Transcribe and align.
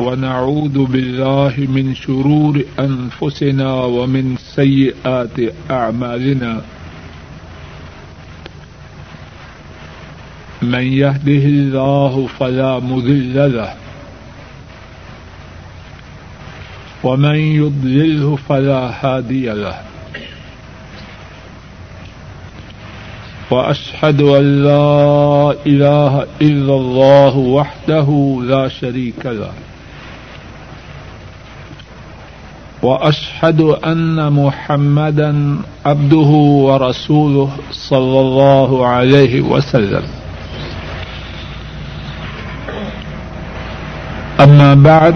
ونعوذ 0.00 0.84
بالله 0.84 1.54
من 1.58 1.94
شرور 1.94 2.64
أنفسنا 2.78 3.72
ومن 3.84 4.36
سيئات 4.36 5.36
أعمالنا. 5.70 6.60
من 10.62 10.86
يهده 10.92 11.44
الله 11.44 12.26
فلا 12.38 12.78
مذل 12.78 13.56
له. 13.56 13.74
ومن 17.04 17.36
يضلله 17.36 18.36
فلا 18.48 18.92
هادي 19.00 19.46
له. 19.46 19.80
وأشهد 23.50 24.20
أن 24.20 24.64
لا 24.64 25.54
إله 25.66 26.26
إلا 26.40 26.74
الله 26.74 27.36
وحده 27.36 28.40
لا 28.44 28.68
شريك 28.68 29.26
له. 29.26 29.52
وأشهد 32.82 33.60
أن 33.60 34.32
محمدا 34.32 35.56
عبده 35.86 36.30
ورسوله 36.66 37.48
صلى 37.72 38.20
الله 38.20 38.86
عليه 38.86 39.40
وسلم. 39.40 40.02
أما 44.40 44.74
بعد، 44.74 45.14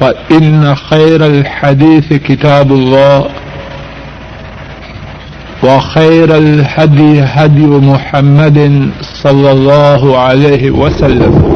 فإن 0.00 0.74
خير 0.74 1.26
الحديث 1.26 2.12
كتاب 2.12 2.72
الله، 2.72 3.26
وخير 5.62 6.36
الهدي 6.36 7.20
هدي 7.22 7.66
محمد 7.66 8.90
صلى 9.22 9.50
الله 9.52 10.18
عليه 10.18 10.70
وسلم. 10.70 11.55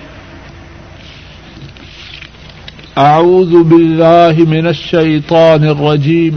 أعوذ 2.97 3.63
بالله 3.63 4.35
من 4.45 4.67
الشيطان 4.67 5.63
الرجيم. 5.63 6.35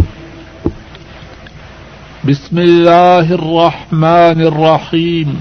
بسم 2.25 2.59
الله 2.59 3.35
الرحمن 3.35 4.39
الرحيم. 4.41 5.41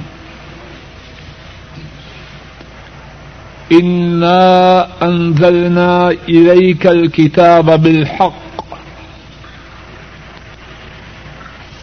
إنا 3.72 4.88
أنزلنا 5.04 6.10
إليك 6.30 6.88
الكتاب 6.88 7.84
بالحق. 7.84 8.66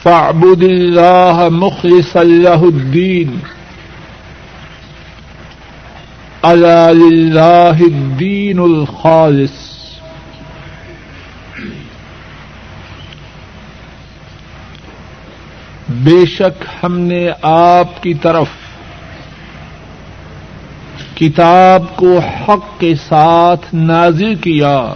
فاعبد 0.02 0.62
الله 0.62 1.48
مخلصا 1.48 2.24
له 2.24 2.64
الدين. 2.64 3.59
الا 6.42 6.90
للہ 6.90 7.78
الدین 7.80 8.58
الخالص 8.58 9.50
بے 15.88 16.26
شک 16.26 16.64
ہم 16.82 16.98
نے 16.98 17.28
آپ 17.42 18.02
کی 18.02 18.14
طرف 18.14 18.46
کتاب 21.14 21.82
کو 21.96 22.18
حق 22.18 22.80
کے 22.80 22.94
ساتھ 22.94 23.74
نازل 23.74 24.34
کیا۔ 24.34 24.92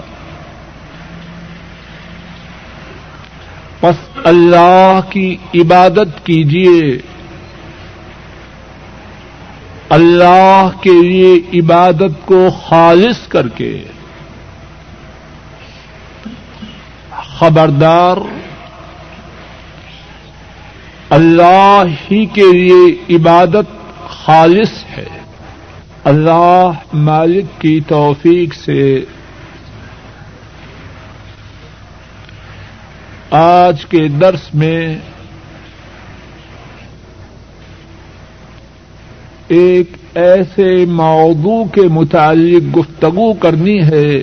بس 3.83 4.19
اللہ 4.25 5.01
کی 5.11 5.37
عبادت 5.55 6.27
کیجیے 6.27 6.99
اللہ 9.95 10.69
کے 10.81 11.03
لیے 11.03 11.61
عبادت 11.61 12.27
کو 12.27 12.49
خالص 12.67 13.29
کر 13.29 13.49
کے 13.49 13.83
خبردار 17.11 18.17
اللہ 21.11 21.83
ہی 22.11 22.27
کے 22.27 22.53
لیے 22.53 23.17
عبادت 23.17 23.99
خالص 24.09 24.85
ہے۔ 24.97 25.07
اللہ 26.05 26.71
مالک 26.93 27.61
کی 27.61 27.81
توفیق 27.89 28.55
سے۔ 28.55 29.05
آج 33.31 33.87
کے 33.87 34.09
درس 34.09 34.55
میں 34.55 34.99
ایک 39.49 39.91
ایسے 40.15 40.87
موضوع 40.87 41.65
کے 41.65 41.81
متعلق 41.81 42.79
گفتگو 42.79 43.35
کرنی 43.35 43.83
ہے۔ 43.83 44.19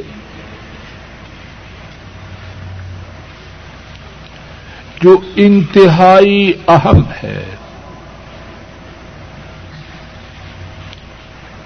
جو 5.01 5.17
انتہائی 5.35 6.53
اہم 6.67 7.01
ہے۔ 7.23 7.45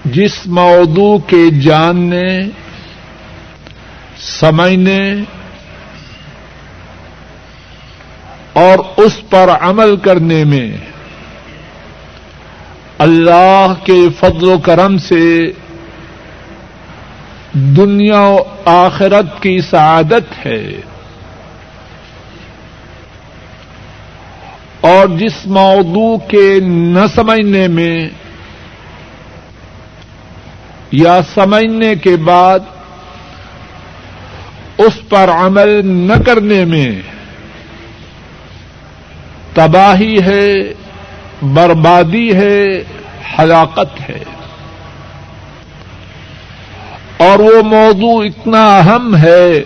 جس 0.06 0.48
موضوع 0.48 1.18
کے 1.18 1.50
جاننے، 1.62 2.40
سمجھنے 4.18 5.14
اور 8.54 8.80
اس 8.98 9.30
پر 9.30 9.50
عمل 9.62 9.98
کرنے 9.98 10.44
میں 10.44 10.78
اللہ 12.98 13.74
کے 13.84 14.08
فضل 14.20 14.50
و 14.50 14.58
کرم 14.58 14.98
سے 14.98 15.52
دنیا 17.54 18.22
و 18.22 18.38
آخرت 18.66 19.42
کی 19.42 19.62
سعادت 19.62 20.46
ہے۔ 20.46 20.68
اور 24.82 25.08
جس 25.08 25.48
موضوع 25.48 26.18
کے 26.18 26.60
نہ 26.66 27.00
سمجھنے 27.16 27.68
میں 27.68 28.10
یا 30.92 31.20
سمجھنے 31.34 31.96
کے 31.96 32.16
بعد 32.16 32.60
اس 34.78 35.10
پر 35.10 35.30
عمل 35.30 35.86
نہ 35.86 36.14
کرنے 36.26 36.66
میں 36.66 36.92
تباہی 39.54 40.22
ہے 40.22 40.54
بربادی 41.42 42.36
ہے، 42.36 42.84
ہلاکت 43.40 44.10
ہے۔ 44.10 44.24
اور 47.18 47.40
وہ 47.40 47.62
موضوع 47.64 48.24
اتنا 48.24 48.78
اہم 48.78 49.16
ہے، 49.16 49.64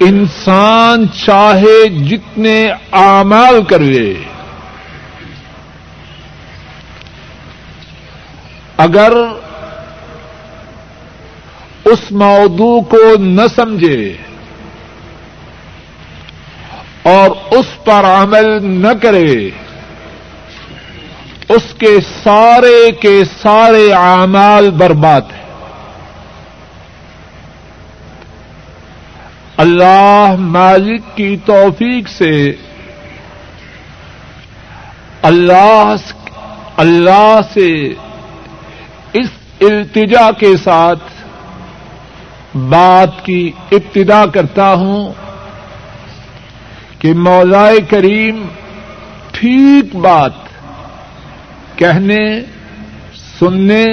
انسان 0.00 1.06
چاہے 1.24 1.88
جتنے 1.88 2.70
اعمال 2.92 3.64
کر 3.64 3.78
لے 3.78 4.14
اگر 8.76 9.12
اس 11.84 12.12
موضوع 12.12 12.80
کو 12.80 13.16
نہ 13.18 13.42
سمجھے۔ 13.56 14.16
اور 17.08 17.30
اس 17.50 17.84
پر 17.84 18.04
عمل 18.04 18.66
نہ 18.66 18.92
کرے۔ 19.02 19.50
اس 21.48 21.74
کے 21.78 22.00
سارے 22.24 22.90
کے 23.00 23.22
سارے 23.42 23.92
اعمال 23.92 24.70
برباد 24.70 25.20
ہیں۔ 25.20 25.38
اللہ 29.56 30.34
مالک 30.38 31.02
کی 31.14 31.36
توفیق 31.44 32.08
سے 32.08 32.52
اللہ 35.22 35.94
اللہ 36.76 37.40
سے 37.54 37.88
اس 39.12 39.28
التجا 39.60 40.30
کے 40.30 40.56
ساتھ 40.64 41.02
بات 42.56 43.24
کی 43.24 43.50
ابتدا 43.72 44.26
کرتا 44.26 44.74
ہوں۔ 44.74 45.27
کہ 46.98 47.14
موضائے 47.14 47.78
کریم 47.90 48.46
ٹھیک 49.32 49.96
بات 49.96 50.32
کہنے، 51.76 52.40
سننے، 53.40 53.86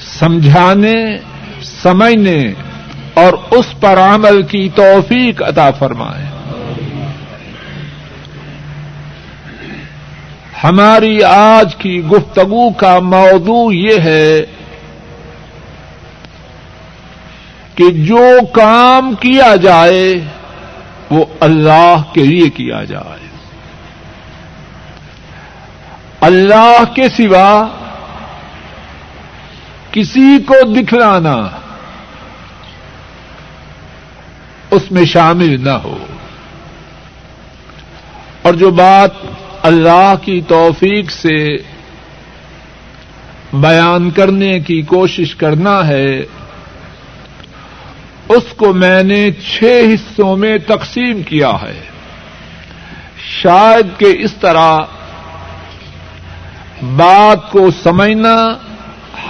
سمجھانے، 0.00 1.18
سمجھنے 1.62 2.54
اور 3.14 3.32
اس 3.50 3.80
پر 3.80 3.98
عمل 3.98 4.42
کی 4.42 4.68
توفیق 4.74 5.42
عطا 5.42 5.70
فرمائے۔ 5.70 6.24
ہماری 10.64 11.22
آج 11.22 11.76
کی 11.76 12.02
گفتگو 12.04 12.70
کا 12.70 12.98
موضوع 12.98 13.72
یہ 13.72 14.00
ہے 14.00 14.46
کہ 17.74 17.90
جو 17.90 18.38
کام 18.52 19.14
کیا 19.20 19.56
جائے 19.56 20.20
وہ 21.10 21.24
اللہ 21.40 22.02
کے 22.12 22.24
لیے 22.24 22.50
کیا 22.50 22.84
جائے۔ 22.84 23.28
اللہ 26.20 26.82
کے 26.94 27.08
سوا 27.08 27.66
کسی 29.92 30.38
کو 30.46 30.54
دکھلانا 30.72 31.36
اس 34.70 34.92
میں 34.92 35.04
شامل 35.04 35.64
نہ 35.64 35.70
ہو۔ 35.70 35.98
اور 38.42 38.54
جو 38.54 38.70
بات 38.70 39.10
اللہ 39.62 40.14
کی 40.22 40.40
توفیق 40.40 41.10
سے 41.10 41.56
بیان 43.52 44.10
کرنے 44.10 44.60
کی 44.60 44.82
کوشش 44.82 45.34
کرنا 45.34 45.86
ہے 45.86 46.22
اس 48.28 48.42
کو 48.56 48.72
میں 48.72 49.02
نے 49.02 49.30
چھ 49.32 49.64
حصوں 49.64 50.36
میں 50.36 50.58
تقسیم 50.58 51.22
کیا 51.22 51.50
ہے۔ 51.50 51.80
شاید 53.42 53.86
کہ 53.98 54.16
اس 54.18 54.34
طرح 54.40 54.78
بات 56.82 57.50
کو 57.50 57.70
سمجھنا 57.82 58.34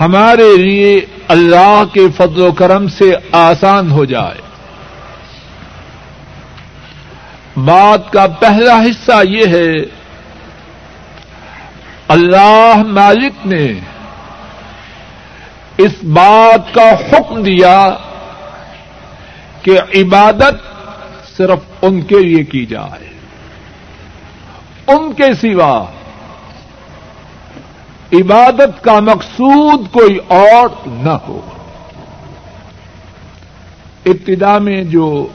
ہمارے 0.01 0.57
لیے 0.57 1.01
اللہ 1.29 1.83
کے 1.93 2.01
فضل 2.17 2.43
و 2.43 2.53
کرم 2.53 2.89
سے 2.89 3.13
آسان 3.33 3.91
ہو 3.91 4.05
جائے۔ 4.05 4.41
بات 7.57 8.13
کا 8.13 8.27
پہلا 8.27 8.83
حصہ 8.83 9.23
یہ 9.29 9.47
ہے، 9.47 9.73
اللہ 12.09 12.83
مالک 12.87 13.47
نے 13.47 13.73
اس 15.77 15.93
بات 16.03 16.75
کا 16.75 16.91
حکم 16.91 17.43
دیا 17.43 17.97
کہ 19.69 19.81
عبادت 19.99 20.55
صرف 21.37 21.59
ان 21.83 22.01
کے 22.01 22.19
لیے 22.19 22.45
کی 22.45 22.67
جائے۔ 22.67 23.09
ان 24.87 25.13
کے 25.13 25.35
سوا 25.35 25.85
عبادت 28.13 28.85
کا 28.85 29.01
مقصود 29.01 29.81
کوئی 29.93 30.19
اور 30.29 30.69
نہ 30.87 31.11
ہو۔ 31.11 31.41
ابتدا 34.07 34.59
میں 34.59 34.85
جو 34.85 35.27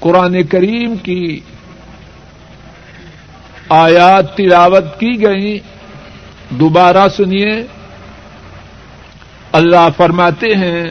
قرآن 0.00 0.42
کریم 0.42 0.96
کی 0.96 1.40
آیات 3.68 4.36
تلاوت 4.36 5.00
کی 5.00 5.22
گئی 5.22 5.58
دوبارہ 6.50 7.08
سنیے۔ 7.16 7.66
اللہ 9.52 9.88
فرماتے 9.96 10.54
ہیں، 10.54 10.84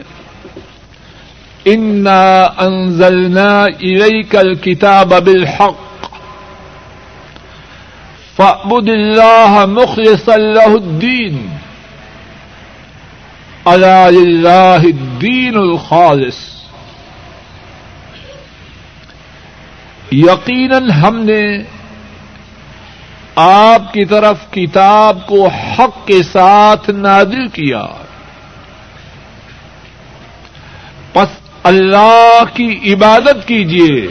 انا 1.64 2.44
انزلنا 2.58 3.64
الیک 3.64 4.36
الکتاب 4.36 5.14
بالحق 5.24 6.08
فاعبد 8.36 8.88
اللہ 8.88 9.64
مخلصا 9.66 10.36
له 10.36 10.72
الدین 10.72 11.46
الا 13.64 14.10
للہ 14.10 14.82
الدین 14.82 15.56
الخالص 15.56 16.36
یقیناً 20.10 20.90
ہم 20.90 21.16
نے 21.18 21.62
آپ 23.36 23.92
کی 23.92 24.04
طرف 24.04 24.50
کتاب 24.50 25.26
کو 25.26 25.46
حق 25.46 26.06
کے 26.06 26.22
ساتھ 26.22 26.90
نازل 26.90 27.48
کیا۔ 27.48 27.86
پس 31.16 31.28
اللہ 31.62 32.42
کی 32.54 32.94
عبادت 32.94 33.48
کیجیے 33.48 34.08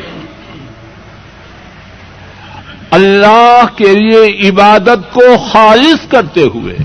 اللہ 2.92 3.63
کے 3.75 3.96
لیے 3.96 4.50
عبادت 4.50 5.13
کو 5.13 5.22
خالص 5.52 6.07
کرتے 6.07 6.42
ہوئے۔ 6.42 6.75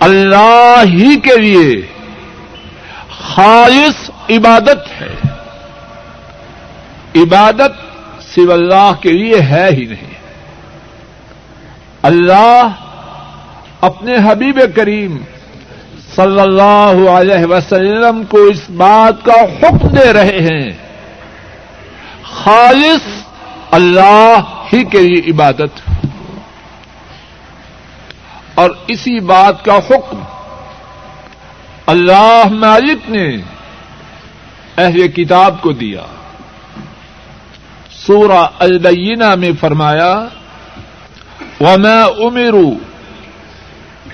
اللہ 0.00 0.82
ہی 0.84 1.20
کے 1.20 1.36
لیے 1.36 1.82
خالص 3.20 4.10
عبادت 4.30 5.02
ہے۔ 5.02 5.14
عبادت 7.16 7.72
صرف 8.34 8.50
اللہ 8.50 8.92
کے 9.00 9.12
لیے 9.12 9.40
ہے 9.40 9.68
ہی 9.70 9.84
نہیں۔ 9.84 10.13
اللہ 12.04 12.68
اپنے 13.80 14.14
حبیب 14.24 14.60
کریم 14.76 15.16
صلی 16.16 16.40
اللہ 16.40 17.10
علیہ 17.10 17.44
وسلم 17.44 18.24
کو 18.24 18.36
اس 18.36 18.70
بات 18.70 19.24
کا 19.24 19.32
حکم 19.32 19.88
دے 19.88 20.12
رہے 20.12 20.40
ہیں۔ 20.40 20.72
خالص 22.22 23.24
اللہ 23.70 24.40
ہی 24.72 24.84
کے 24.84 25.00
لیے 25.00 25.30
عبادت۔ 25.30 25.90
اور 28.54 28.70
اسی 28.86 29.20
بات 29.20 29.64
کا 29.64 29.78
حکم 29.78 30.18
اللہ 31.86 32.42
مالک 32.50 33.10
نے 33.10 33.36
اہل 34.78 35.08
کتاب 35.08 35.60
کو 35.60 35.72
دیا۔ 35.72 36.00
سورہ 37.90 38.46
البینہ 38.58 39.34
میں 39.34 39.50
فرمایا 39.60 40.24
وما 41.60 42.26
امروا 42.26 42.74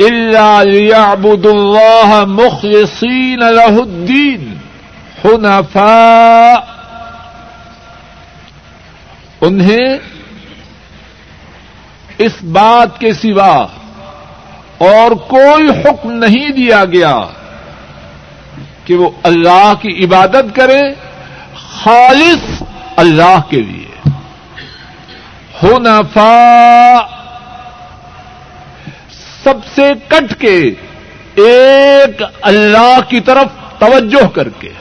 الا 0.00 0.64
ليعبدوا 0.64 1.52
الله 1.52 2.24
مخلصين 2.24 3.40
له 3.40 3.82
الدين 3.82 4.58
حنفاء 5.24 6.64
انہیں 9.42 9.98
اس 12.18 12.32
بات 12.52 12.98
کے 13.00 13.12
سوا 13.12 13.54
اور 14.88 15.12
کوئی 15.28 15.68
حکم 15.84 16.10
نہیں 16.14 16.50
دیا 16.56 16.84
گیا 16.92 17.16
کہ 18.84 18.94
وہ 18.94 19.10
اللہ 19.22 19.72
کی 19.82 19.92
عبادت 20.04 20.54
کرے 20.56 20.80
خالص 21.82 22.62
اللہ 22.96 23.38
کے 23.50 23.60
لیے 23.60 24.10
ہونافا 25.62 26.28
سب 29.44 29.54
سے 29.74 29.90
کٹ 30.08 30.40
کے 30.40 30.56
ایک 31.34 32.22
اللہ 32.42 32.98
کی 33.08 33.20
طرف 33.20 33.78
توجہ 33.78 34.28
کر 34.28 34.48
کے۔ 34.48 34.72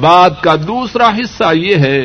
بات 0.00 0.42
کا 0.42 0.54
دوسرا 0.66 1.08
حصہ 1.08 1.54
یہ 1.54 1.76
ہے، 1.76 2.02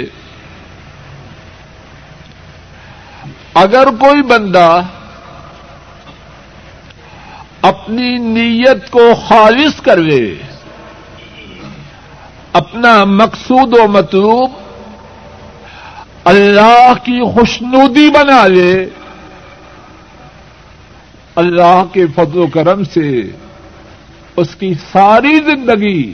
اگر 3.54 3.88
کوئی 4.00 4.22
بندہ 4.22 4.82
اپنی 7.62 8.18
نیت 8.18 8.90
کو 8.90 9.14
خالص 9.28 9.82
کر 9.82 9.98
لے 9.98 10.36
اپنا 12.54 13.04
مقصود 13.04 13.74
و 13.78 13.88
مطلوب 13.88 14.52
اللہ 16.26 16.94
کی 17.04 17.32
خوشنودی 17.32 18.10
بنا 18.10 18.48
لے۔ 18.48 18.86
اللہ 21.36 21.84
کے 21.94 22.06
فضل 22.16 22.38
و 22.38 22.48
کرم 22.48 22.84
سے 22.84 23.22
اس 24.36 24.56
کی 24.56 24.74
ساری 24.92 25.38
زندگی 25.38 26.14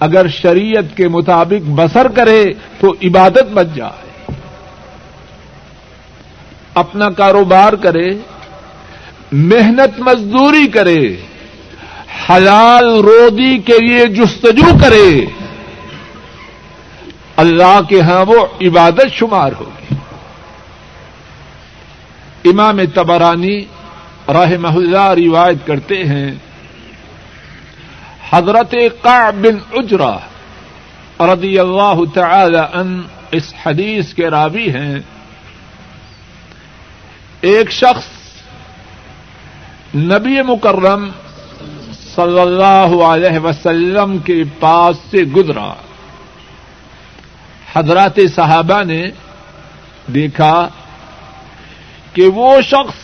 اگر 0.00 0.28
شریعت 0.28 0.96
کے 0.96 1.08
مطابق 1.08 1.68
بسر 1.74 2.08
کرے 2.08 2.44
تو 2.80 2.94
عبادت 3.02 3.52
بن 3.52 3.64
جائے۔ 3.74 4.32
اپنا 6.74 7.10
کاروبار 7.10 7.72
کرے، 7.72 8.08
محنت 9.32 10.00
مزدوری 10.00 10.66
کرے، 10.66 11.16
حلال 12.30 13.00
رودی 13.00 13.58
کے 13.58 13.86
لیے 13.86 14.06
جستجو 14.06 14.78
کرے۔ 14.80 15.26
اللہ 17.36 17.80
کے 17.88 18.00
ہاں 18.00 18.24
وہ 18.24 18.46
عبادت 18.62 19.12
شمار 19.12 19.52
ہوگی۔ 19.60 19.94
امام 22.50 22.78
تبرانی 22.94 23.64
راہ 24.28 24.52
اللہ 24.64 25.10
روایت 25.26 25.66
کرتے 25.66 26.04
ہیں، 26.04 26.34
حضرت 28.30 28.74
بن 29.40 29.56
اجرا 29.72 30.16
رضی 31.20 31.58
اللہ 31.58 31.98
تعالی 32.14 32.58
ان 32.72 33.02
اس 33.30 33.54
حدیث 33.66 34.14
کے 34.14 34.30
راوی 34.30 34.70
ہیں۔ 34.70 34.98
ایک 37.40 37.70
شخص 37.70 38.06
نبی 39.94 40.42
مکرم 40.42 41.08
صلی 42.16 42.40
اللہ 42.40 43.04
علیہ 43.04 43.38
وسلم 43.38 44.18
کے 44.18 44.42
پاس 44.60 44.96
سے 45.10 45.18
گزرا۔ 45.18 45.74
حضرات 47.76 48.18
صحابہ 48.34 48.82
نے 48.82 49.02
دیکھا 50.14 50.68
کہ 52.12 52.22
وہ 52.22 52.60
شخص 52.60 52.94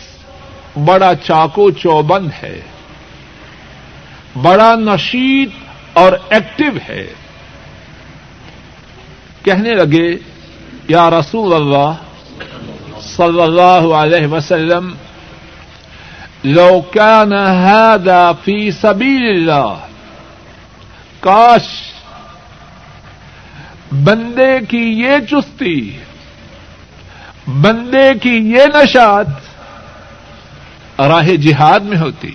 بڑا 0.76 1.14
چاکو 1.14 1.70
چوبند 1.70 2.30
ہے، 2.42 2.60
بڑا 4.42 4.74
نشیط 4.74 5.48
اور 5.92 6.12
ایکٹیو 6.28 6.72
ہے۔ 6.88 7.12
کہنے 9.44 9.70
لگے، 9.70 10.16
یا 10.88 11.10
رسول 11.10 11.54
اللہ 11.54 11.92
صلی 13.02 13.40
اللہ 13.40 13.94
علیہ 13.94 14.26
وسلم، 14.26 14.94
لو 16.44 16.80
كان 16.92 17.32
هذا 17.64 18.32
في 18.44 18.70
سبيل 18.70 19.26
الله 19.26 19.74
کاش 21.20 21.91
بندے 23.92 24.58
کی 24.68 25.00
یہ 25.00 25.18
چستی، 25.30 25.98
بندے 27.46 28.12
کی 28.22 28.36
یہ 28.36 28.62
نشات 28.74 29.26
راہ 31.00 31.22
جہاد 31.22 31.80
میں 31.80 31.98
ہوتی۔ 31.98 32.32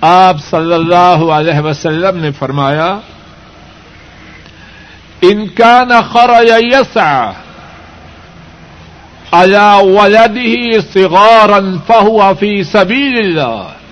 آپ 0.00 0.36
صلی 0.50 0.74
اللہ 0.74 1.24
علیہ 1.32 1.60
وسلم 1.60 2.18
نے 2.18 2.30
فرمایا، 2.32 2.98
ان 5.20 5.48
کا 5.48 5.84
نخر 5.88 6.30
یسا 6.72 7.30
على 9.32 9.70
ولده 9.82 10.80
صغارا 10.92 11.60
فهو 11.86 12.34
في 12.34 12.62
سبيل 12.62 13.18
الله 13.18 13.83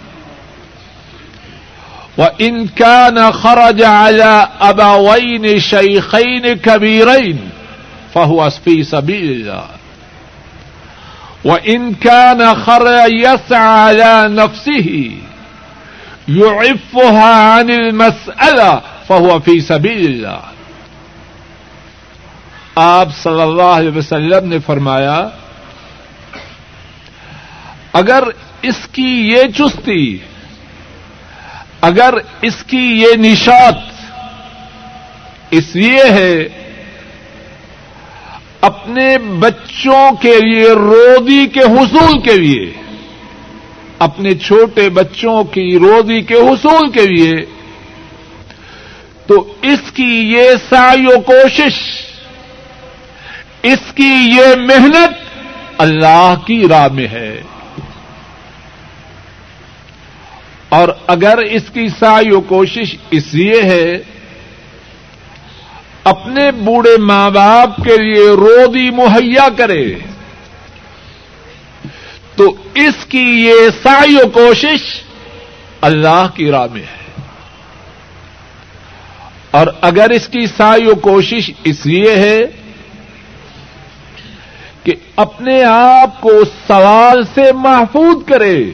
وإن 2.19 2.69
كان 2.69 3.33
خرج 3.33 3.83
على 3.83 4.49
أبوين 4.61 5.61
شيخين 5.61 6.53
كبيرين 6.53 7.51
فهو 8.15 8.51
في 8.51 8.85
سبيل 8.85 9.31
الله. 9.31 9.65
وإن 11.45 11.95
كان 11.95 12.55
خرج 12.55 13.13
يسعى 13.13 13.59
على 13.59 14.29
نفسه 14.29 15.11
يعفها 16.29 17.53
عن 17.53 17.71
المسألة 17.71 18.81
فهو 19.09 19.41
في 19.41 19.61
سبيل 19.61 20.07
الله. 20.07 20.41
آپ 22.75 23.09
صلی 23.23 23.43
اللہ 23.43 23.73
علیہ 23.79 23.97
وسلم 23.97 24.49
نے 24.49 24.59
فرمایا، 24.59 25.29
اگر 27.93 28.25
اس 28.63 28.87
کی 28.93 29.31
یہ 29.33 29.43
چستی 29.57 30.19
اگر 31.83 32.15
اس 32.43 32.65
کی 32.67 33.03
یہ 33.03 33.17
نشات 33.17 33.75
اس 35.51 35.77
لیے 35.77 36.05
ہے، 36.11 36.49
اپنے 38.61 39.19
بچوں 39.19 40.17
کے 40.21 40.41
لیے، 40.41 40.69
روزی 40.69 41.47
کے 41.47 41.61
حصول 41.61 42.21
کے 42.21 42.39
لیے، 42.39 42.73
اپنے 43.99 44.35
چھوٹے 44.35 44.89
بچوں 44.89 45.45
کی 45.45 45.79
روزی 45.79 46.21
کے 46.21 46.35
حصول 46.35 46.91
کے 46.91 47.07
لیے، 47.07 47.35
تو 49.27 49.55
اس 49.63 49.93
کی 49.95 50.35
یہ 50.35 50.51
سائی 50.69 51.07
و 51.07 51.21
کوشش، 51.21 51.75
اس 53.63 53.93
کی 53.95 54.13
یہ 54.37 54.57
محنت 54.57 55.13
اللہ 55.79 56.35
کی 56.47 56.69
راہ 56.69 56.89
میں 56.89 57.09
ہے۔ 57.09 57.43
اور 60.73 60.89
اگر 61.07 61.39
اس 61.39 61.63
کی 61.73 61.89
سائی 61.89 62.31
و 62.31 62.41
کوشش 62.41 62.97
اس 63.11 63.35
لیے 63.35 63.63
ہے، 63.63 63.99
اپنے 66.05 66.51
بوڑھے 66.51 66.97
ماں 66.99 67.31
باپ 67.31 67.77
کے 67.77 67.97
لیے 67.97 68.31
رودی 68.31 68.91
مہیا 68.91 69.49
کرے، 69.57 69.95
تو 72.37 72.55
اس 72.75 73.07
کی 73.09 73.45
یہ 73.47 73.69
سائی 73.83 74.17
و 74.17 74.29
کوشش 74.29 74.81
اللہ 75.81 76.27
کی 76.35 76.51
راہ 76.51 76.67
میں 76.73 76.83
ہے۔ 76.83 77.03
اور 79.51 79.67
اگر 79.81 80.11
اس 80.11 80.29
کی 80.29 80.47
سائی 80.47 80.87
و 80.87 80.95
کوشش 80.95 81.51
اس 81.65 81.87
لیے 81.87 82.17
ہے 82.17 82.41
کہ 84.83 84.93
اپنے 85.17 85.65
آپ 85.65 86.21
کو 86.21 86.45
سوال 86.67 87.23
سے 87.35 87.53
محفوظ 87.53 88.25
کرے 88.27 88.65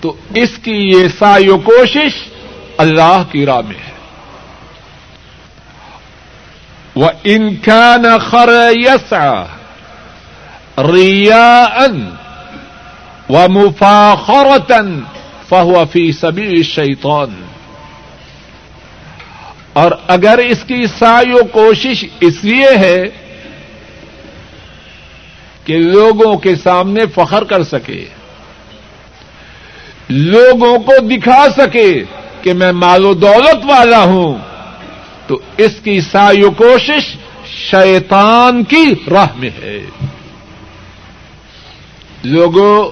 تو 0.00 0.16
اس 0.34 0.50
کی 0.62 0.72
یہ 0.72 1.08
سائی 1.18 1.48
و 1.48 1.58
کوشش 1.58 2.28
اللہ 2.76 3.22
کی 3.32 3.46
راہ 3.46 3.60
میں 3.60 3.76
ہے۔ 3.76 3.98
وہ 6.94 7.10
ان 7.24 7.56
کا 7.56 7.96
نخر 7.96 8.48
یسا 8.72 9.42
ریا 10.78 11.64
ان 11.64 12.10
و 13.28 13.48
مفاخرتن 13.48 15.00
فہو 15.48 15.84
فی 15.92 16.12
سبھی 16.12 16.62
شیطان 16.62 17.44
اور 19.72 19.92
اگر 20.06 20.38
اس 20.38 20.58
کی 20.66 20.86
سائی 20.98 21.32
و 21.32 21.44
کوشش 21.52 22.04
اس 22.20 22.44
لیے 22.44 22.78
ہے 22.78 23.02
کہ 25.64 25.76
لوگوں 25.76 26.36
کے 26.36 26.56
سامنے 26.56 27.02
فخر 27.14 27.44
کر 27.44 27.62
سکے 27.62 28.08
لوگوں 30.08 30.78
کو 30.78 30.92
دکھا 31.08 31.46
سکے 31.56 32.04
کہ 32.42 32.54
میں 32.54 32.72
مال 32.72 33.04
و 33.04 33.14
دولت 33.14 33.64
والا 33.64 34.02
ہوں۔ 34.04 34.34
تو 35.26 35.40
اس 35.56 35.72
کی 35.84 36.00
سائی 36.00 36.42
و 36.42 36.50
کوشش 36.50 37.16
شیطان 37.70 38.64
کی 38.64 38.94
راہ 39.10 39.36
میں 39.36 39.50
ہے۔ 39.62 39.86
لوگوں، 42.22 42.90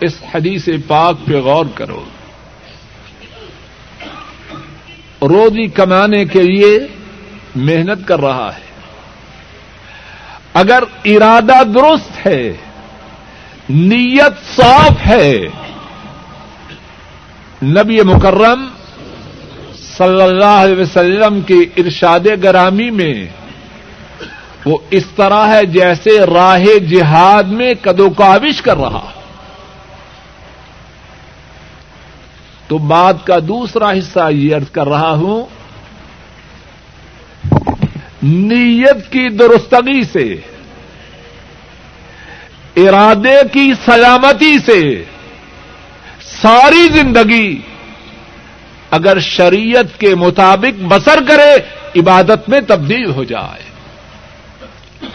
اس 0.00 0.12
حدیث 0.34 0.68
پاک 0.86 1.16
پہ 1.24 1.36
غور 1.36 1.66
کرو۔ 1.74 2.04
روزی 5.22 5.66
کمانے 5.66 6.24
کے 6.24 6.42
لیے 6.42 6.78
محنت 7.56 8.08
کر 8.08 8.20
رہا 8.20 8.50
ہے۔ 8.54 8.66
اگر 10.54 10.82
ارادہ 11.04 11.64
درست 11.74 12.26
ہے، 12.26 12.52
نیت 13.70 14.60
صاف 14.60 15.06
ہے 15.06 15.38
نبی 17.62 18.00
مکرم 18.00 18.68
صلی 19.96 20.22
اللہ 20.22 20.44
علیہ 20.44 20.82
وسلم 20.82 21.40
کی 21.40 21.66
ارشاد 21.76 22.20
گرامی 22.42 22.90
میں 22.90 23.26
وہ 24.64 24.78
اس 24.90 25.04
طرح 25.16 25.46
ہے 25.46 25.66
جیسے 25.66 26.26
راہ 26.34 26.78
جہاد 26.78 27.42
میں 27.42 27.74
کدو 27.82 28.10
کاوش 28.10 28.62
کر 28.62 28.76
رہا۔ 28.76 29.10
تو 32.68 32.78
بات 32.78 33.26
کا 33.26 33.38
دوسرا 33.48 33.90
حصہ 33.90 34.30
یہ 34.30 34.54
ارد 34.54 34.64
کر 34.72 34.86
رہا 34.86 35.10
ہوں۔ 35.10 35.46
نیت 38.22 39.12
کی 39.12 39.28
درستگی 39.28 40.04
سے، 40.04 40.36
ارادے 42.76 43.36
کی 43.52 43.72
سلامتی 43.84 44.58
سے 44.58 45.04
ساری 46.46 46.88
زندگی 46.88 47.60
اگر 48.90 49.18
شریعت 49.18 50.00
کے 50.00 50.14
مطابق 50.14 50.82
بسر 50.88 51.18
کرے، 51.28 51.56
عبادت 52.00 52.48
میں 52.48 52.60
تبدیل 52.60 53.10
ہو 53.10 53.24
جائے۔ 53.24 53.62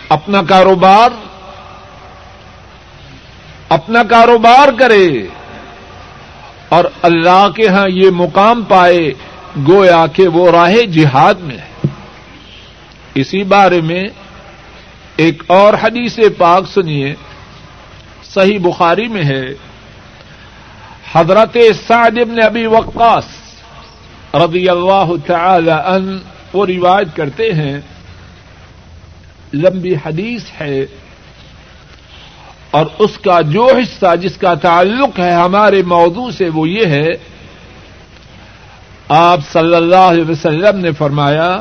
اپنا 0.09 0.41
کاروبار 0.41 1.09
اپنا 3.69 4.03
کاروبار 4.03 4.67
کرے 4.79 5.27
اور 6.69 6.85
اللہ 7.01 7.47
کے 7.55 7.67
ہاں 7.67 7.87
یہ 7.89 8.09
مقام 8.09 8.63
پائے، 8.63 9.13
گویا 9.67 10.05
کہ 10.13 10.27
وہ 10.27 10.51
راہ 10.51 10.73
جہاد 10.73 11.33
میں 11.33 11.57
ہے۔ 11.57 11.87
اسی 13.15 13.43
بارے 13.43 13.81
میں 13.81 14.03
ایک 15.15 15.43
اور 15.47 15.73
حدیث 15.73 16.19
پاک 16.37 16.67
سنیے، 16.67 17.15
صحیح 18.23 18.59
بخاری 18.59 19.07
میں 19.07 19.23
ہے۔ 19.23 19.70
حضرت 21.13 21.57
سعد 21.87 22.17
ابن 22.21 22.41
ابی 22.43 22.65
وقاص 22.65 23.29
رضی 24.35 24.67
اللہ 24.69 25.09
تعالی 25.25 25.71
ان 25.71 26.17
وہ 26.53 26.65
روایت 26.65 27.15
کرتے 27.15 27.51
ہیں، 27.53 27.79
لمبی 29.53 29.93
حدیث 30.05 30.43
ہے 30.59 30.85
اور 32.71 32.85
اس 32.99 33.17
کا 33.17 33.39
جو 33.47 33.65
حصہ 33.65 34.15
جس 34.15 34.37
کا 34.37 34.53
تعلق 34.61 35.19
ہے 35.19 35.31
ہمارے 35.31 35.81
موضوع 35.87 36.29
سے 36.31 36.49
وہ 36.53 36.67
یہ 36.69 36.85
ہے، 36.85 37.09
آپ 39.09 39.39
صلی 39.51 39.75
اللہ 39.75 40.07
علیہ 40.11 40.29
وسلم 40.29 40.79
نے 40.79 40.91
فرمایا 40.97 41.51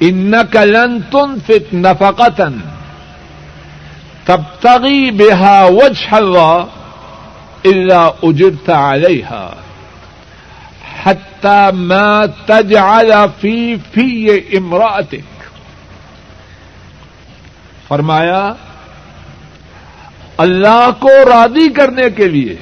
ان 0.00 0.34
کلن 0.52 0.98
تن 1.10 1.38
فت 1.46 1.74
نفقتن 1.74 2.58
تب 4.24 4.42
تغی 4.60 5.10
بےحا 5.10 5.62
وج 5.72 6.06
حلوا 6.12 6.64
اللہ 7.66 8.10
اجرتا 8.22 8.92
علیہ 8.92 9.50
حتى 11.04 11.70
ما 11.72 12.26
تجعل 12.46 13.12
في 13.40 13.74
في 13.92 14.28
امرأتك. 14.56 15.48
فرمایا، 17.88 18.52
اللہ 20.36 20.90
کو 20.98 21.08
راضی 21.08 21.68
کرنے 21.68 22.10
کے 22.10 22.28
لیے 22.28 22.56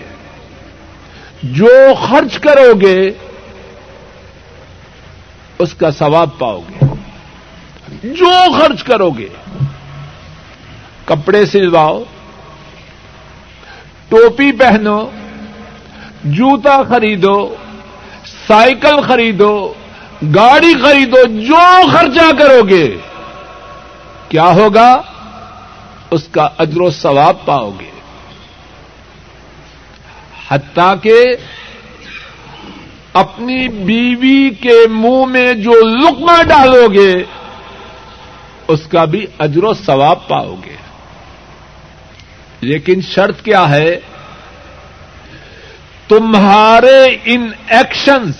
جو 1.42 1.94
خرچ 2.08 2.38
کرو 2.38 2.80
گے، 2.80 3.10
اس 5.58 5.74
کا 5.74 5.90
ثواب 5.90 6.30
پاؤ 6.38 6.60
گے۔ 6.60 6.86
جو 8.02 8.58
خرچ 8.58 8.82
کرو 8.82 9.10
گے، 9.10 9.28
کپڑے 11.04 11.46
سلواؤ 11.46 12.04
ٹوپی 14.14 14.52
پہنو، 14.52 15.10
جوتا 16.24 16.82
خریدو، 16.88 17.54
سائیکل 18.46 19.00
خریدو، 19.00 19.74
گاڑی 20.34 20.74
خریدو، 20.82 21.40
جو 21.40 21.88
خرچہ 21.92 22.32
کرو 22.38 22.68
گے، 22.68 22.96
کیا 24.28 24.44
ہوگا؟ 24.44 25.02
اس 26.10 26.28
کا 26.30 26.48
اجر 26.58 26.80
و 26.80 26.90
ثواب 26.90 27.44
پاؤ 27.44 27.70
گے۔ 27.80 27.90
حتیٰ 30.48 30.94
کہ 31.02 31.36
اپنی 33.12 33.68
بیوی 33.68 34.50
کے 34.60 34.86
منہ 34.90 35.24
میں 35.24 35.52
جو 35.52 35.72
لکما 35.72 36.42
ڈالو 36.42 36.88
گے، 36.92 37.24
اس 38.68 38.80
کا 38.86 39.04
بھی 39.04 39.26
اجر 39.38 39.64
و 39.64 39.74
ثواب 39.74 40.28
پاؤ 40.28 40.54
گے۔ 40.64 40.83
لیکن 42.64 43.00
شرط 43.00 43.42
کیا 43.42 43.70
ہے؟ 43.70 44.00
تمہارے 46.08 47.16
ان 47.24 47.50
ایکشنز 47.68 48.34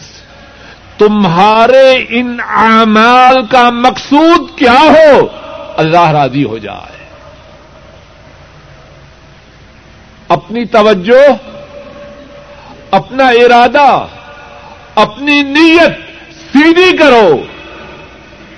تمہارے 0.98 2.04
ان 2.08 2.36
اعمال 2.48 3.46
کا 3.46 3.70
مقصود 3.70 4.58
کیا 4.58 4.80
ہو؟ 4.80 5.26
اللہ 5.76 6.08
راضی 6.10 6.44
ہو 6.44 6.58
جائے۔ 6.58 7.06
اپنی 10.28 10.64
توجہ، 10.64 11.28
اپنا 12.90 13.28
ارادہ، 13.28 14.06
اپنی 14.94 15.42
نیت 15.42 15.92
سیدھی 16.52 16.96
کرو۔ 16.96 17.42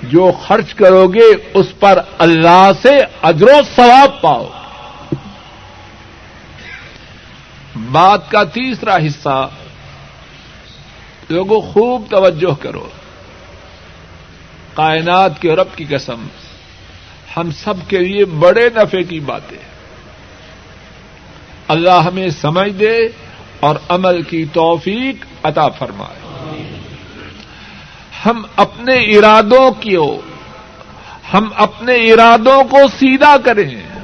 جو 0.03 0.31
خرچ 0.47 0.73
کرو 0.73 1.07
گے، 1.07 1.49
اس 1.53 1.79
پر 1.79 2.01
اللہ 2.17 2.71
سے 2.81 2.97
اجر 3.21 3.47
و 3.47 3.59
ثواب 3.75 4.21
پاؤ۔ 4.21 4.49
بات 7.77 8.31
کا 8.31 8.43
تیسرا 8.43 8.95
حصہ 8.95 9.49
لوگوں 11.29 11.61
خوب 11.61 12.03
توجہ 12.09 12.63
کرو۔ 12.63 12.89
کائنات 14.73 15.41
کے 15.41 15.55
رب 15.55 15.67
کی 15.75 15.85
قسم، 15.89 16.27
ہم 17.37 17.51
سب 17.51 17.73
کے 17.87 17.97
لیے 17.97 18.25
بڑے 18.25 18.69
نفے 18.75 19.03
کی 19.03 19.19
باتیں۔ 19.19 19.57
اللہ 21.67 22.01
ہمیں 22.05 22.29
سمجھ 22.29 22.71
دے 22.71 22.97
اور 23.59 23.75
عمل 23.89 24.21
کی 24.21 24.45
توفیق 24.53 25.15
عطا 25.43 25.69
فرمائے۔ 25.69 26.19
ہم 28.25 28.43
اپنے 28.55 28.93
ارادوں 28.93 29.71
کی 29.71 29.95
ہم 31.33 31.49
اپنے 31.55 32.13
ارادوں 32.13 32.63
کو 32.63 32.77
سیدھا 32.87 33.37
کریں۔ 33.45 33.96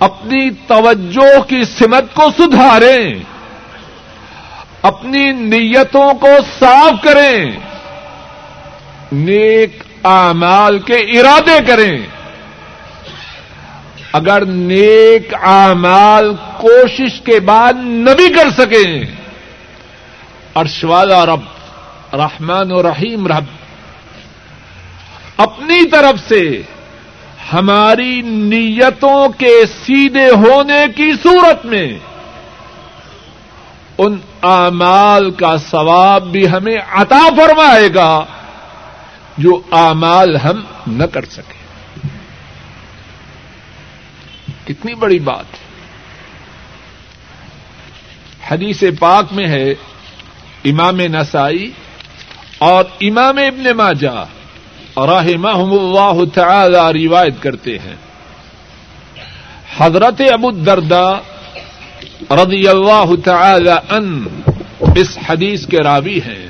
اپنی 0.00 0.50
توجہ 0.50 1.40
کی 1.40 1.64
سمت 1.64 2.14
کو 2.14 2.30
سدھاریں، 2.38 3.18
اپنی 4.82 5.32
نیتوں 5.32 6.14
کو 6.14 6.28
صاف 6.58 7.02
کریں، 7.02 7.58
نیک 9.12 9.82
اعمال 10.04 10.78
کے 10.78 10.94
ارادے 10.94 11.58
کریں۔ 11.66 11.98
اگر 14.12 14.44
نیک 14.44 15.34
اعمال 15.34 16.32
کوشش 16.56 17.20
کے 17.20 17.40
بعد 17.40 17.72
نہ 17.76 18.10
بھی 18.10 18.28
کر 18.28 18.50
سکیں 18.58 18.92
ارشوالا 20.54 21.26
رب، 21.26 21.40
رحمان 22.14 22.72
و 22.72 22.82
رحیم 22.82 23.26
رب، 23.26 23.44
اپنی 25.36 25.84
طرف 25.86 26.28
سے 26.28 26.42
ہماری 27.52 28.22
نیتوں 28.22 29.28
کے 29.28 29.66
سیدھے 29.66 30.30
ہونے 30.30 30.84
کی 30.96 31.12
صورت 31.22 31.66
میں 31.66 31.98
ان 33.98 34.18
اعمال 34.42 35.30
کا 35.30 35.56
ثواب 35.56 36.26
بھی 36.26 36.50
ہمیں 36.50 36.76
عطا 36.90 37.28
فرمائے 37.36 37.88
گا 37.94 38.24
جو 39.38 39.62
اعمال 39.72 40.36
ہم 40.36 40.62
نہ 40.86 41.04
کر 41.04 41.24
سکیں۔ 41.24 41.60
کتنی 44.64 44.94
بڑی 44.94 45.18
بات۔ 45.18 45.44
حدیث 48.52 48.82
پاک 48.98 49.32
میں 49.32 49.46
ہے 49.46 49.70
امام 50.64 50.96
نسائی 50.96 51.70
اور 52.58 52.84
امام 53.00 53.38
ابن 53.38 53.76
ماجہ۔ 53.76 54.39
رحمہم 54.96 55.72
اللہ 55.72 56.34
تعالی 56.34 57.06
روایت 57.06 57.34
کرتے 57.42 57.78
ہیں۔ 57.78 57.94
حضرت 59.78 60.22
ابو 60.32 60.48
الدرداء 60.48 61.14
رضی 62.30 62.68
اللہ 62.68 63.10
تعالی 63.24 63.94
ان 63.94 64.24
اس 64.96 65.18
حدیث 65.28 65.66
کے 65.66 65.78
راوی 65.78 66.20
ہیں۔ 66.26 66.46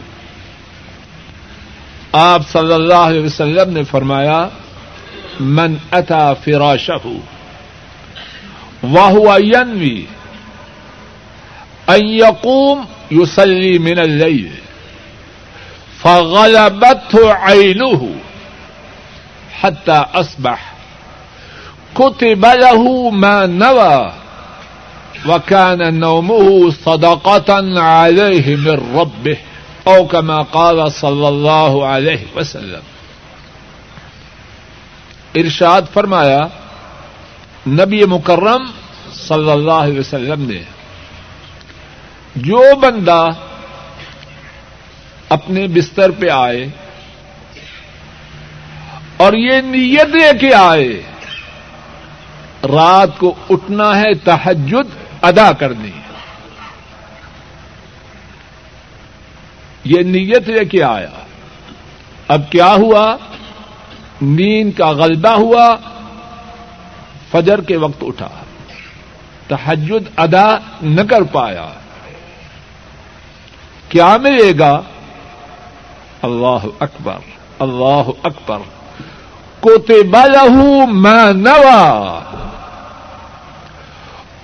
آپ 2.12 2.42
صلی 2.52 2.72
اللہ 2.72 2.94
علیہ 2.94 3.24
وسلم 3.24 3.72
نے 3.72 3.84
فرمایا، 3.84 4.48
من 5.40 5.74
اتا 5.90 6.34
فراشہ 6.34 7.06
وهو 8.82 9.36
ينوي 9.38 10.04
أن 11.88 12.06
يقوم 12.06 12.84
يصلي 13.10 13.78
من 13.78 13.98
الليل 13.98 14.48
فغلبته 16.02 17.32
عينه 17.32 18.29
حتى 19.62 20.04
أصبح. 20.14 20.74
كتب 21.94 22.46
له 22.46 23.10
ما 23.10 23.46
نوى 23.46 24.12
وكان 25.26 26.00
نومه 26.00 26.70
صدقة 26.84 27.80
عليه 27.80 28.56
من 28.56 28.98
ربه 28.98 29.36
أو 29.88 30.06
كما 30.06 30.42
قال 30.42 30.92
صلى 30.92 31.28
الله 31.28 31.86
عليه 31.86 32.24
وسلم. 32.36 32.82
ارشاد 35.34 35.82
فرمایا، 35.92 36.40
نبی 37.66 38.04
مکرم 38.04 38.64
صلی 39.12 39.50
اللہ 39.50 39.72
علیہ 39.72 40.00
وسلم 40.00 40.50
نے 40.50 40.62
جو 42.36 42.62
بندہ 42.80 43.28
اپنے 45.28 45.66
بستر 45.66 46.10
پہ 46.10 46.28
آئے 46.28 46.68
اور 49.20 49.32
یہ 49.32 49.60
نیت 49.60 50.08
لے 50.08 50.38
کے 50.40 50.54
آئے۔ 50.54 51.02
رات 52.64 53.18
کو 53.18 53.34
اٹھنا 53.50 54.00
ہے 54.00 54.14
تحجد 54.14 55.14
ادا 55.22 55.52
کرنی 55.52 55.90
یہ 59.84 60.02
نیت 60.02 60.48
لے 60.48 60.64
کے 60.64 60.82
آیا۔ 60.82 61.24
اب 62.28 62.50
کیا 62.50 62.72
ہوا؟ 62.72 63.16
نیند 64.22 64.78
کا 64.78 64.90
غلبہ 64.90 65.30
ہوا۔ 65.30 65.76
فجر 67.30 67.60
کے 67.60 67.76
وقت 67.76 68.04
اٹھا۔ 68.06 68.28
تحجد 69.48 70.10
ادا 70.16 70.56
نہ 70.82 71.00
کر 71.00 71.22
پایا۔ 71.22 71.68
کیا 73.88 74.16
ملے 74.16 74.52
گا؟ 74.58 74.82
اللہ 76.22 76.66
اکبر 76.80 77.16
اللہ 77.58 78.10
اکبر۔ 78.22 78.79
کوتے 79.60 80.02
بالہ 80.02 80.86
میں 80.92 81.32
نوا 81.32 82.20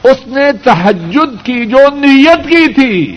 اس 0.02 0.26
نے 0.26 0.52
تحجد 0.64 1.44
کی 1.44 1.64
جو 1.64 1.78
نیت 1.94 2.48
کی 2.48 2.72
تھی، 2.72 3.16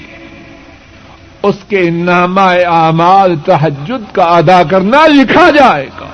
اس 1.43 1.55
کے 1.67 1.89
نامہ 1.89 2.47
اعمال 2.67 3.35
تحجد 3.45 4.15
کا 4.15 4.23
ادا 4.23 4.63
کرنا 4.63 5.07
لکھا 5.07 5.49
جائے 5.49 5.87
گا۔ 5.99 6.05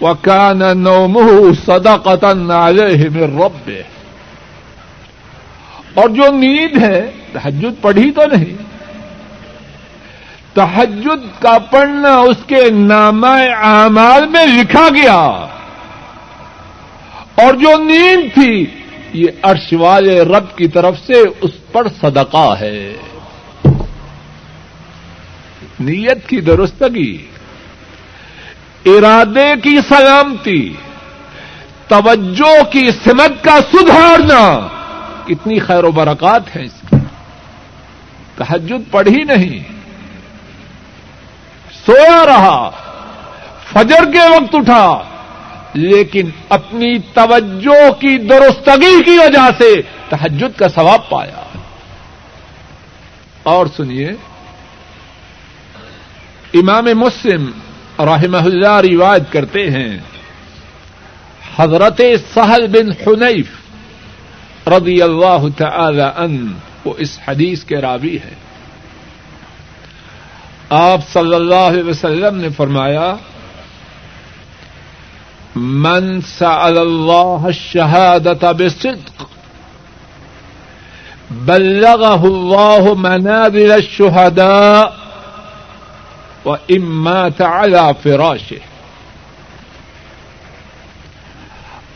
وکان 0.00 0.62
نومہ 0.78 1.52
سدا 1.66 1.96
قطن 1.96 2.38
من 2.38 3.40
رب 3.40 3.70
اور 5.94 6.08
جو 6.08 6.32
نیند 6.32 6.82
ہے، 6.82 7.10
تحجد 7.32 7.82
پڑھی 7.82 8.10
تو 8.10 8.22
نہیں۔ 8.32 8.69
تحجد 10.54 11.42
کا 11.42 11.58
پڑھنا 11.58 12.16
اس 12.16 12.36
کے 12.46 12.70
نامہ 12.70 13.26
اعمال 13.56 14.28
میں 14.28 14.46
لکھا 14.46 14.88
گیا۔ 14.88 15.46
اور 17.34 17.54
جو 17.54 17.78
نیند 17.78 18.34
تھی، 18.34 18.66
یہ 19.12 19.26
عرش 19.42 19.72
والے 19.72 20.22
رب 20.22 20.56
کی 20.56 20.68
طرف 20.68 20.94
سے 21.06 21.14
اس 21.40 21.72
پر 21.72 21.88
صدقہ 22.00 22.54
ہے۔ 22.60 22.96
نیت 25.80 26.28
کی 26.28 26.40
درستگی، 26.40 27.26
ارادے 28.86 29.52
کی 29.62 29.76
سلامتی، 29.88 30.72
توجہ 31.88 32.72
کی 32.72 32.90
سمت 33.04 33.44
کا 33.44 33.58
سدھارنا 33.72 34.68
کتنی 35.26 35.58
خیر 35.58 35.84
و 35.84 35.90
برکات 35.90 36.56
ہے 36.56 36.64
اس 36.64 36.80
کی۔ 36.90 36.96
تحجد 38.36 38.90
پڑھی 38.90 39.24
نہیں۔ 39.24 39.79
سویا 41.86 42.26
رہا، 42.26 42.70
فجر 43.72 44.12
کے 44.12 44.18
وقت 44.18 44.54
اٹھا، 44.54 45.02
لیکن 45.74 46.30
اپنی 46.48 46.98
توجہ 46.98 47.90
کی 48.00 48.18
درستگی 48.18 49.02
کی 49.04 49.18
وجہ 49.18 49.48
سے 49.58 49.82
تحجد 50.08 50.58
کا 50.58 50.68
ثواب 50.68 51.08
پایا۔ 51.08 51.58
اور 53.42 53.66
سنیے، 53.76 54.10
امام 56.54 56.84
مسلم 56.84 57.50
رحمہ 57.98 58.36
اللہ 58.36 58.80
روایت 58.80 59.32
کرتے 59.32 59.70
ہیں، 59.70 59.98
حضرت 61.58 62.00
سہل 62.34 62.66
بن 62.66 63.06
حنیف 63.06 63.48
رضی 64.66 65.02
اللہ 65.02 65.46
تعالی 65.56 66.02
ان 66.02 66.52
وہ 66.84 66.94
اس 66.98 67.18
حدیث 67.28 67.64
کے 67.64 67.76
راوی 67.76 68.18
ہے 68.24 68.34
آپ 70.70 71.00
صلی 71.12 71.34
اللہ 71.34 71.54
علیہ 71.54 71.82
وسلم 71.82 72.36
نے 72.36 72.48
فرمایا، 72.56 73.16
من 75.56 76.20
سأل 76.20 76.78
الله 76.78 77.46
الشهادة 77.46 78.52
بصدق 78.52 79.26
بلغه 81.30 82.22
الله 82.26 82.94
منازل 82.94 83.72
الشهداء 83.72 84.92
وإما 86.44 87.28
على 87.40 87.82
فراشه. 88.02 88.60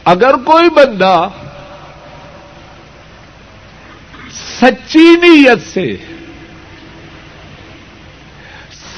اگر 0.05 0.35
کوئی 0.45 0.71
بندہ 0.71 1.29
سچی 4.61 5.09
نیت 5.23 5.63
سے 5.73 5.87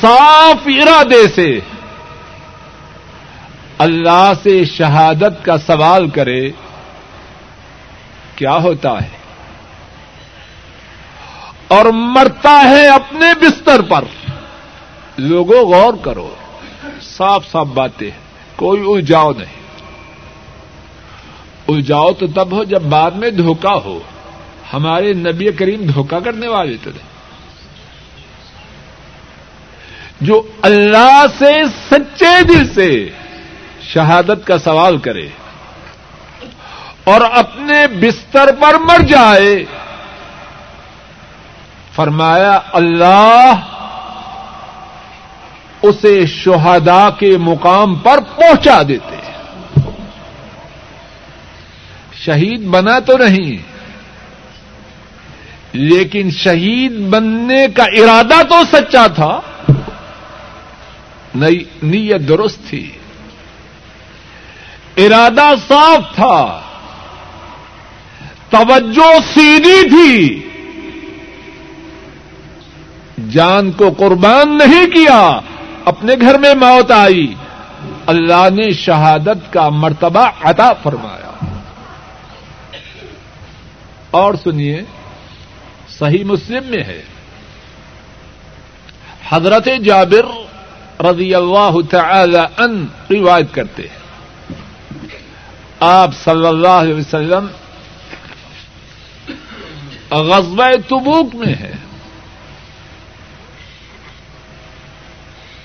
صاف 0.00 0.56
ارادے 0.66 1.28
سے 1.34 1.60
اللہ 3.78 4.32
سے 4.42 4.64
شہادت 4.64 5.44
کا 5.44 5.58
سوال 5.58 6.08
کرے، 6.08 6.50
کیا 8.36 8.54
ہوتا 8.54 9.02
ہے؟ 9.02 9.08
اور 11.68 11.84
مرتا 11.84 12.62
ہے 12.70 12.88
اپنے 12.88 13.26
بستر 13.40 13.82
پر۔ 13.82 14.04
لوگوں 15.18 15.66
غور 15.66 15.94
کرو، 16.02 16.34
صاف 17.02 17.48
صاف 17.52 17.66
باتیں 17.66 18.10
کوئی 18.56 18.82
الجاؤ 18.94 19.32
نہیں۔ 19.32 19.66
الجاؤ 21.68 22.12
تو 22.12 22.26
تب 22.26 22.52
ہو 22.52 22.64
جب 22.64 22.82
بعد 22.82 23.10
میں 23.10 23.30
دھوکا 23.30 23.74
ہو۔ 23.74 23.98
ہمارے 24.72 25.12
نبی 25.12 25.52
کریم 25.52 25.80
دھوکا 25.80 26.20
کرنے 26.20 26.48
والے 26.48 26.76
تو 26.82 26.90
نہیں۔ 26.90 27.15
جو 30.20 30.42
اللہ 30.62 31.24
سے 31.38 31.52
سچے 31.90 32.42
دل 32.42 32.72
سے 32.74 33.10
شہادت 33.82 34.46
کا 34.46 34.58
سوال 34.58 34.98
کرے 34.98 35.28
اور 37.04 37.20
اپنے 37.20 37.86
بستر 37.86 38.54
پر 38.60 38.74
مر 38.74 38.98
جائے۔ 38.98 39.64
فرمایا، 41.94 42.60
اللہ 42.72 43.52
اسے 45.82 46.26
شہدا 46.26 47.10
کے 47.10 47.36
مقام 47.36 47.94
پر 47.94 48.18
پہنچا 48.36 48.82
دیتے۔ 48.88 49.16
شہید 52.12 52.66
بنا 52.66 52.98
تو 52.98 53.16
نہیں، 53.16 53.56
لیکن 55.72 56.30
شہید 56.30 56.92
بننے 56.92 57.66
کا 57.76 57.84
ارادہ 57.84 58.42
تو 58.42 58.62
سچا 58.72 59.06
تھا۔ 59.06 59.40
نیت 61.82 62.28
درست 62.28 62.58
تھی۔ 62.68 62.92
ارادہ 64.96 65.54
صاف 65.68 66.14
تھا۔ 66.14 66.60
توجہ 68.50 69.34
سیدھی 69.34 69.88
تھی۔ 69.88 70.42
جان 73.30 73.72
کو 73.72 73.90
قربان 73.98 74.58
نہیں 74.58 74.86
کیا۔ 74.86 75.40
اپنے 75.84 76.14
گھر 76.20 76.38
میں 76.38 76.54
موت 76.54 76.90
آئی۔ 76.90 77.34
اللہ 78.06 78.50
نے 78.50 78.72
شہادت 78.72 79.52
کا 79.52 79.68
مرتبہ 79.68 80.30
عطا 80.42 80.72
فرمایا۔ 80.72 81.56
اور 84.10 84.34
سنیے، 84.34 84.82
صحیح 85.98 86.24
مسلم 86.24 86.64
میں 86.66 86.84
ہے۔ 86.84 87.02
حضرت 89.28 89.68
جابر 89.84 90.45
رضی 91.00 91.34
اللہ 91.34 91.70
تعالی 91.90 92.38
ان 92.56 92.86
روایت 93.10 93.54
کرتے 93.54 93.82
ہیں۔ 93.82 94.06
آپ 95.80 96.10
صلی 96.24 96.46
اللہ 96.46 96.68
علیہ 96.68 96.94
وسلم 96.94 97.46
غزبہ 100.10 100.70
تبوک 100.88 101.34
میں 101.34 101.54
ہے 101.54 101.72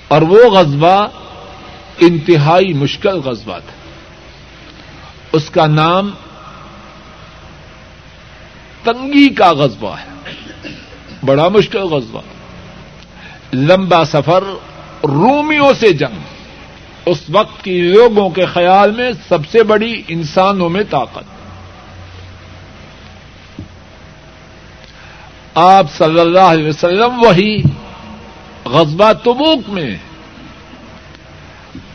اور 0.08 0.22
وہ 0.22 0.50
غزبہ 0.50 1.06
انتہائی 1.98 2.72
مشکل 2.72 3.20
غزبہ 3.20 3.58
تھا۔ 3.58 3.90
اس 5.32 5.50
کا 5.50 5.66
نام 5.66 6.10
تنگی 8.84 9.28
کا 9.28 9.52
غزبہ 9.52 9.96
ہے۔ 9.98 10.12
بڑا 11.24 11.48
مشکل 11.48 11.82
غزبہ 11.82 12.20
لمبا 13.52 14.04
سفر 14.04 14.44
رومیوں 15.04 15.72
سے 15.80 15.92
جنگ۔ 15.92 16.18
اس 17.06 17.22
وقت 17.28 17.64
کی 17.64 17.80
لوگوں 17.80 18.30
کے 18.30 18.46
خیال 18.46 18.90
میں 18.90 19.10
سب 19.28 19.38
سے 19.50 19.62
بڑی 19.62 20.02
انسانوں 20.08 20.68
میں 20.68 20.82
طاقت۔ 20.90 21.24
آپ 25.54 25.86
صلی 25.98 26.20
اللہ 26.20 26.38
علیہ 26.38 26.68
وسلم 26.68 27.22
وہی 27.22 27.62
غزبہ 28.64 29.12
تبوک 29.12 29.68
میں 29.68 29.96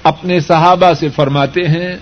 اپنے 0.04 0.40
صحابہ 0.40 0.94
سے 0.94 1.10
فرماتے 1.10 1.68
ہیں، 1.68 1.96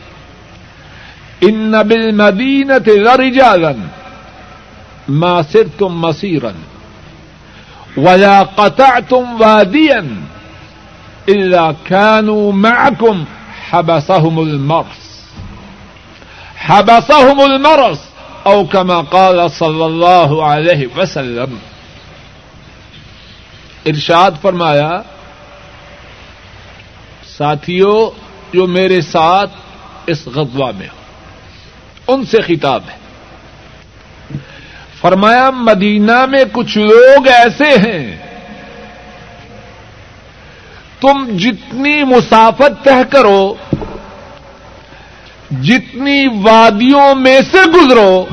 ان 1.41 1.55
نبل 1.57 2.11
مدینت 2.11 2.89
رجالن 3.19 3.87
ما 5.07 5.43
سر 5.43 5.67
تم 5.77 5.99
مسیرن 5.99 6.61
ولا 7.97 8.43
قطع 8.43 8.99
تم 9.09 9.23
وادین 9.39 10.25
اللہ 11.27 11.71
كانوا 11.87 12.51
معكم 12.51 13.23
حبسهم 13.69 14.37
المرس 14.37 15.05
حبسهم 16.57 17.39
المرس 17.39 17.97
او 18.43 18.65
كما 18.65 19.01
قال 19.01 19.39
صلی 19.57 19.83
اللہ 19.83 20.35
علیہ 20.49 20.87
وسلم 20.97 21.55
ارشاد 23.85 24.31
فرمایا 24.41 24.89
ساتھیوں 27.37 28.09
جو 28.53 28.67
میرے 28.67 29.01
ساتھ 29.01 29.51
اس 30.07 30.27
غزوہ 30.27 30.71
میں 30.77 30.87
ہو، 30.87 32.13
ان 32.13 32.25
سے 32.25 32.41
خطاب 32.41 32.81
ہے۔ 32.91 32.97
فرمایا، 35.01 35.49
مدینہ 35.49 36.25
میں 36.25 36.43
کچھ 36.51 36.77
لوگ 36.77 37.27
ایسے 37.27 37.77
ہیں 37.77 38.34
تم 41.01 41.37
جتنی 41.37 42.03
مسافت 42.03 42.83
طے 42.83 43.03
کرو، 43.09 43.53
جتنی 45.61 46.27
وادیوں 46.27 47.15
میں 47.15 47.41
سے 47.51 47.69
گزرو، 47.69 48.25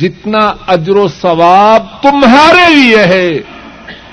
جتنا 0.00 0.52
اجر 0.66 0.96
و 0.96 1.08
ثواب 1.08 1.86
تمہارے 2.02 2.74
لیے 2.74 2.98
ہے، 2.98 3.28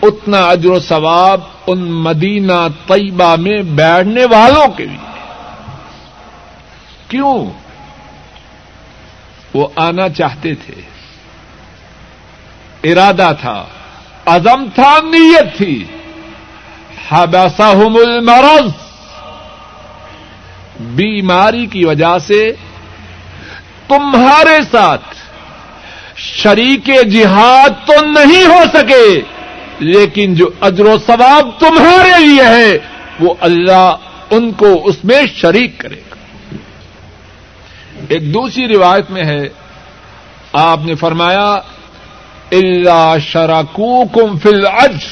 اتنا 0.01 0.37
اجر 0.37 0.69
و 0.69 0.79
ثواب 0.79 1.41
ان 1.67 1.79
مدینہ 1.79 2.67
طیبہ 2.87 3.35
میں 3.35 3.61
بیٹھنے 3.61 4.25
والوں 4.25 4.67
کے 4.67 4.85
لیے 4.85 5.19
کیوں؟ 7.07 7.45
وہ 9.53 9.67
آنا 9.75 10.09
چاہتے 10.09 10.55
تھے۔ 10.55 10.81
ارادہ 12.91 13.31
تھا۔ 13.41 13.65
عزم 14.25 14.65
تھا 14.75 14.97
نیت 15.03 15.57
تھی۔ 15.57 15.83
حبسہم 17.09 17.95
المرض۔ 17.95 18.71
بیماری 20.79 21.65
کی 21.65 21.85
وجہ 21.85 22.17
سے 22.17 22.51
تمہارے 23.87 24.59
ساتھ 24.71 25.15
شریک 26.15 26.89
جہاد 27.11 27.87
تو 27.87 28.05
نہیں 28.05 28.45
ہو 28.45 28.63
سکے، 28.73 29.21
لیکن 29.79 30.35
جو 30.35 30.49
اجر 30.61 30.85
و 30.85 30.97
ثواب 31.05 31.59
تمہارے 31.59 32.25
لیے 32.25 32.43
ہے، 32.43 32.77
وہ 33.19 33.33
اللہ 33.41 33.95
ان 34.29 34.51
کو 34.51 34.81
اس 34.85 35.03
میں 35.03 35.21
شریک 35.35 35.77
کرے 35.77 35.95
گا۔ 35.95 36.15
ایک 38.09 38.33
دوسری 38.33 38.67
روایت 38.67 39.11
میں 39.11 39.23
ہے، 39.23 39.49
آپ 40.53 40.79
نے 40.85 40.95
فرمایا 40.95 41.59
اللہ 42.51 43.15
شراکو 43.21 44.05
کم 44.05 44.37
فل 44.37 44.67
اج 44.67 45.05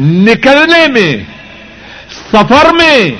نکلنے 0.00 0.86
میں، 0.88 1.16
سفر 2.32 2.72
میں 2.72 3.10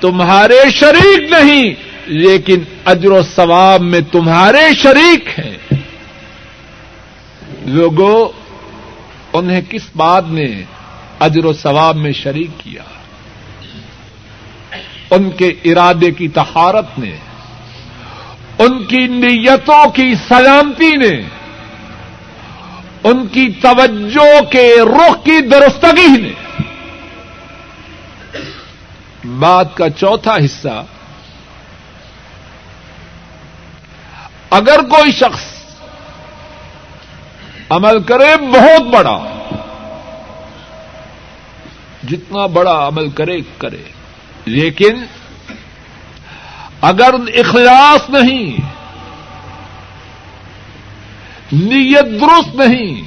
تمہارے 0.00 0.70
شریک 0.70 1.32
نہیں، 1.32 1.74
لیکن 2.06 2.60
اجر 2.84 3.10
و 3.10 3.22
ثواب 3.22 3.80
میں 3.80 4.00
تمہارے 4.12 4.74
شریک 4.74 5.38
ہیں۔ 5.38 5.56
لوگوں 7.66 8.28
انہیں 9.32 9.60
کس 9.68 9.82
بات 9.96 10.24
نے 10.28 10.62
اجر 11.20 11.44
و 11.44 11.52
ثواب 11.52 11.96
میں 11.96 12.12
شریک 12.12 12.50
کیا؟ 12.58 12.82
ان 15.10 15.30
کے 15.30 15.54
ارادے 15.64 16.10
کی 16.10 16.28
تہارت 16.28 16.98
نے 16.98 17.16
ان 18.64 18.84
کی 18.84 19.06
نیتوں 19.06 19.90
کی 19.90 20.14
سلامتی 20.28 20.96
نے 20.96 21.14
ان 23.04 23.26
کی 23.26 23.48
توجہ 23.62 24.40
کے 24.50 24.66
رخ 24.86 25.24
کی 25.24 25.40
درستگی 25.40 26.06
نے 26.06 26.32
بات 29.38 29.76
کا 29.76 29.90
چوتھا 29.90 30.34
حصہ 30.34 30.82
اگر 34.50 34.82
کوئی 34.82 35.12
شخص 35.12 35.44
عمل 37.70 38.02
کرے 38.02 38.36
بہت 38.52 38.82
بڑا، 38.82 39.18
جتنا 42.08 42.46
بڑا 42.46 42.88
عمل 42.88 43.10
کرے 43.10 43.38
کرے، 43.58 43.82
لیکن 44.44 45.04
اگر 46.82 47.14
اخلاص 47.34 48.10
نہیں، 48.10 48.60
نیت 51.52 52.20
درست 52.20 52.54
نہیں، 52.54 53.02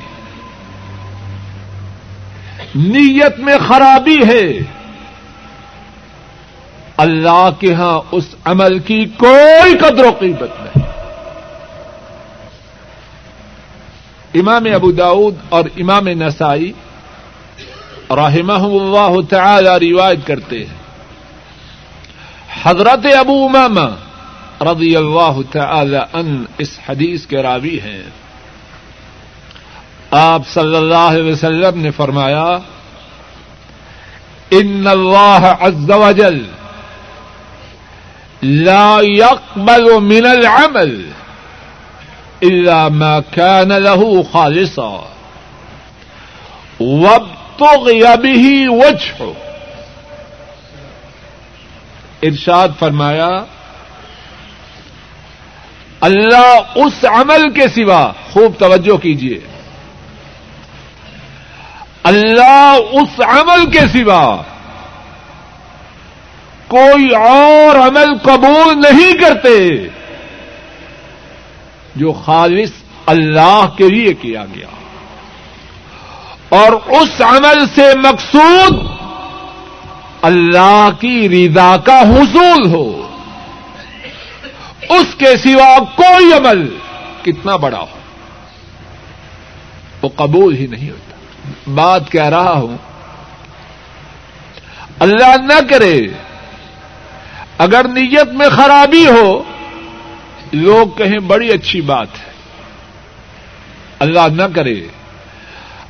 نیت 2.76 3.40
میں 3.40 3.58
خرابی 3.68 4.18
ہے، 4.28 4.60
اللہ 6.98 7.50
کے 7.60 7.74
ہاں 7.74 8.00
اس 8.12 8.36
عمل 8.46 8.80
کی 8.80 9.06
کوئی 9.06 9.78
قدر 9.78 10.06
و 10.06 10.12
قیمت 10.12 10.50
نہیں۔ 10.62 10.86
امام 14.34 14.64
ابو 14.76 14.92
داود 14.92 15.36
اور 15.50 15.66
امام 15.78 16.08
نسائی 16.08 16.72
رحمہ 18.10 18.64
اللہ 18.82 19.16
تعالی 19.30 19.92
روایت 19.92 20.28
کرتے 20.28 20.60
ہیں۔ 20.60 20.75
حضرت 22.64 23.06
ابو 23.18 23.46
امامہ 23.46 23.88
رضی 24.64 24.96
اللہ 24.96 25.40
تعالی 25.52 25.98
ان 26.14 26.46
اس 26.58 26.80
حدیث 26.90 27.26
کے 27.26 27.42
راوی 27.44 27.80
ہیں۔ 27.80 28.04
آپ 30.12 30.42
صلی 30.48 30.76
اللہ 30.76 31.08
علیہ 31.14 31.32
وسلم 31.32 31.82
نے 31.82 31.92
فرمایا، 31.92 32.58
ان 34.52 34.88
اللہ 34.88 35.54
عز 35.60 35.92
وجل 35.92 36.44
لا 38.44 38.98
يقبل 39.02 40.02
من 40.02 40.26
العمل 40.26 41.06
الا 42.42 42.90
ما 42.90 43.20
كان 43.20 43.72
له 43.72 44.24
خالصا 44.24 45.04
وابتغي 46.80 48.04
به 48.18 48.70
وجهه 48.70 49.45
ارشاد 52.22 52.68
فرمایا، 52.80 53.30
اللہ 56.02 56.60
اس 56.76 57.06
عمل 57.06 57.50
کے 57.50 57.68
سوا 57.68 58.12
خوب 58.32 58.60
توجہ 58.60 58.98
کیجیے 58.98 59.40
اللہ 62.04 62.78
اس 62.92 63.22
عمل 63.22 63.72
کے 63.72 63.80
سوا 63.80 64.42
کوئی 66.68 67.16
اور 67.16 67.88
عمل 67.88 68.18
قبول 68.18 68.82
نہیں 68.82 69.14
کرتے 69.14 69.88
جو 71.96 72.14
خالص 72.14 72.72
اللہ 73.06 73.66
کے 73.78 73.90
لیے 73.90 74.14
کیا 74.14 74.46
گیا۔ 74.56 74.68
اور 76.50 76.72
اس 76.72 77.22
عمل 77.22 77.66
سے 77.76 77.98
مقصود 77.98 78.88
اللہ 80.26 80.90
کی 81.00 81.30
رضا 81.30 81.78
کا 81.78 82.02
حصول 82.02 82.68
ہو۔ 82.68 83.18
اس 84.90 85.16
کے 85.18 85.38
سوا 85.38 85.78
کوئی 85.96 86.34
عمل 86.34 86.78
کتنا 87.24 87.56
بڑا 87.56 87.80
ہو۔ 87.80 88.00
وہ 90.02 90.10
قبول 90.16 90.56
ہی 90.56 90.68
نہیں 90.68 90.90
ہوتا۔ 90.90 91.16
بات 91.74 92.12
کہہ 92.12 92.30
رہا 92.30 92.52
ہوں۔ 92.52 92.78
اللہ 95.00 95.38
نہ 95.38 95.70
کرے۔ 95.70 96.08
اگر 97.58 97.88
نیت 97.88 98.28
میں 98.28 98.50
خرابی 98.50 99.06
ہو، 99.06 99.44
لوگ 100.54 100.98
کہیں 100.98 101.20
بڑی 101.20 101.50
اچھی 101.50 101.82
بات 101.82 102.08
ہے۔ 102.20 102.32
اللہ 104.00 104.28
نہ 104.32 104.44
کرے۔ 104.56 104.88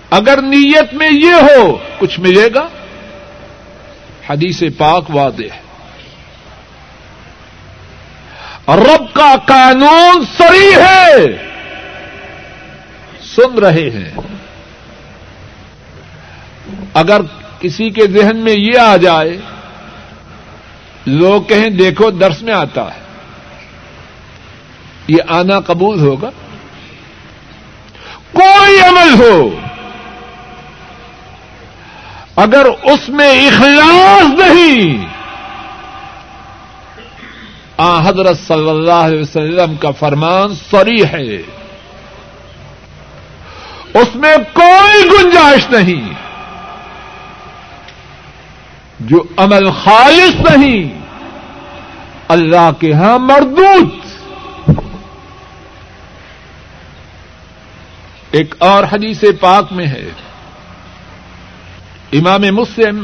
اگر 0.09 0.41
نیت 0.41 0.93
میں 0.93 1.09
یہ 1.11 1.33
ہو، 1.33 1.77
کچھ 1.97 2.19
ملے 2.19 2.49
گا؟ 2.55 2.67
حدیث 4.29 4.63
پاک 4.77 5.03
واضح 5.09 5.43
ہے۔ 5.43 5.65
رب 8.67 9.13
کا 9.13 9.35
قانون 9.45 10.25
سری 10.37 10.75
ہے۔ 10.75 11.15
سن 13.35 13.57
رہے 13.59 13.89
ہیں۔ 13.89 14.11
اگر 16.93 17.21
کسی 17.59 17.89
کے 17.89 18.07
ذہن 18.07 18.37
میں 18.37 18.53
یہ 18.53 18.79
آ 18.79 18.97
جائے، 18.97 19.37
لوگ 21.05 21.41
کہیں 21.41 21.69
دیکھو 21.69 22.09
درس 22.09 22.41
میں 22.41 22.53
آتا 22.53 22.95
ہے۔ 22.95 22.99
یہ 25.07 25.17
آنا 25.27 25.59
قبول 25.59 25.99
ہوگا؟ 25.99 26.29
کوئی 28.33 28.79
عمل 28.79 29.13
ہو۔ 29.19 29.59
اگر 32.35 32.65
اس 32.83 33.09
میں 33.09 33.47
اخلاص 33.47 34.39
نہیں، 34.39 35.05
آ، 37.77 38.09
حضرت 38.09 38.39
صلی 38.39 38.69
اللہ 38.69 38.91
علیہ 38.91 39.21
وسلم 39.21 39.75
کا 39.75 39.91
فرمان 39.91 40.55
سوری 40.55 41.05
ہے۔ 41.05 41.35
اس 43.93 44.15
میں 44.15 44.35
کوئی 44.53 45.03
گنجائش 45.03 45.69
نہیں۔ 45.69 46.13
جو 48.99 49.23
عمل 49.37 49.71
خالص 49.71 50.51
نہیں، 50.51 50.99
اللہ 52.27 52.71
کے 52.79 52.93
ہاں 52.93 53.19
مردوت 53.19 53.93
ایک 58.31 58.55
اور 58.59 58.83
حدیث 58.83 59.23
پاک 59.39 59.73
میں 59.73 59.87
ہے۔ 59.87 60.09
امام 62.11 62.41
مسلم 62.41 63.03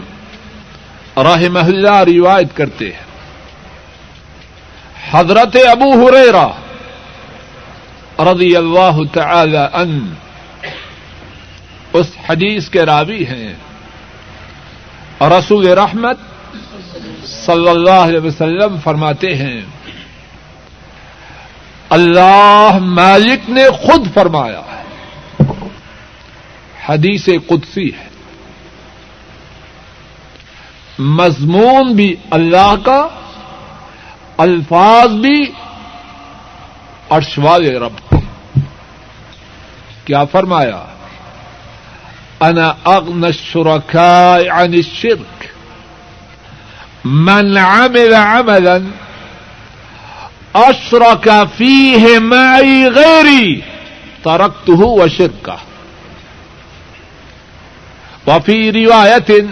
راہ 1.18 1.42
محلہ 1.52 1.96
روایت 2.08 2.58
کرتے 2.58 2.92
ہیں۔ 2.92 3.06
حضرت 5.12 5.58
ابو 5.70 6.08
ہریرا 6.08 6.48
رضی 8.32 8.56
اللہ 8.56 8.98
تعالی 9.14 9.58
ان 9.58 10.14
اس 11.94 12.08
حدیث 12.30 12.70
کے 12.70 12.82
راوی 12.82 13.26
ہیں۔ 13.26 13.54
رسول 15.22 15.68
رحمت 15.68 16.18
صلی 17.26 17.70
اللہ 17.70 18.00
علیہ 18.04 18.20
وسلم 18.20 18.80
فرماتے 18.84 19.36
ہیں، 19.36 19.62
اللہ 21.90 22.78
مالک 22.80 23.50
نے 23.50 23.70
خود 23.70 24.14
فرمایا، 24.14 24.62
حدیث 26.86 27.30
قدسی 27.48 27.94
ہے۔ 27.94 28.11
مضمون 31.02 31.94
بھی 31.94 32.16
اللہ 32.32 32.76
کا، 32.86 33.08
الفاظ 34.38 35.10
بھی 35.10 35.52
ارشوال 37.10 37.76
رب۔ 37.76 38.16
کیا 40.06 40.26
فرمایا؟ 40.26 40.84
انا 42.40 42.74
اغن 42.86 43.24
الشركاء 43.24 44.54
عن 44.54 44.74
الشرك، 44.74 45.46
من 47.06 47.58
عمل 47.58 48.14
عملا 48.14 48.78
اشرك 50.54 51.30
فيه 51.58 52.20
معي 52.20 52.86
غيري، 52.86 53.60
تركته 54.24 54.84
وشركه۔ 54.84 55.56
وفي 58.28 58.72
رواية 58.72 59.46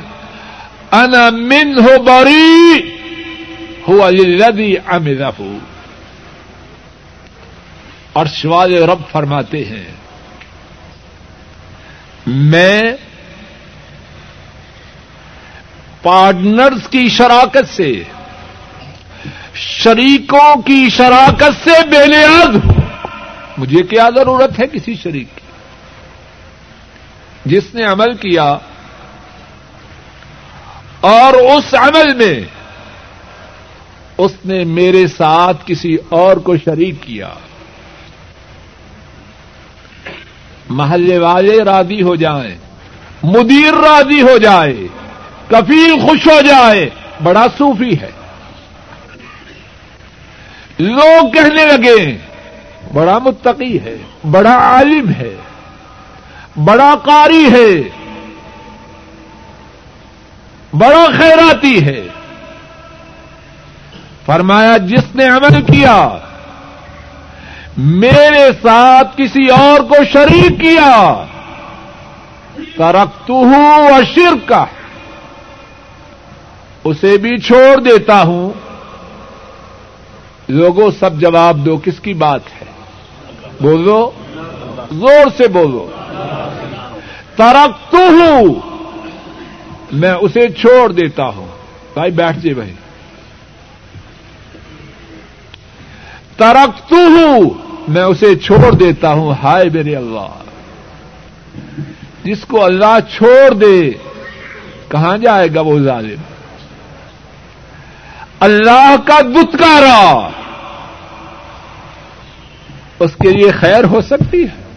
انا 0.91 1.29
منه 1.29 1.87
بريء 1.87 2.85
هو 3.89 4.05
الذي 4.07 4.75
عمله. 4.87 5.47
اور 8.13 8.25
شوال 8.25 8.83
رب 8.83 9.01
فرماتے 9.11 9.65
ہیں، 9.65 9.91
میں 12.27 12.81
پارٹنرز 16.01 16.89
کی 16.89 17.09
شراکت 17.09 17.69
سے، 17.69 18.03
شریکوں 19.55 20.61
کی 20.61 20.89
شراکت 20.89 21.63
سے 21.63 21.87
بے 21.87 22.07
نیاز 22.07 22.55
ہوں۔ 22.55 22.81
مجھے 23.57 23.83
کیا 23.83 24.09
ضرورت 24.15 24.59
ہے 24.59 24.67
کسی 24.67 24.95
شریک 24.95 25.27
کی؟ 25.35 25.41
جس 27.45 27.75
نے 27.75 27.83
عمل 27.83 28.13
کیا 28.13 28.57
اور 31.01 31.33
اس 31.33 31.73
عمل 31.73 32.13
میں 32.13 32.39
اس 34.17 34.31
نے 34.45 34.63
میرے 34.63 35.07
ساتھ 35.07 35.57
کسی 35.65 35.97
اور 36.09 36.37
کو 36.37 36.57
شریک 36.57 37.03
کیا۔ 37.03 37.29
محلے 40.69 41.17
والے 41.17 41.63
راضی 41.63 42.01
ہو 42.01 42.15
جائیں، 42.15 42.55
مدیر 43.23 43.73
راضی 43.73 44.21
ہو 44.21 44.37
جائے، 44.37 44.87
کفیل 45.47 45.99
خوش 46.01 46.27
ہو 46.27 46.41
جائے، 46.41 46.89
بڑا 47.23 47.45
صوفی 47.57 47.99
ہے۔ 48.01 48.11
لوگ 50.79 51.31
کہنے 51.31 51.65
لگے، 51.65 52.17
بڑا 52.93 53.17
متقی 53.17 53.79
ہے، 53.79 53.97
بڑا 54.31 54.55
عالم 54.57 55.09
ہے، 55.09 55.35
بڑا 56.55 56.95
قاری 57.03 57.47
ہے۔ 57.51 57.98
بڑا 60.73 61.05
خیراتی 61.17 61.85
ہے۔ 61.85 62.07
فرمایا، 64.25 64.77
جس 64.77 65.15
نے 65.15 65.25
عمل 65.25 65.61
کیا، 65.61 66.09
میرے 67.77 68.49
ساتھ 68.61 69.17
کسی 69.17 69.47
اور 69.47 69.79
کو 69.79 69.95
شریک 70.13 70.61
کیا 70.61 71.23
ترقت 72.77 73.29
ہوں 73.29 73.87
اشر 73.87 74.33
کا 74.45 74.65
اسے 76.83 77.17
بھی 77.17 77.37
چھوڑ 77.37 77.81
دیتا 77.81 78.21
ہوں۔ 78.21 78.49
لوگوں، 80.47 80.91
سب 80.99 81.13
جواب 81.13 81.57
دو، 81.57 81.77
کس 81.77 81.99
کی 81.99 82.13
بات 82.13 82.41
ہے؟ 82.61 82.65
بولو، 83.61 84.11
زور 84.91 85.29
سے 85.37 85.47
بولو۔ 85.47 85.91
ترقت 87.35 87.93
ہوں 87.93 88.68
میں 89.91 90.13
اسے 90.13 90.49
چھوڑ 90.49 90.91
دیتا 90.91 91.23
ہوں۔ 91.23 91.47
بھائی، 91.93 92.11
بیٹھ 92.11 92.37
جائے 92.37 92.53
بھائی۔ 92.53 92.73
ترقت 96.37 96.91
ہوں 96.91 97.49
میں 97.87 98.01
اسے 98.01 98.35
چھوڑ 98.35 98.73
دیتا 98.73 99.13
ہوں۔ 99.13 99.33
ہائے 99.43 99.65
میرے 99.73 99.95
اللہ۔ 99.95 100.43
جس 102.23 102.41
کو 102.41 102.63
اللہ 102.63 102.97
چھوڑ 103.15 103.53
دے، 103.53 103.91
کہاں 104.89 105.17
جائے 105.17 105.47
گا 105.55 105.61
وہ 105.61 105.79
ظالم؟ 105.79 106.21
اللہ 108.39 108.95
کا 109.05 109.21
دتکارا۔ 109.21 110.29
اس 112.99 113.15
کے 113.15 113.29
لیے 113.29 113.51
خیر 113.51 113.83
ہو 113.83 114.01
سکتی 114.01 114.43
ہے۔ 114.43 114.68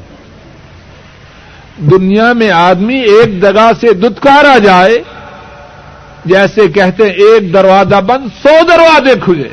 دنیا 1.76 2.32
میں 2.32 2.50
آدمی 2.50 2.98
ایک 3.00 3.42
جگہ 3.42 3.70
سے 3.80 3.92
دتکارا 3.92 4.58
جائے، 4.58 5.02
جیسے 6.24 6.68
کہتے 6.68 7.04
ہیں 7.04 7.10
ایک 7.10 7.52
دروازہ 7.54 8.00
بند، 8.00 8.26
سو 8.42 8.64
دروازے 8.68 9.14
کھلے۔ 9.24 9.48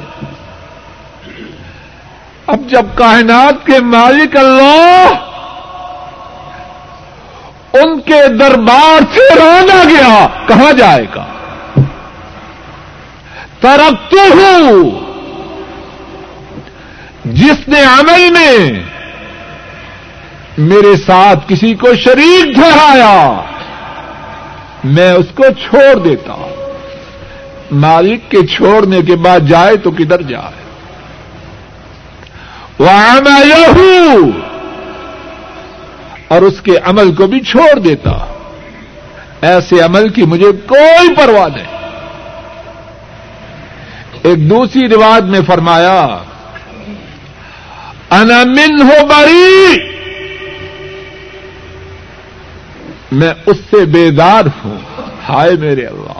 اب 2.47 2.59
جب 2.67 2.85
کائنات 2.95 3.65
کے 3.65 3.79
مالک 3.79 4.37
اللہ 4.37 5.13
ان 7.73 7.99
کے 7.99 8.27
دربار 8.39 9.01
سے 9.13 9.35
رونا 9.35 9.83
گیا، 9.89 10.27
کہاں 10.47 10.71
جائے 10.73 11.05
گا؟ 11.15 11.25
ترقت 13.59 14.13
ہوں 14.13 14.89
جس 17.25 17.67
نے 17.67 17.81
عمل 17.81 18.29
میں 18.29 18.83
میرے 20.59 20.97
ساتھ 21.07 21.39
کسی 21.47 21.73
کو 21.73 21.95
شریک 21.95 22.55
ٹھہرایا، 22.55 23.41
میں 24.83 25.11
اس 25.11 25.25
کو 25.35 25.43
چھوڑ 25.43 25.99
دیتا 26.03 26.47
مالک 27.71 28.31
کے 28.31 28.45
چھوڑنے 28.45 29.01
کے 29.01 29.15
بعد 29.15 29.39
جائے 29.39 29.77
تو 29.77 29.91
کدھر 29.91 30.21
جائے؟ 30.21 30.59
وہ 32.79 32.89
اور 36.27 36.41
اس 36.41 36.61
کے 36.61 36.77
عمل 36.77 37.15
کو 37.15 37.27
بھی 37.27 37.39
چھوڑ 37.39 37.79
دیتا۔ 37.79 38.11
ایسے 39.41 39.79
عمل 39.79 40.09
کی 40.09 40.23
مجھے 40.23 40.51
کوئی 40.51 41.13
پرواہ 41.15 41.47
نہیں۔ 41.55 41.77
ایک 44.23 44.49
دوسری 44.49 44.87
رواج 44.87 45.23
میں 45.23 45.39
فرمایا 45.47 46.17
انامن 48.09 48.81
ہو 48.81 49.05
بری 49.05 49.89
میں 53.11 53.33
اس 53.45 53.57
سے 53.71 53.85
بیدار 53.85 54.43
ہوں۔ 54.65 54.77
ہائے 55.29 55.51
میرے 55.51 55.85
اللہ۔ 55.85 56.19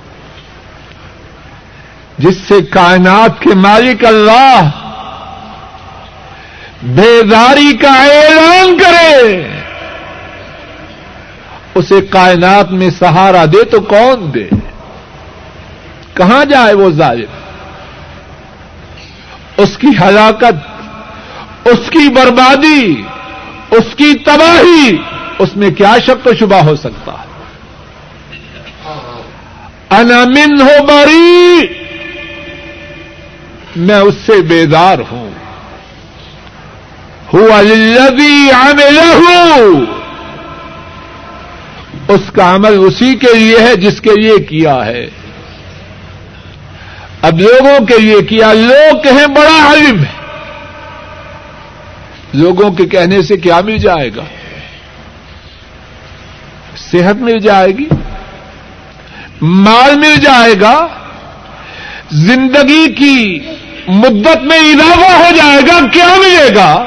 جس 2.17 2.38
سے 2.47 2.62
کائنات 2.62 3.41
کے 3.41 3.49
مالک 3.56 4.06
اللہ 4.06 4.69
بیداری 6.84 7.78
کا 7.78 7.93
اعلان 7.93 8.78
کرے، 8.78 9.47
اسے 11.75 12.02
کائنات 12.02 12.72
میں 12.72 12.89
سہارا 12.89 13.45
دے 13.45 13.63
تو 13.63 13.82
کون 13.82 14.34
دے؟ 14.34 14.49
کہاں 16.13 16.45
جائے 16.45 16.74
وہ 16.74 16.89
ظالم؟ 16.89 17.30
اس 19.57 19.78
کی 19.78 19.88
ہلاکت، 19.88 20.82
اس 21.68 21.89
کی 21.89 22.09
بربادی، 22.09 23.01
اس 23.72 23.95
کی 23.95 24.13
تباہی 24.26 24.97
اس 25.39 25.55
میں 25.55 25.69
کیا 25.69 25.97
شک 26.05 26.27
و 26.27 26.29
شبہ 26.39 26.55
ہو 26.55 26.75
سکتا 26.75 27.11
ہے؟ 27.11 27.29
انامن 29.89 30.61
ہو 30.61 30.85
بری، 30.85 31.67
میں 33.75 33.99
اس 33.99 34.15
سے 34.25 34.41
بیدار 34.41 34.97
ہوں۔ 35.11 35.31
الذي 37.33 38.49
عمله 38.53 39.23
اس 42.07 42.31
کا 42.33 42.55
عمل 42.55 42.75
اسی 42.79 43.15
کے 43.15 43.33
لیے 43.33 43.59
ہے 43.59 43.75
جس 43.75 44.01
کے 44.01 44.21
لیے 44.21 44.39
کیا 44.39 44.85
ہے۔ 44.85 45.09
اب 47.21 47.39
لوگوں 47.39 47.85
کے 47.85 47.97
لیے 47.97 48.21
کیا، 48.21 48.53
لوگ 48.53 49.01
کہیں 49.03 49.27
بڑا 49.27 49.73
علم 49.73 49.99
ہے 49.99 50.19
لوگوں 52.33 52.71
کے 52.71 52.85
کہنے 52.85 53.21
سے 53.21 53.37
کیا 53.37 53.61
مل 53.61 53.77
جائے 53.77 54.09
گا؟ 54.15 54.23
صحت 56.91 57.15
مل 57.15 57.39
جائے 57.39 57.67
گی، 57.67 57.87
مال 59.41 59.97
مل 59.97 60.15
جائے 60.15 60.53
گا، 60.61 60.87
زندگی 62.11 62.93
کی 62.93 63.39
مدت 63.87 64.43
میں 64.43 64.57
اضافہ 64.57 65.17
ہو 65.17 65.35
جائے 65.37 65.61
گا، 65.61 65.87
کیا 65.87 66.07
ملے 66.17 66.55
گا؟ 66.55 66.85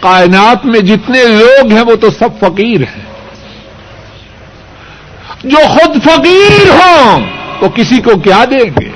کائنات 0.00 0.66
میں 0.66 0.80
جتنے 0.80 1.24
لوگ 1.24 1.72
ہیں 1.72 1.82
وہ 1.82 1.96
تو 1.96 2.10
سب 2.10 2.40
فقیر 2.40 2.80
ہیں۔ 2.80 3.04
جو 5.44 5.56
خود 5.56 6.02
فقیر 6.04 6.70
ہوں، 6.70 7.26
وہ 7.60 7.68
کسی 7.68 8.00
کو 8.00 8.18
کیا 8.18 8.44
دیں 8.50 8.80
گے؟ 8.80 8.90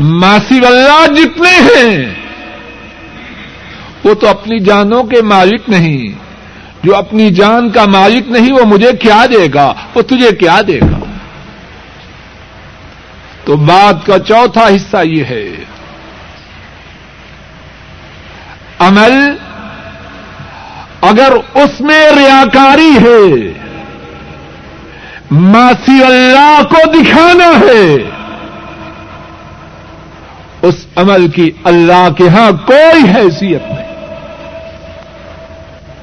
ماسی 0.00 0.60
اللہ 0.66 1.06
جتنے 1.06 1.50
ہیں 1.50 2.27
وہ 4.04 4.14
تو 4.14 4.28
اپنی 4.28 4.58
جانوں 4.58 5.02
کے 5.02 5.22
مالک 5.22 5.68
نہیں 5.68 6.12
جو 6.82 6.96
اپنی 6.96 7.30
جان 7.30 7.70
کا 7.70 7.84
مالک 7.84 8.30
نہیں 8.30 8.52
وہ 8.52 8.64
مجھے 8.64 8.92
کیا 8.92 9.26
دے 9.26 9.46
گا؟ 9.54 9.74
وہ 9.94 10.02
تجھے 10.02 10.36
کیا 10.36 10.60
دے 10.66 10.80
گا؟ 10.80 10.98
تو 13.44 13.56
بات 13.56 14.06
کا 14.06 14.18
چوتھا 14.18 14.68
حصہ 14.68 14.96
یہ 15.04 15.24
ہے۔ 15.24 15.48
عمل 18.78 19.36
اگر 21.00 21.32
اس 21.54 21.80
میں 21.80 22.10
ریاکاری 22.10 22.96
ہے 23.02 23.52
ماسی 25.30 26.02
اللہ 26.04 26.62
کو 26.70 26.90
دکھانا 26.90 27.50
ہے، 27.58 27.96
اس 30.62 30.86
عمل 30.96 31.28
کی 31.28 31.50
اللہ 31.64 32.08
کے 32.16 32.28
ہاں 32.28 32.50
کوئی 32.66 33.02
حیثیت 33.02 33.62
نہیں۔ 33.62 33.87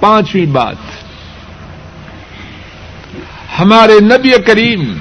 پانچویں 0.05 0.45
بات۔ 0.45 0.75
ہمارے 3.59 3.93
نبی 4.01 4.31
کریم 4.47 4.97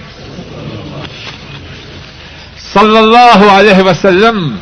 صلی 2.73 2.99
اللہ 2.99 3.51
علیہ 3.53 3.83
وسلم، 3.83 4.57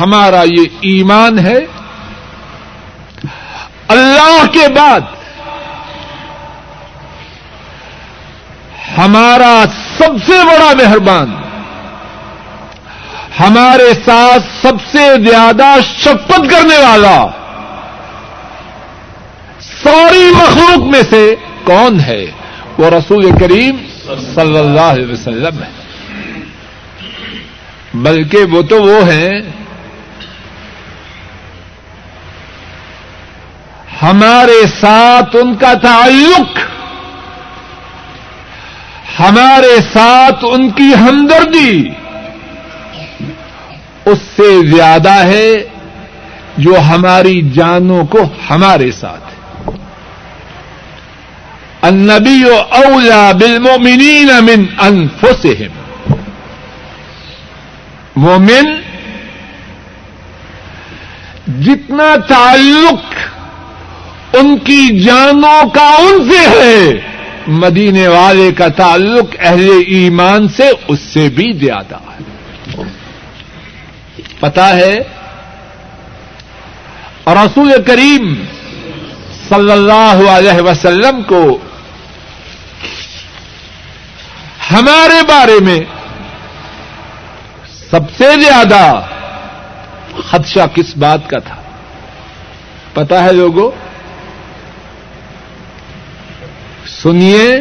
ہمارا 0.00 0.42
یہ 0.42 0.64
ایمان 0.80 1.38
ہے۔ 1.38 1.58
اللہ 3.88 4.44
کے 4.52 4.68
بعد 4.68 5.00
ہمارا 8.98 9.64
سب 9.98 10.12
سے 10.26 10.38
بڑا 10.44 10.72
مہربان، 10.74 11.34
ہمارے 13.40 13.90
ساتھ 14.04 14.44
سب 14.62 14.74
سے 14.92 15.30
زیادہ 15.30 15.76
شپت 16.02 16.50
کرنے 16.50 16.78
والا 16.78 17.18
ساری 19.82 20.32
مخلوق 20.34 20.78
میں 20.78 21.02
سے 21.10 21.34
کون 21.64 22.00
ہے؟ 22.00 22.26
وہ 22.78 22.90
رسول 22.90 23.38
کریم 23.38 23.76
صلی 24.34 24.58
اللہ 24.58 24.80
علیہ 24.80 25.12
وسلم 25.12 25.62
ہے۔ 25.62 25.78
بلکہ 27.94 28.38
وہ 28.38 28.62
تو 28.62 28.82
وہ 28.82 29.12
ہیں۔ 29.12 29.40
ہمارے 34.02 34.66
ساتھ 34.80 35.36
ان 35.36 35.54
کا 35.54 35.74
تعلق، 35.74 36.58
ہمارے 39.20 39.76
ساتھ 39.92 40.44
ان 40.48 40.70
کی 40.70 40.94
ہمدردی 41.00 41.88
اس 44.04 44.18
سے 44.36 44.66
زیادہ 44.66 45.12
ہے 45.12 45.54
جو 46.56 46.78
ہماری 46.78 47.50
جانوں 47.50 48.04
کو 48.04 48.18
ہمارے 48.50 48.90
ساتھ۔ 48.90 49.27
النبی 51.82 52.44
اولا 52.44 53.32
بالمؤمنین 53.32 54.30
من 54.44 54.64
انفسهم 54.80 55.72
مومن 58.16 58.66
جتنا 61.66 62.16
تعلق 62.28 63.04
ان 64.36 64.56
کی 64.64 64.98
جانوں 65.00 65.60
کا 65.74 65.88
ان 65.98 66.30
سے 66.30 66.40
ہے، 66.48 66.80
مدینے 67.60 68.08
والے 68.08 68.50
کا 68.52 68.68
تعلق 68.68 69.36
اہل 69.38 69.68
ایمان 69.86 70.48
سے 70.56 70.68
اس 70.88 71.00
سے 71.12 71.28
بھی 71.28 71.52
زیادہ 71.58 71.98
ہے۔ 72.08 72.82
پتا 74.40 74.68
ہے، 74.76 74.94
رسول 77.26 77.72
کریم 77.86 78.34
صلی 79.48 79.72
اللہ 79.72 80.18
علیہ 80.30 80.60
وسلم 80.60 81.22
کو 81.22 81.58
ہمارے 84.70 85.22
بارے 85.28 85.64
میں 85.64 85.80
سب 87.90 88.00
سے 88.16 88.40
زیادہ 88.40 89.00
خدشہ 90.30 90.60
کس 90.74 90.96
بات 90.96 91.30
کا 91.30 91.38
تھا؟ 91.38 91.56
پتا 92.94 93.24
ہے 93.24 93.32
لوگوں؟ 93.32 93.70
سنیے 97.02 97.56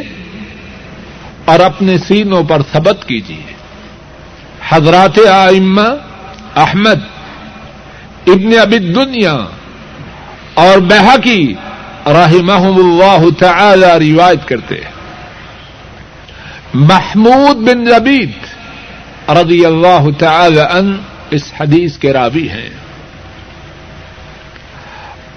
اور 1.45 1.59
اپنے 1.59 1.97
سینوں 1.97 2.43
پر 2.43 2.61
سبت 2.73 3.07
کیجیے۔ 3.07 3.53
حضرات 4.69 5.19
آئمہ 5.31 5.89
احمد 6.55 6.99
ابن 8.27 8.59
ابی 8.59 8.77
دنیا 8.77 9.37
اور 10.53 10.77
بحقی 10.77 11.53
رحمہ 12.05 12.67
اللہ 12.79 13.39
تعالی 13.39 14.13
روایت 14.13 14.47
کرتے 14.47 14.75
ہیں۔ 14.75 14.96
محمود 16.79 17.55
بن 17.55 17.87
ربیت 17.87 19.29
رضی 19.29 19.65
اللہ 19.65 20.19
تعالی 20.19 20.59
ان 20.59 20.97
اس 21.29 21.53
حدیث 21.59 21.97
کے 21.97 22.13
راوی 22.13 22.49
ہیں۔ 22.49 22.69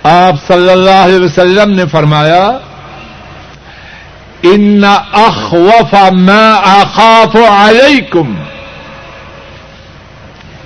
آپ 0.03 0.35
صلی 0.47 0.71
اللہ 0.71 1.05
علیہ 1.05 1.19
وسلم 1.19 1.71
نے 1.71 1.87
فرمایا، 1.87 2.59
ان 4.43 4.85
اخوف 5.13 5.95
ما 6.13 6.53
اخاف 6.55 7.37
علیکم 7.37 8.35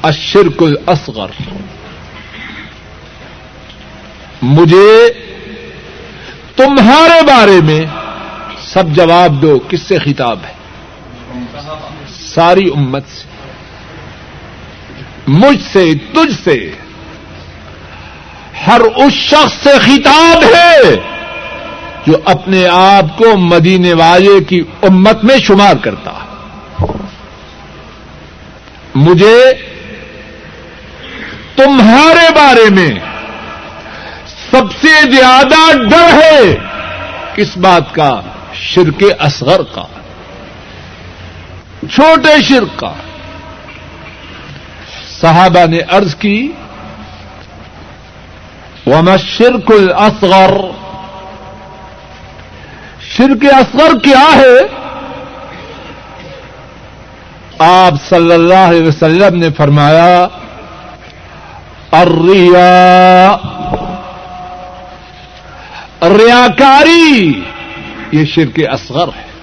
الشرک 0.03 0.62
الاصغر. 0.62 1.43
مجھے 4.43 5.09
تمہارے 6.57 7.22
بارے 7.22 7.61
میں 7.64 7.85
سب 8.62 8.89
جواب 8.89 9.43
دو، 9.43 9.59
کس 9.68 9.83
سے 9.83 9.99
خطاب 9.99 10.39
ہے؟ 10.45 10.64
ساری 12.35 12.70
امت 12.76 13.03
سے۔ 13.09 13.28
مجھ 15.26 15.62
سے، 15.72 15.95
تجھ 15.95 16.45
سے۔ 16.45 16.70
ہر 18.66 18.80
اس 18.80 19.12
شخص 19.12 19.64
سے 19.64 19.78
خطاب 19.78 20.45
ہے 20.45 20.95
جو 22.07 22.12
اپنے 22.24 22.66
آپ 22.68 23.18
کو 23.18 23.37
مدینے 23.37 23.95
والے 23.95 24.45
کی 24.45 24.62
امت 24.82 25.24
میں 25.24 25.39
شمار 25.39 25.74
کرتا۔ 25.74 26.12
مجھے 28.95 29.53
تمہارے 31.57 32.35
بارے 32.35 32.70
میں 32.70 32.91
سب 34.51 34.64
سے 34.82 35.11
زیادہ 35.16 35.78
ڈر 35.89 36.22
ہے 36.22 36.57
کس 37.35 37.57
بات 37.57 37.95
کا 37.95 38.20
شرک 38.55 39.05
اصغر 39.18 39.62
کا۔ 39.62 39.85
چھوٹے 41.93 42.43
شرک 42.43 42.78
کا۔ 42.78 42.93
صحابہ 45.20 45.66
نے 45.66 45.78
ارض 45.78 46.14
کی، 46.14 46.53
وما 48.87 49.16
شرک 49.16 49.70
الاصغر 49.70 50.57
شرک 53.01 53.55
اصغر 53.55 53.99
کیا 53.99 54.37
ہے؟ 54.37 54.85
آپ 57.59 57.93
صلی 58.09 58.32
اللہ 58.32 58.55
علیہ 58.55 58.89
وسلم 58.89 59.39
نے 59.39 59.51
فرمایا 59.51 60.26
الریا 61.91 63.37
ریاکاری۔ 66.03 67.41
یہ 68.12 68.24
شرک 68.24 68.61
اصغر 68.68 69.09
ہے۔ 69.09 69.34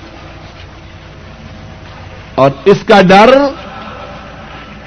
اور 2.36 2.52
اس 2.66 2.78
کا 2.88 3.02
ڈر 3.02 3.38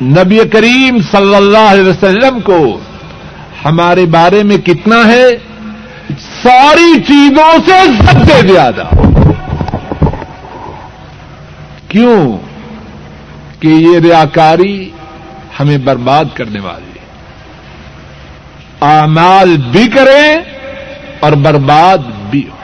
نبی 0.02 0.38
کریم 0.52 0.98
صلی 1.10 1.34
اللہ 1.34 1.70
علیہ 1.70 1.88
وسلم 1.88 2.40
کو 2.40 2.78
ہمارے 3.64 4.06
بارے 4.06 4.42
میں 4.42 4.56
کتنا 4.56 5.06
ہے؟ 5.06 5.26
ساری 6.42 7.02
چیزوں 7.02 7.52
سے 7.66 8.04
سب 8.06 8.32
سے 8.32 8.52
زیادہ۔ 8.52 8.84
کیوں 11.88 12.38
کہ 13.60 13.68
یہ 13.68 13.98
ریاکاری 13.98 14.90
ہمیں 15.60 15.78
برباد 15.78 16.24
کرنے 16.34 16.60
والی 16.60 16.86
ہے؟ 16.86 17.04
اعمال 18.80 19.56
بھی 19.70 19.88
کریں 19.88 20.36
اور 21.20 21.32
برباد 21.32 21.98
بھی 22.30 22.48
ہو 22.48 22.56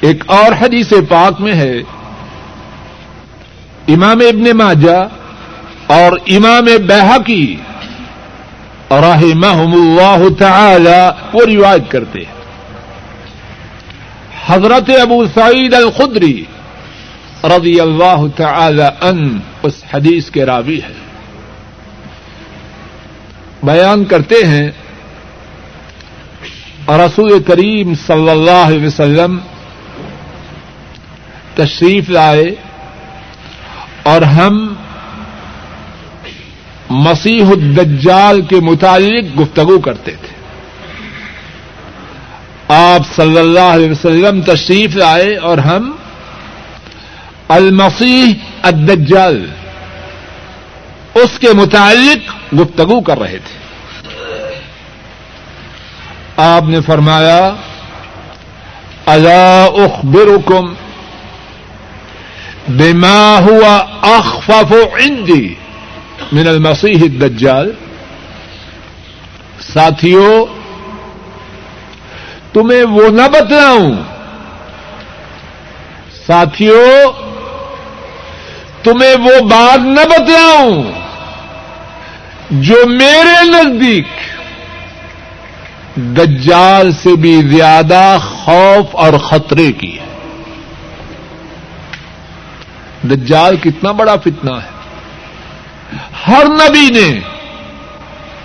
ایک 0.00 0.24
اور 0.26 0.52
حدیث 0.62 0.92
پاک 1.08 1.40
میں 1.40 1.52
ہے 1.52 1.74
امام 3.88 4.18
ابن 4.18 4.56
ماجہ 4.56 5.08
اور 5.86 6.12
امام 6.26 6.64
بحقی 6.86 7.56
رحمہم 8.90 9.72
اللہ 9.72 10.28
تعالی 10.38 11.10
وہ 11.32 11.44
روایت 11.46 11.90
کرتے 11.90 12.18
ہیں۔ 12.18 12.42
حضرت 14.46 14.90
ابو 15.00 15.24
سعید 15.34 15.74
الخدری 15.74 16.44
رضی 17.44 17.80
اللہ 17.80 18.24
تعالی 18.36 18.82
ان 19.00 19.38
اس 19.62 19.84
حدیث 19.94 20.30
کے 20.30 20.46
راوی 20.46 20.80
ہے 20.82 20.92
بیان 23.62 24.04
کرتے 24.04 24.46
ہیں 24.46 24.70
رسول 26.88 27.42
کریم 27.42 27.94
صلی 28.06 28.30
اللہ 28.30 28.66
علیہ 28.66 28.86
وسلم 28.86 29.38
تشریف 31.54 32.10
لائے 32.10 32.54
اور 34.02 34.22
ہم 34.22 34.74
مسیح 36.90 37.44
الدجال 37.44 38.42
کے 38.42 38.56
متعلق 38.56 39.40
گفتگو 39.40 39.80
کرتے 39.80 40.10
تھے۔ 40.10 40.32
آپ 42.68 43.00
صلی 43.16 43.38
اللہ 43.38 43.60
علیہ 43.60 43.90
وسلم 43.90 44.42
تشریف 44.42 44.96
لائے 44.96 45.36
اور 45.36 45.58
ہم 45.58 45.92
المسیح 47.48 48.32
الدجال 48.62 49.46
اس 51.14 51.38
کے 51.38 51.48
متعلق 51.52 52.54
گفتگو 52.54 53.00
کر 53.00 53.18
رہے 53.18 53.38
تھے۔ 53.38 53.62
آپ 56.36 56.62
نے 56.62 56.80
فرمایا، 56.80 57.54
الا 59.06 59.64
اخبرکم 59.64 60.74
بما 62.68 63.38
ہوا 63.38 63.76
اخفف 64.02 64.72
عندي 64.72 65.54
من 66.32 66.46
المسیح 66.48 67.02
الدجال. 67.02 67.72
ساتھیوں 69.72 70.46
تمہیں 72.52 72.84
وہ 72.84 73.08
نہ 73.08 73.28
بتلاؤں. 73.32 73.94
ساتھیوں 76.26 77.12
تمہیں 78.82 79.14
وہ 79.14 79.40
بات 79.40 79.78
نہ 79.78 80.00
بتلاؤں 80.00 80.82
جو 82.50 82.86
میرے 82.86 83.44
نزدیک 83.44 84.06
دجال 85.96 86.92
سے 86.92 87.16
بھی 87.16 87.42
زیادہ 87.42 88.18
خوف 88.22 88.96
اور 88.96 89.12
خطرے 89.12 89.72
کی 89.72 89.98
ہے۔ 89.98 90.01
دجال 93.02 93.56
کتنا 93.56 93.92
بڑا 93.92 94.16
فتنہ 94.16 94.50
ہے۔ 94.50 94.72
ہر 96.28 96.44
نبی 96.44 96.90
نے 96.90 97.20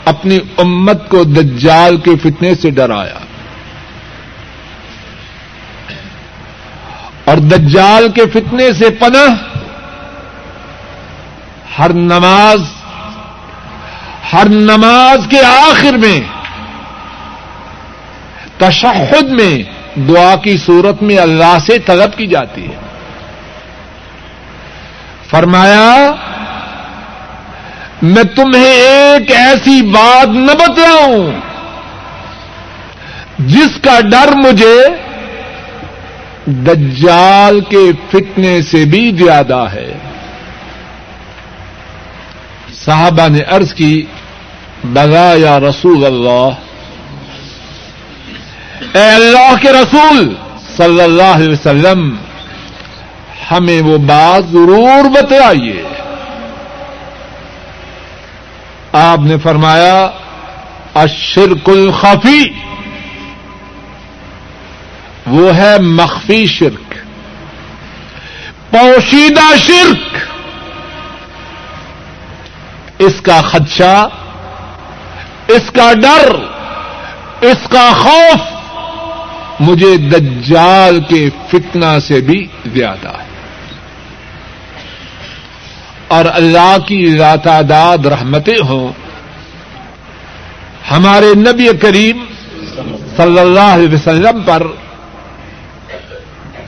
اپنی 0.05 0.39
امت 0.57 1.09
کو 1.09 1.23
دجال 1.23 1.97
کے 1.97 2.11
فتنے 2.23 2.55
سے 2.55 2.69
ڈرایا۔ 2.69 3.19
اور 7.25 7.37
دجال 7.37 8.11
کے 8.11 8.21
فتنے 8.33 8.73
سے 8.73 8.89
پناہ 8.89 9.57
ہر 11.79 11.89
نماز 11.89 12.61
ہر 14.33 14.49
نماز 14.49 15.27
کے 15.29 15.45
آخر 15.45 15.93
میں، 15.93 16.21
تشہد 18.57 19.23
میں، 19.23 19.63
دعا 19.99 20.35
کی 20.35 20.57
صورت 20.57 21.03
میں 21.03 21.17
اللہ 21.17 21.57
سے 21.65 21.79
طلب 21.79 22.17
کی 22.17 22.27
جاتی 22.27 22.67
ہے۔ 22.67 22.86
فرمایا، 25.29 26.11
میں 28.01 28.23
تمہیں 28.35 28.65
ایک 28.65 29.31
ایسی 29.31 29.81
بات 29.81 30.27
نہ 30.27 30.51
بتلاؤں 30.51 31.31
جس 33.39 33.77
کا 33.81 33.99
ڈر 34.01 34.31
مجھے 34.35 34.77
دجال 36.47 37.59
کے 37.59 37.83
فتنے 38.11 38.61
سے 38.61 38.83
بھی 38.85 39.09
زیادہ 39.17 39.65
ہے۔ 39.73 39.91
صحابہ 42.85 43.27
نے 43.27 43.41
عرض 43.47 43.73
کی 43.73 44.05
بگا 44.83 45.29
یا 45.37 45.59
رسول 45.59 46.05
اللہ، 46.05 46.49
اے 48.93 49.09
اللہ 49.09 49.53
کے 49.61 49.71
رسول 49.71 50.33
صلی 50.77 51.01
اللہ 51.01 51.35
علیہ 51.35 51.49
وسلم 51.49 52.15
ہمیں 53.51 53.81
وہ 53.81 53.97
بات 53.97 54.51
ضرور 54.51 55.09
بتائیے۔ 55.09 55.83
آپ 58.91 59.19
نے 59.19 59.37
فرمایا 59.43 60.09
اشرک 60.95 61.69
الخفی۔ 61.69 62.43
وہ 65.27 65.55
ہے 65.55 65.79
مخفی 65.79 66.45
شرک۔ 66.45 66.93
پوشیدہ 68.71 69.57
شرک۔ 69.57 70.17
اس 72.99 73.21
کا 73.21 73.41
خدشہ، 73.41 74.07
اس 75.47 75.71
کا 75.73 75.93
ڈر، 75.93 76.35
اس 77.41 77.67
کا 77.69 77.91
خوف 77.93 78.41
مجھے 79.59 79.97
دجال 79.97 80.99
کے 81.09 81.29
فتنہ 81.51 81.99
سے 81.99 82.21
بھی 82.21 82.47
زیادہ 82.65 83.07
ہے۔ 83.07 83.26
اور 86.07 86.25
اللہ 86.33 86.75
کی 86.87 86.99
تعداد 87.43 88.05
رحمتیں 88.05 88.59
ہوں۔ 88.69 88.91
ہمارے 90.91 91.33
نبی 91.37 91.67
کریم 91.81 92.23
صلی 93.17 93.39
اللہ 93.39 93.73
علیہ 93.73 93.93
وسلم 93.93 94.41
پر 94.45 94.63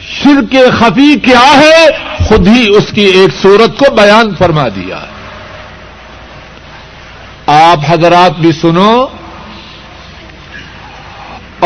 شرک 0.09 0.55
خفی 0.79 1.13
کیا 1.19 1.47
ہے، 1.55 1.85
خود 2.27 2.47
ہی 2.47 2.65
اس 2.77 2.91
کی 2.95 3.05
ایک 3.17 3.31
صورت 3.41 3.77
کو 3.79 3.93
بیان 3.95 4.33
فرما 4.37 4.67
دیا 4.75 4.99
آپ 7.47 7.79
حضرات 7.87 8.39
بھی 8.39 8.51
سنو، 8.51 8.93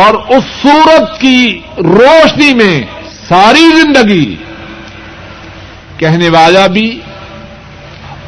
اور 0.04 0.14
اس 0.36 0.44
صورت 0.62 1.20
کی 1.22 1.40
روشنی 1.78 2.54
میں 2.54 2.76
ساری 3.28 3.66
زندگی 3.72 4.36
کہنے 5.98 6.30
والا 6.30 6.66
بھی 6.68 6.88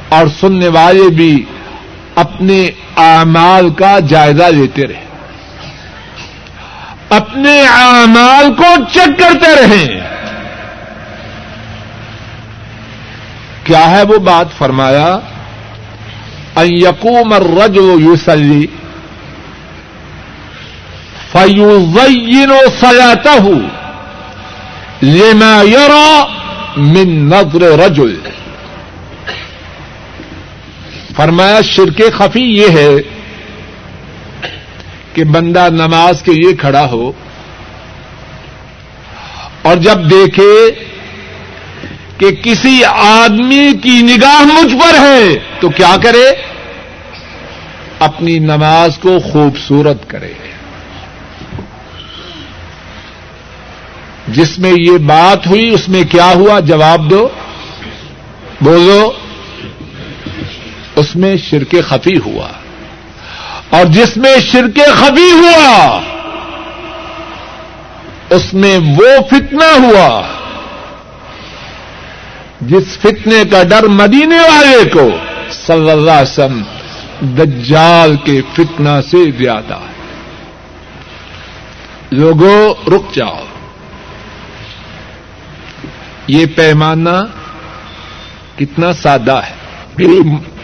اور 0.10 0.28
سننے 0.40 0.68
والے 0.68 1.10
بھی 1.10 1.46
اپنے 2.16 2.70
اعمال 2.98 3.70
کا 3.70 4.00
جائزہ 4.00 4.44
لیتے 4.44 4.88
رہے۔ 4.88 5.06
اپنے 7.10 7.62
اعمال 7.62 8.54
کو 8.54 8.84
چیک 8.94 9.20
کرتے 9.20 9.56
رہیں 9.62 10.00
کیا 13.64 13.92
ہے 13.92 14.04
وہ 14.04 14.18
بات؟ 14.18 14.46
فرمایا 14.58 15.20
یقوم 16.64 17.34
الرجل 17.34 18.02
یوسلی 18.02 18.68
فیوزین 21.32 22.52
و 22.52 22.60
سیاتا 22.80 23.50
لما 25.02 25.64
یرا 25.70 26.26
من 26.78 27.30
نظر 27.30 27.62
رجل۔ 27.62 28.20
فرمایا 31.16 31.62
شرک 31.62 32.02
خفی 32.18 32.44
یہ 32.44 32.70
ہے 32.70 32.96
کہ 35.14 35.24
بندہ 35.24 35.68
نماز 35.70 36.22
کے 36.22 36.32
لیے 36.32 36.56
کھڑا 36.56 36.86
ہو 36.92 37.12
اور 39.62 39.78
جب 39.78 40.12
دیکھے 40.12 40.72
کہ 42.18 42.36
کسی 42.36 42.84
آدمی 42.86 43.72
کی 43.84 44.02
نگاہ 44.02 44.44
مجھ 44.44 44.74
پر 44.74 45.00
ہے 45.00 45.40
تو 45.60 45.70
کیا 45.70 45.96
کرے؟ 46.04 46.32
اپنی 48.00 48.40
نماز 48.40 48.98
کو 48.98 49.20
خوبصورت 49.20 50.10
کرے۔ 50.10 50.34
جس 54.28 54.60
میں 54.60 54.74
یہ 54.78 54.98
بات 54.98 55.48
ہوئی 55.48 55.70
اس 55.70 55.90
میں 55.90 56.04
کیا 56.04 56.34
ہوا؟ 56.36 56.60
جواب 56.60 57.10
دو۔ 57.10 57.28
بولو۔ 58.62 59.12
اس 60.96 61.16
میں 61.16 61.38
شرک 61.38 61.76
خفی 61.88 62.18
ہوا 62.26 62.48
اور 63.70 63.86
جس 63.86 64.18
میں 64.18 64.36
شرک 64.40 64.80
خفی 64.94 65.32
ہوا، 65.32 66.02
اس 68.30 68.54
میں 68.54 68.78
وہ 68.78 69.28
فتنہ 69.30 69.80
ہوا 69.80 70.22
جس 72.62 72.98
فتنے 72.98 73.44
کا 73.52 73.64
ڈر 73.64 73.84
مدینے 73.84 74.40
والے 74.40 74.90
کو 74.90 75.10
صلی 75.52 75.90
اللہ 75.90 76.12
علیہ 76.12 76.32
وسلم 76.32 76.62
دجال 77.22 78.16
کے 78.16 78.42
فتنہ 78.54 79.02
سے 79.12 79.32
زیادہ 79.32 79.74
ہے۔ 79.74 79.96
لوگوں 82.12 82.90
رک 82.90 83.16
جاؤ۔ 83.16 83.44
یہ 86.28 86.46
پیمانہ 86.46 87.24
کتنا 88.58 88.94
سادہ 88.94 89.42
ہے۔ 89.50 89.56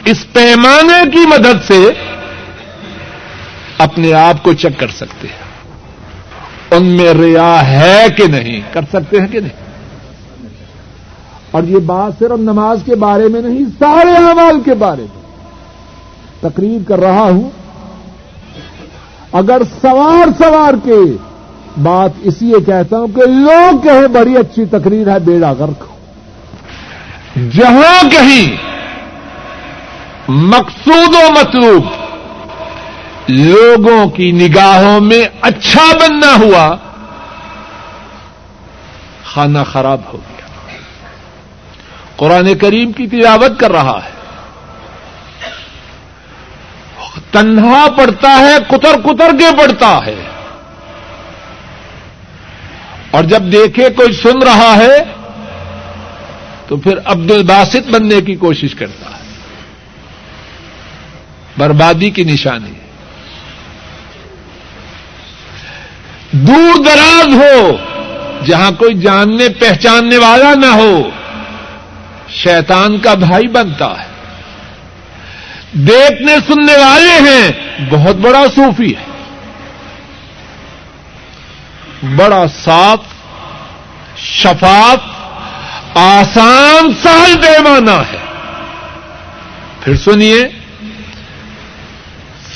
اس 0.06 0.34
پیمانے 0.34 1.12
کی 1.12 1.28
مدد 1.28 1.68
سے 1.68 1.90
اپنے 3.78 4.14
آپ 4.14 4.44
کو 4.44 4.54
چیک 4.54 4.80
کر 4.80 4.88
سکتے 4.88 5.28
ہیں۔ 5.28 5.52
ان 6.72 6.86
میں 6.86 7.14
ریا 7.14 7.72
ہے 7.72 8.06
کہ 8.18 8.28
نہیں؟ 8.28 8.62
کر 8.72 8.82
سکتے 8.94 9.22
ہیں 9.22 9.28
کہ 9.28 9.40
نہیں؟ 9.40 9.70
اور 11.52 11.64
یہ 11.64 11.78
بات 11.78 12.12
صرف 12.20 12.40
نماز 12.40 12.80
کے 12.86 12.96
بارے 12.96 13.28
میں 13.28 13.42
نہیں، 13.42 13.66
سارے 13.80 14.12
اعمال 14.12 14.62
کے 14.66 14.74
بارے 14.74 15.02
میں۔ 15.02 15.22
تقریر 16.40 16.88
کر 16.88 17.00
رہا 17.00 17.22
ہوں۔ 17.22 17.50
اگر 19.32 19.62
سوار 19.82 20.44
سوار 20.44 20.74
کے 20.84 20.98
بات 21.82 22.12
اس 22.22 22.42
لیے 22.42 22.60
کہتا 22.66 23.00
ہوں 23.00 23.08
کہ 23.08 23.22
لوگ 23.22 23.78
کہیں 23.84 24.08
بڑی 24.08 24.38
اچھی 24.38 24.66
تقریر 24.66 25.12
ہے، 25.12 25.20
بیڑا 25.20 25.52
غرق 25.52 25.84
جہاں 27.36 28.10
کہیں 28.10 28.71
مقصود 30.34 31.16
و 31.16 31.32
مطلوب 31.32 31.86
لوگوں 33.28 34.10
کی 34.10 34.32
نگاہوں 34.32 35.00
میں 35.00 35.26
اچھا 35.42 35.98
بننا 35.98 36.36
ہوا 36.40 36.76
کھانا 39.34 39.64
خراب 39.64 40.02
ہو 40.14 40.18
گیا۔ 40.18 40.76
قرآن 42.16 42.58
کریم 42.58 42.92
کی 42.92 43.08
تلاوت 43.08 43.60
کر 43.60 43.72
رہا 43.72 44.00
ہے۔ 44.06 44.12
تنہا 47.32 47.86
پڑتا 47.98 48.40
ہے، 48.40 48.58
کتر 48.68 49.02
کتر 49.04 49.32
کے 49.40 49.58
پڑتا 49.58 50.00
ہے۔ 50.06 50.16
اور 53.12 53.24
جب 53.24 53.42
دیکھے 53.52 53.90
کوئی 53.90 54.14
سن 54.14 54.44
رہا 54.44 54.76
ہے 54.78 55.04
تو 56.68 56.78
پھر 56.78 56.98
عبد 57.06 57.32
الباسط 57.32 57.90
بننے 57.92 58.22
کی 58.22 58.36
کوشش 58.36 58.76
کرتا 58.76 59.10
ہے۔ 59.10 59.21
بربادی 61.62 62.10
کی 62.10 62.24
نشانی۔ 62.24 62.74
دور 66.32 66.84
دراز 66.84 67.28
ہو، 67.28 67.78
جہاں 68.46 68.72
کوئی 68.72 68.94
جاننے، 68.94 69.50
پہچاننے 69.50 70.18
والا 70.18 70.54
نہ 70.54 70.66
ہو، 70.66 71.10
شیطان 72.30 73.00
کا 73.00 73.14
بھائی 73.14 73.48
بنتا 73.48 73.86
ہے۔ 73.86 74.08
دیکھنے، 75.74 76.36
سننے 76.48 76.78
والے 76.78 77.30
ہیں، 77.30 77.52
بہت 77.90 78.16
بڑا 78.16 78.44
صوفی 78.56 78.96
ہے۔ 78.96 79.06
بڑا 82.16 82.46
صاف، 82.64 83.00
شفاف، 84.18 85.00
آسان 85.98 86.92
سہل 87.04 87.42
پیمانہ 87.42 88.02
ہے۔ 88.12 88.18
پھر 89.82 89.96
سنیے۔ 89.96 90.61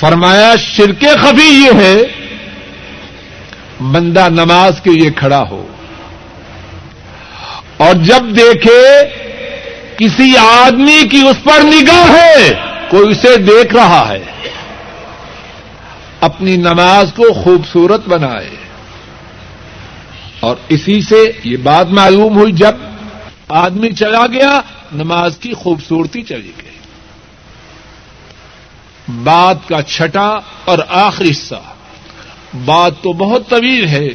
فرمایا 0.00 0.54
شرک 0.56 1.00
خفی 1.00 1.48
یہ 1.48 1.80
ہے، 1.80 1.96
بندہ 3.80 4.28
نماز 4.28 4.80
کے 4.80 4.90
لیے 4.90 5.10
کھڑا 5.10 5.44
ہو۔ 5.50 5.66
اور 7.76 7.94
جب 7.94 8.36
دیکھے 8.36 8.98
کسی 9.96 10.36
آدمی 10.36 11.08
کی 11.10 11.28
اس 11.28 11.36
پر 11.44 11.62
نگاہ 11.62 12.10
ہے، 12.10 12.52
کوئی 12.88 13.10
اسے 13.10 13.36
دیکھ 13.36 13.74
رہا 13.74 14.08
ہے۔ 14.08 14.24
اپنی 16.20 16.56
نماز 16.56 17.12
کو 17.16 17.32
خوبصورت 17.32 18.08
بنائے۔ 18.08 18.50
اور 20.40 20.56
اسی 20.68 21.00
سے 21.00 21.32
یہ 21.44 21.56
بات 21.56 21.88
معلوم 21.88 22.38
ہوئی، 22.38 22.52
جب 22.52 22.72
آدمی 23.48 23.92
چلا 23.92 24.26
گیا، 24.26 24.60
نماز 24.92 25.38
کی 25.38 25.52
خوبصورتی 25.52 26.22
چلی 26.22 26.52
گئی۔ 26.64 26.75
بات 29.08 29.68
کا 29.68 29.82
چھٹا 29.82 30.38
اور 30.64 30.78
آخری 30.88 31.30
حصہ۔ 31.30 31.62
بات 32.64 32.92
تو 33.02 33.12
بہت 33.12 33.48
طویل 33.48 33.86
ہے، 33.86 34.08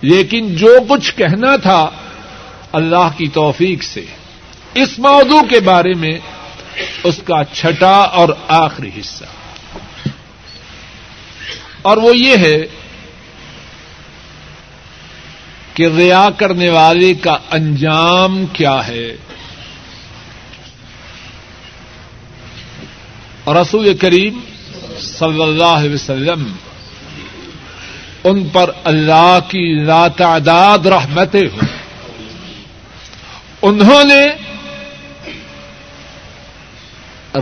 لیکن 0.00 0.56
جو 0.56 0.76
کچھ 0.88 1.14
کہنا 1.14 1.56
تھا 1.56 1.90
اللہ 2.72 3.08
کی 3.16 3.28
توفیق 3.28 3.82
سے۔ 3.82 4.04
اس 4.74 4.98
موضوع 4.98 5.42
کے 5.42 5.60
بارے 5.60 5.94
میں 5.94 6.18
اس 7.04 7.20
کا 7.24 7.44
چھٹا 7.44 7.96
اور 7.96 8.28
آخری 8.48 8.90
حصہ۔ 9.00 9.24
اور 11.82 11.96
وہ 11.96 12.16
یہ 12.16 12.36
ہے 12.36 12.60
کہ 15.74 15.86
ریا 15.96 16.28
کرنے 16.36 16.70
والے 16.70 17.14
کا 17.14 17.36
انجام 17.50 18.46
کیا 18.46 18.86
ہے۔ 18.86 19.16
رسول 23.54 23.92
کریم 23.96 24.38
صلی 25.00 25.42
اللہ 25.42 25.76
علیہ 25.76 25.94
وسلم 25.94 26.52
ان 28.24 28.48
پر 28.48 28.70
اللہ 28.84 29.38
کی 29.48 29.62
لاتعداد 29.84 30.86
رحمتیں 30.86 31.40
ہوں 31.40 31.66
انہوں 33.62 34.04
نے 34.04 34.24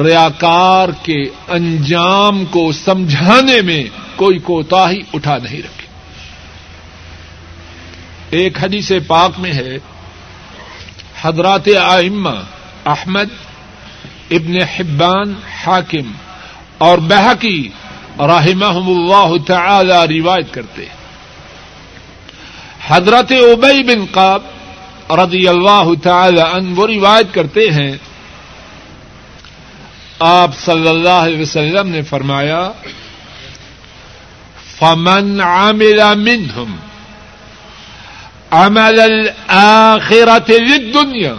ریاکار 0.05 0.89
کے 1.03 1.23
انجام 1.49 2.45
کو 2.45 2.71
سمجھانے 2.73 3.61
میں 3.63 3.83
کوئی 4.17 4.39
کوتا 4.39 4.91
ہی 4.91 5.01
اٹھا 5.15 5.37
نہیں 5.39 5.59
رکھی 5.59 5.87
ایک 8.31 8.59
حدیث 8.63 8.93
پاک 9.07 9.39
میں 9.39 9.53
ہے 9.53 9.77
حضرات 11.23 11.69
آئمہ 11.81 12.35
احمد 12.85 13.29
ابن 14.31 14.63
حبان 14.63 15.35
حاکم 15.65 16.13
اور 16.79 16.99
بحقی 16.99 17.69
رحمہ 18.19 18.89
اللہ 18.91 19.45
تعالی 19.47 20.21
روایت 20.21 20.55
کرتے 20.55 20.85
حضرت 22.87 23.33
ابئی 23.33 23.83
بن 23.83 24.05
قاب 24.11 24.43
رضی 25.11 25.49
اللہ 25.49 25.89
تعالی 26.03 26.41
عنہ 26.41 26.79
وہ 26.79 26.87
روایت 26.87 27.35
کرتے 27.35 27.71
ہیں۔ 27.71 27.97
آپ 30.19 30.51
صلی 30.59 30.89
اللہ 30.89 31.09
علیہ 31.09 31.43
وسلم 31.43 31.89
نے 31.89 32.03
فرمایا، 32.03 32.73
فمن 34.79 35.41
عامل 35.41 36.01
منهم 36.15 36.77
عمل 38.51 39.01
الآخرة 39.01 40.49
للدنيا 40.49 41.35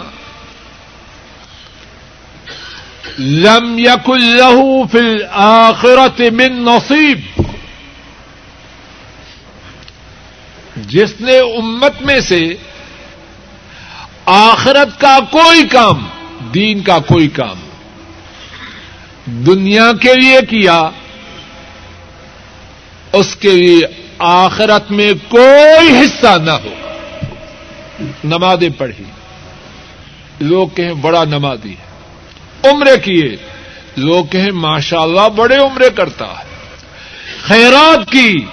لم 3.20 3.80
يكن 3.80 4.20
له 4.20 4.86
في 4.92 5.00
الآخرة 5.00 6.36
من 6.36 6.66
نصيب 6.66 7.42
جس 10.76 11.22
نے 11.22 11.38
امت 11.38 12.02
میں 12.02 12.20
سے 12.20 12.54
آخرت 14.26 15.02
کا 15.02 15.20
کوئی 15.32 15.68
کام، 15.68 16.08
دین 16.54 16.82
کا 16.82 17.00
کوئی 17.00 17.28
کام 17.28 17.60
دنیا 19.26 19.92
کے 20.02 20.14
لیے 20.14 20.40
کیا، 20.50 20.90
اس 23.14 23.36
کے 23.36 23.52
لیے 23.52 23.82
آخرت 24.20 24.92
میں 24.92 25.14
کوئی 25.30 26.00
حصہ 26.00 26.38
نہ 26.38 26.52
ہو۔ 26.52 26.74
نمازیں 28.24 28.70
پڑھی۔ 28.70 29.04
لوگ 30.40 30.68
کہیں 30.68 30.94
بڑا 30.94 31.24
نمازی 31.24 31.72
ہے۔ 31.72 31.87
عمرے 32.64 32.98
کیے۔ 32.98 33.38
لوگ 33.96 34.26
کہیں 34.26 34.52
ماشاء 34.52 35.00
اللہ 35.00 35.30
بڑے 35.30 35.58
عمرے 35.58 35.90
کرتا۔ 35.90 36.26
ہے 36.26 36.44
خیرات 37.42 38.12
کی۔ 38.12 38.46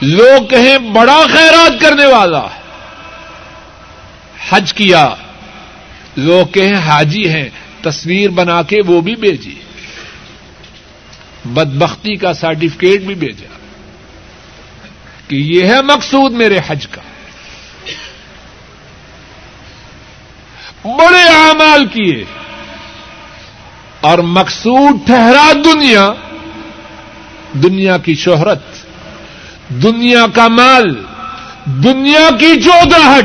لوگ 0.00 0.46
کہیں 0.46 0.78
بڑا 0.78 1.24
خیرات 1.32 1.80
کرنے 1.80 2.06
والا۔ 2.06 2.42
ہے 2.42 2.60
حج 4.48 4.74
کیا۔ 4.74 5.14
لوگ 6.16 6.46
کہیں 6.46 6.74
حاجی 6.74 7.28
ہیں، 7.28 7.48
تصویر 7.82 8.30
بنا 8.30 8.62
کے 8.62 8.76
وہ 8.86 9.00
بھی 9.00 9.16
بھیجی۔ 9.16 9.54
بدبختی 11.44 12.16
کا 12.16 12.32
سرٹیفکیٹ 12.32 13.00
بھی 13.00 13.14
بھیجا۔ 13.14 13.58
کہ 15.28 15.36
یہ 15.36 15.66
ہے 15.66 15.82
مقصود 15.82 16.32
میرے 16.32 16.58
حج 16.66 16.86
کا۔ 16.86 17.02
بڑے 20.84 21.22
اعمال 21.22 21.86
کیے۔ 21.86 22.24
اور 24.06 24.18
مقصود 24.18 25.06
ٹھہرا 25.06 25.52
دنیا 25.52 26.12
دنیا 27.52 27.98
کی 27.98 28.14
شہرت، 28.14 28.62
دنیا 29.68 30.26
کا 30.34 30.48
مال، 30.48 31.04
دنیا 31.64 32.36
کی 32.38 32.60
چودراہٹ 32.62 33.24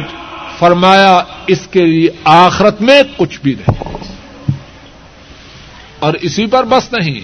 فرمایا، 0.59 1.23
اس 1.47 1.67
کے 1.71 1.85
لیے 1.85 2.09
آخرت 2.23 2.81
میں 2.81 3.03
کچھ 3.17 3.39
بھی 3.41 3.53
نہیں۔ 3.53 3.83
اور 5.99 6.13
اسی 6.13 6.45
پر 6.45 6.63
بس 6.63 6.93
نہیں۔ 6.93 7.19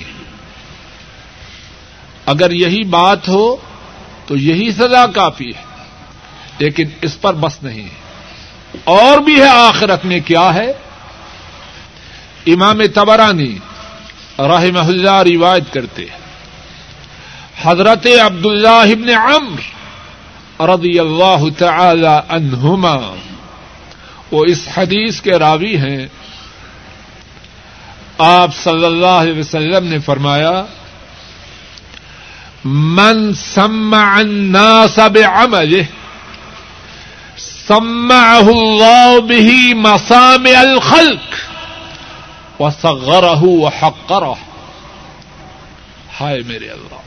اگر 2.26 2.51
یہی 2.51 2.84
بات 2.84 3.30
ہو، 3.30 3.55
تو 4.26 4.36
یہی 4.36 4.72
سزا 4.72 5.08
کافی 5.08 5.47
ہے۔ 5.47 5.86
لیکن 6.60 6.84
اس 7.01 7.22
پر 7.22 7.34
بس 7.34 7.64
نہیں۔ 7.64 7.84
ہے 7.84 8.08
اور 8.84 9.18
بھی 9.18 9.41
ہے 9.41 9.49
آخرت 9.49 10.05
میں 10.05 10.20
کیا 10.20 10.53
ہے؟ 10.53 10.74
امام 12.48 12.86
تبرانی 12.93 13.58
رحمہ 14.39 14.80
اللہ 14.80 15.36
روایت 15.36 15.74
کرتے 15.74 16.02
ہیں۔ 16.02 16.18
حضرت 17.62 18.08
عبداللہ 18.22 18.68
ابن 18.68 19.10
عمر 19.10 19.78
رضی 20.62 21.00
اللہ 21.00 21.43
تعالی 21.58 22.20
عنہما، 22.30 23.16
وہ 24.32 24.45
اس 24.45 24.68
حدیث 24.78 25.22
کے 25.22 25.32
راوی 25.32 25.78
ہیں۔ 25.78 26.08
آپ 28.18 28.56
صلی 28.64 28.86
اللہ 28.86 29.06
علیہ 29.06 29.39
وسلم 29.39 29.88
نے 29.88 30.00
فرمایا، 30.00 30.66
من 32.66 33.34
سمع 33.34 34.18
الناس 34.18 35.00
بعمله، 35.00 35.82
سمعه 37.68 38.50
الله 38.52 39.20
به 39.20 39.74
مسامع 39.74 40.58
الخلق. 40.58 41.47
وصغره 42.60 43.41
وحقره. 43.41 44.34
ہائے 46.20 46.39
میرے 46.47 46.70
اللہ. 46.70 47.01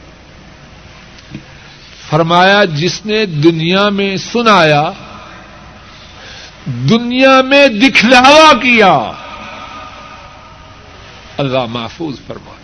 فرمایا، 2.10 2.64
جس 2.64 3.06
نے 3.06 3.26
دنیا 3.26 3.88
میں 3.88 4.16
سنایا، 4.16 4.90
دنیا 6.66 7.42
میں 7.42 7.68
دکھلاوا 7.68 8.52
کیا، 8.52 9.12
اللہ 11.38 11.66
محفوظ 11.66 12.16
فرمایا 12.26 12.58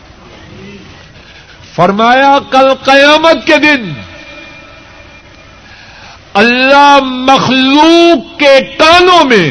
فرمایا، 1.75 2.39
کل 2.51 2.69
قیامت 2.85 3.47
کے 3.47 3.57
دن 3.57 3.93
اللہ 6.35 6.99
مخلوق 7.03 8.39
کے 8.39 8.61
کانوں 8.79 9.25
میں 9.25 9.51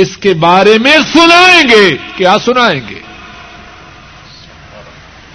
اس 0.00 0.16
کے 0.16 0.34
بارے 0.34 0.78
میں 0.78 0.96
سنائیں 1.12 1.62
گے۔ 1.68 1.96
کیا 2.16 2.36
سنائیں 2.44 2.80
گے؟ 2.90 3.00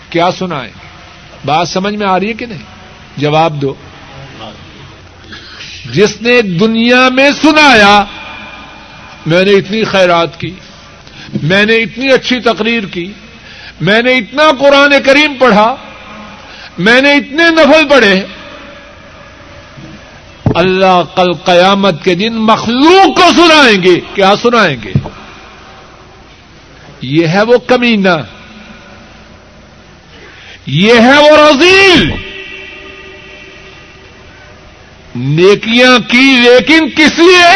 کیا 0.09 0.31
سنائیں 0.31 0.69
گے؟ 0.69 0.87
بات 1.45 1.69
سمجھ 1.69 1.95
میں 1.95 2.07
آ 2.07 2.19
رہی 2.19 2.27
ہے 2.27 2.33
کہ 2.33 2.45
نہیں؟ 2.45 2.63
جواب 3.17 3.61
دو۔ 3.61 3.73
جس 5.91 6.21
نے 6.21 6.41
دنیا 6.41 7.09
میں 7.09 7.31
سنایا، 7.41 8.05
میں 9.25 9.45
نے 9.45 9.51
اتنی 9.51 9.83
خیرات 9.83 10.39
کی، 10.39 10.51
میں 11.43 11.65
نے 11.65 11.75
اتنی 11.75 12.09
اچھی 12.09 12.39
تقریر 12.39 12.83
کی، 12.83 13.11
میں 13.81 14.01
نے 14.01 14.11
اتنا 14.11 14.43
قرآن 14.59 14.93
کریم 15.05 15.33
پڑھا، 15.39 15.75
میں 16.77 17.01
نے 17.01 17.13
اتنے 17.13 17.43
نفل 17.49 17.87
پڑھے 17.89 18.25
اللہ 20.53 21.01
کل 21.15 21.33
قیامت 21.45 22.03
کے 22.03 22.15
دن 22.15 22.35
مخلوق 22.45 23.15
کو 23.17 23.29
سنائیں 23.35 23.81
گے 23.83 23.99
کیا 24.13 24.33
سنائیں 24.41 24.75
گے 24.83 24.91
یہ 27.01 27.27
ہے 27.27 27.41
وہ 27.41 27.57
کمینہ 27.67 28.17
یہ 30.73 30.99
ہے 30.99 31.17
وہ 31.19 31.35
رزیل 31.37 32.11
نیکیاں 35.15 35.97
کی 36.09 36.29
لیکن 36.37 36.89
کس 36.89 37.19
لیے 37.19 37.49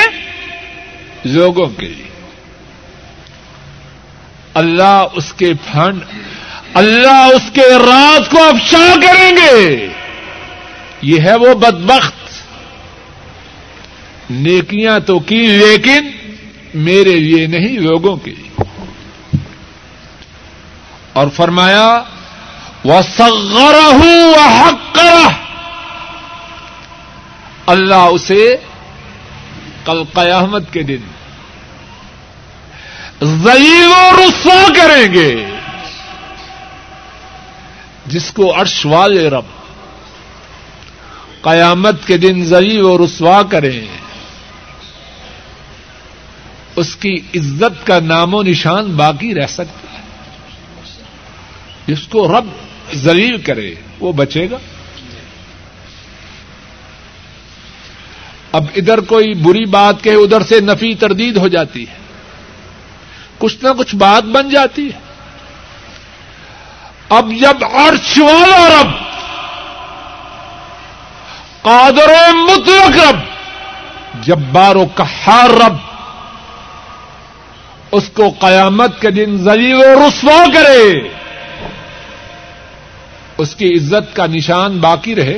لوگوں 1.25 1.69
کے 1.77 1.87
لیے 1.87 2.05
اللہ 4.53 5.15
اس 5.15 5.31
کے 5.33 5.51
فنڈ 5.71 6.01
اللہ 6.73 7.25
اس 7.33 7.49
کے 7.53 7.67
راز 7.79 8.29
کو 8.29 8.43
افشا 8.43 8.85
کریں 9.01 9.31
گے 9.37 9.87
یہ 11.01 11.21
ہے 11.21 11.35
وہ 11.35 11.53
بدبخت 11.53 12.26
نیکیاں 14.29 14.99
تو 14.99 15.19
کی 15.19 15.47
لیکن 15.47 16.11
میرے 16.73 17.19
لیے 17.19 17.47
نہیں 17.47 17.79
لوگوں 17.79 18.15
کے 18.15 18.33
اور 21.13 21.27
فرمایا 21.35 22.03
وہ 22.83 23.01
سغر 23.01 23.75
اللہ 27.67 27.95
اسے 27.95 28.55
کل 29.85 30.03
قیامت 30.13 30.73
کے 30.73 30.83
دن 30.83 31.01
ضعیل 33.23 33.87
و 33.87 34.17
رسوا 34.17 34.63
کریں 34.75 35.13
گے، 35.13 35.45
جس 38.05 38.31
کو 38.31 38.61
عرش 38.61 38.85
والے 38.85 39.29
رب 39.29 39.45
قیامت 41.41 42.07
کے 42.07 42.17
دن 42.17 42.45
ضعیل 42.45 42.81
و 42.81 43.05
رسوا 43.05 43.43
کریں۔ 43.43 43.87
اس 46.77 46.95
کی 46.95 47.15
عزت 47.35 47.87
کا 47.87 47.99
نام 47.99 48.33
و 48.33 48.43
نشان 48.43 48.85
باقی 48.85 49.35
رہ 49.35 49.47
سکتا 49.47 49.93
ہے۔ 49.93 50.03
جس 51.87 52.07
کو 52.07 52.27
رب 52.27 52.45
ذلیل 52.95 53.41
کرے، 53.41 53.75
وہ 53.99 54.11
بچے 54.11 54.51
گا۔ 54.51 54.57
اب 58.51 58.65
ادھر 58.75 58.99
کوئی 58.99 59.33
بری 59.33 59.65
بات 59.65 60.03
کہ 60.03 60.09
ادھر 60.09 60.43
سے 60.43 60.59
نفی 60.59 60.95
تردید 60.95 61.37
ہو 61.37 61.47
جاتی 61.47 61.87
ہے۔ 61.87 61.93
کچھ 63.37 63.57
نہ 63.63 63.69
کچھ 63.77 63.95
بات 63.95 64.23
بن 64.23 64.49
جاتی 64.49 64.89
ہے۔ 64.93 64.99
اب 67.09 67.31
جب 67.41 67.65
عرش 67.73 68.17
والا 68.17 68.81
رب، 68.81 68.89
قادر 71.61 72.33
مطلق 72.33 73.11
رب 73.11 73.19
جب 74.23 74.37
بارو 74.37 74.85
کہار 74.85 75.49
رب 75.49 75.96
اس 77.97 78.09
کو 78.13 78.29
قیامت 78.29 79.01
کے 79.01 79.11
دن 79.11 79.37
ذلیل 79.37 79.73
و 79.73 80.07
رسوا 80.07 80.45
کرے۔ 80.53 81.09
اس 83.37 83.55
کی 83.55 83.73
عزت 83.73 84.15
کا 84.15 84.25
نشان 84.25 84.77
باقی 84.77 85.15
رہے۔ 85.15 85.37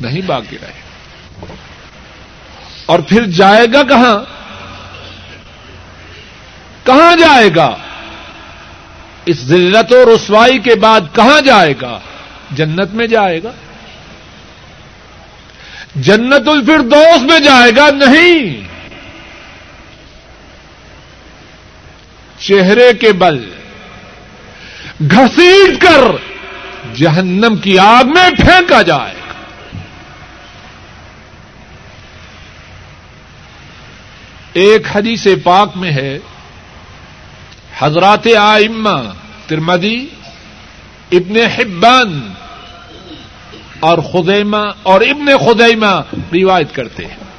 نہیں 0.00 0.20
باقی 0.26 0.56
رہے۔ 0.62 0.72
اور 2.86 2.98
پھر 2.98 3.24
جائے 3.24 3.66
گا 3.72 3.82
کہاں؟ 3.82 4.24
کہاں 6.86 7.16
جائے 7.16 7.48
گا؟ 7.56 7.76
اس 9.26 9.36
ذلت 9.36 9.92
و 9.92 10.14
رسوائی 10.14 10.58
کے 10.58 10.74
بعد 10.74 11.00
کہاں 11.14 11.40
جائے 11.40 11.74
گا؟ 11.82 11.98
جنت 12.50 12.94
میں 12.94 13.06
جائے 13.06 13.42
گا۔ 13.42 13.50
جنت 15.96 16.48
الفردوس 16.48 17.22
میں 17.22 17.40
جائے 17.40 17.72
گا۔ 17.76 17.90
نہیں۔ 17.90 18.71
چہرے 22.42 22.92
کے 22.92 23.12
بل 23.12 23.50
گھسیٹ 25.00 25.82
کر 25.82 26.04
جہنم 26.94 27.56
کی 27.56 27.78
آگ 27.78 28.04
میں 28.04 28.30
پھینکا 28.30 28.82
جائے 28.82 29.14
گا۔ 29.14 29.32
ایک 34.52 34.86
حدیث 34.94 35.26
پاک 35.44 35.76
میں 35.76 35.90
ہے، 35.90 36.18
حضرات 37.78 38.26
آئمہ 38.38 39.12
ترمدی 39.46 40.06
ابن 41.12 41.36
حبان 41.36 42.32
اور 43.80 43.98
خدیمہ 43.98 44.70
اور 44.82 45.00
ابن 45.00 45.26
خدیمہ 45.46 46.00
روایت 46.34 46.74
کرتے 46.74 47.06
ہیں۔ 47.06 47.31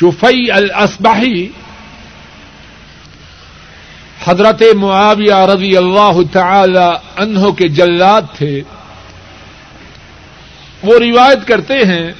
شفئی 0.00 0.50
الاسبحی 0.50 1.48
حضرت 4.24 4.62
معاویہ 4.74 5.34
رضی 5.34 5.76
اللہ 5.76 6.16
تعالی 6.32 6.88
عنہ 7.16 7.50
کے 7.50 7.68
جلاد 7.68 8.22
تھے۔ 8.36 8.62
وہ 10.82 10.98
روایت 10.98 11.46
کرتے 11.48 11.74
ہیں 11.74 12.12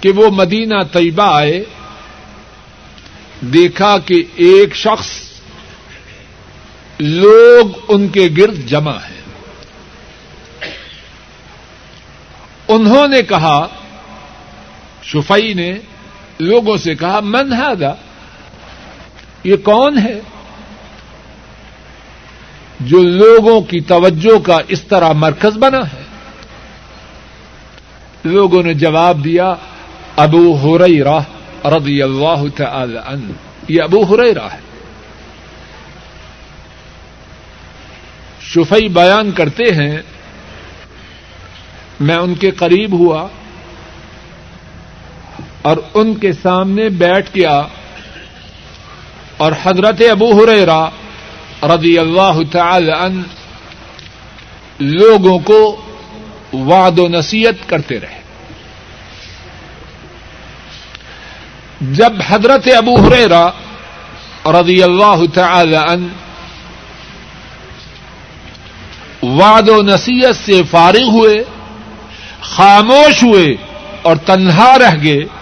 کہ 0.00 0.10
وہ 0.10 0.30
مدینہ 0.30 0.82
طیبہ 0.92 1.36
آئے، 1.36 1.64
دیکھا 3.40 3.98
کہ 3.98 4.22
ایک 4.36 4.74
شخص 4.74 5.08
لوگ 6.98 7.66
ان 7.88 8.08
کے 8.08 8.28
گرد 8.38 8.66
جمع 8.66 8.96
ہیں۔ 8.96 9.20
انہوں 12.68 13.08
نے 13.08 13.22
کہا 13.22 13.66
شفئی 15.02 15.54
نے 15.54 15.74
لوگوں 16.40 16.76
سے 16.76 16.94
کہا، 16.94 17.20
من 17.20 17.52
ہے 17.52 17.88
یہ 19.44 19.56
کون 19.56 19.98
ہے؟ 19.98 20.20
جو 22.80 23.02
لوگوں 23.02 23.60
کی 23.60 23.80
توجہ 23.80 24.38
کا 24.38 24.56
اس 24.68 24.82
طرح 24.82 25.12
مرکز 25.12 25.58
بنا 25.58 25.78
ہے۔ 25.78 26.02
لوگوں 28.24 28.62
نے 28.62 28.74
جواب 28.74 29.24
دیا، 29.24 29.54
ابو 30.16 30.76
ہریرہ 30.76 31.20
رضی 31.64 32.02
اللہ 32.02 32.42
تعالی 32.56 32.98
عنہ۔ 33.06 33.32
یہ 33.68 33.82
ابو 33.82 34.14
ہریرہ 34.14 34.44
ہے۔ 34.52 34.58
شفئی 38.40 38.88
بیان 38.88 39.30
کرتے 39.30 39.64
ہیں، 39.64 39.98
میں 42.00 42.16
ان 42.16 42.34
کے 42.34 42.50
قریب 42.50 42.92
ہوا۔ 42.92 43.28
اور 45.62 45.76
ان 45.94 46.14
کے 46.14 46.32
سامنے 46.32 46.88
بیٹھ 46.88 47.30
گیا 47.34 47.62
اور 49.36 49.52
حضرت 49.62 50.02
ابو 50.10 50.44
ہریرا 50.44 50.88
رضی 51.62 51.98
اللہ 51.98 52.38
تعالی 52.52 52.92
عنہ 52.92 53.22
لوگوں 54.78 55.38
کو 55.38 55.82
وعد 56.52 56.98
و 56.98 57.08
نصیحت 57.08 57.68
کرتے 57.68 58.00
رہے۔ 58.00 58.20
جب 61.80 62.12
حضرت 62.28 62.68
ابو 62.76 63.06
ہریرا 63.06 63.48
رضی 64.60 64.82
اللہ 64.82 65.22
تعالی 65.34 65.76
عنہ 65.76 66.06
وعد 69.22 69.68
و 69.68 69.82
نصیحت 69.82 70.36
سے 70.46 70.62
فارغ 70.70 71.04
ہوئے، 71.04 71.44
خاموش 72.40 73.22
ہوئے 73.22 73.56
اور 74.02 74.16
تنہا 74.16 74.78
رہ 74.78 75.02
گئے 75.02 75.39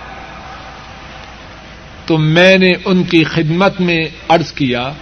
تو 2.08 2.18
میں 2.18 2.58
نے 2.58 2.72
ان 2.84 3.04
کی 3.04 3.24
خدمت 3.24 3.80
میں 3.80 4.04
عرض 4.28 4.52
کیا، 4.52 4.92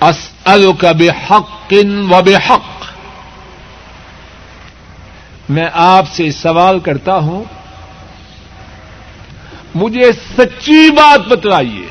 اسألک 0.00 0.84
بحق 0.98 1.74
و 2.10 2.22
بحق۔ 2.22 2.84
میں 5.48 5.68
آپ 5.72 6.08
سے 6.08 6.32
سوال 6.32 6.78
کرتا 6.78 7.16
ہوں، 7.16 7.44
مجھے 9.74 10.12
سچی 10.12 10.90
بات 10.90 11.20
بتلائیے۔ 11.28 11.86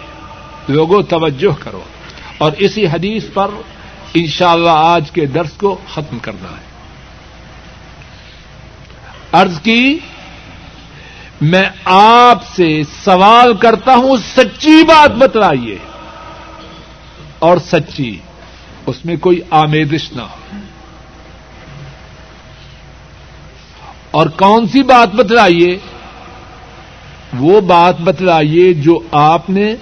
لوگوں، 0.68 1.02
توجہ 1.02 1.64
کرو۔ 1.64 1.82
اور 2.38 2.52
اسی 2.58 2.86
حدیث 2.86 3.24
پر 3.34 3.48
انشاءاللہ 4.14 4.70
اللہ 4.70 4.86
آج 4.86 5.12
کے 5.12 5.26
درس 5.26 5.52
کو 5.52 5.78
ختم 5.94 6.20
کرنا 6.20 6.50
ہے۔ 6.50 6.74
ارض 9.34 9.62
کی 9.62 10.00
میں 11.44 11.64
آپ 11.86 12.38
سے 12.56 12.82
سوال 13.04 13.54
کرتا 13.54 13.96
ہوں، 13.96 14.18
سچی 14.36 14.84
بات 14.84 15.12
بتلائیے۔ 15.12 15.78
اور 17.40 17.58
سچی، 17.58 18.20
اس 18.86 19.06
میں 19.06 19.16
کوئی 19.16 19.40
آمیدش 19.50 20.12
نہ 20.12 20.22
ہو۔ 20.22 20.58
اور 24.12 24.28
کون 24.28 24.68
سی 24.68 24.84
بات 24.84 25.16
بتلائیے؟ 25.16 25.78
وہ 27.40 27.62
بات 27.62 28.02
بتلائیے 28.02 28.74
جو 28.74 29.00
آپ 29.12 29.50
نے 29.50 29.76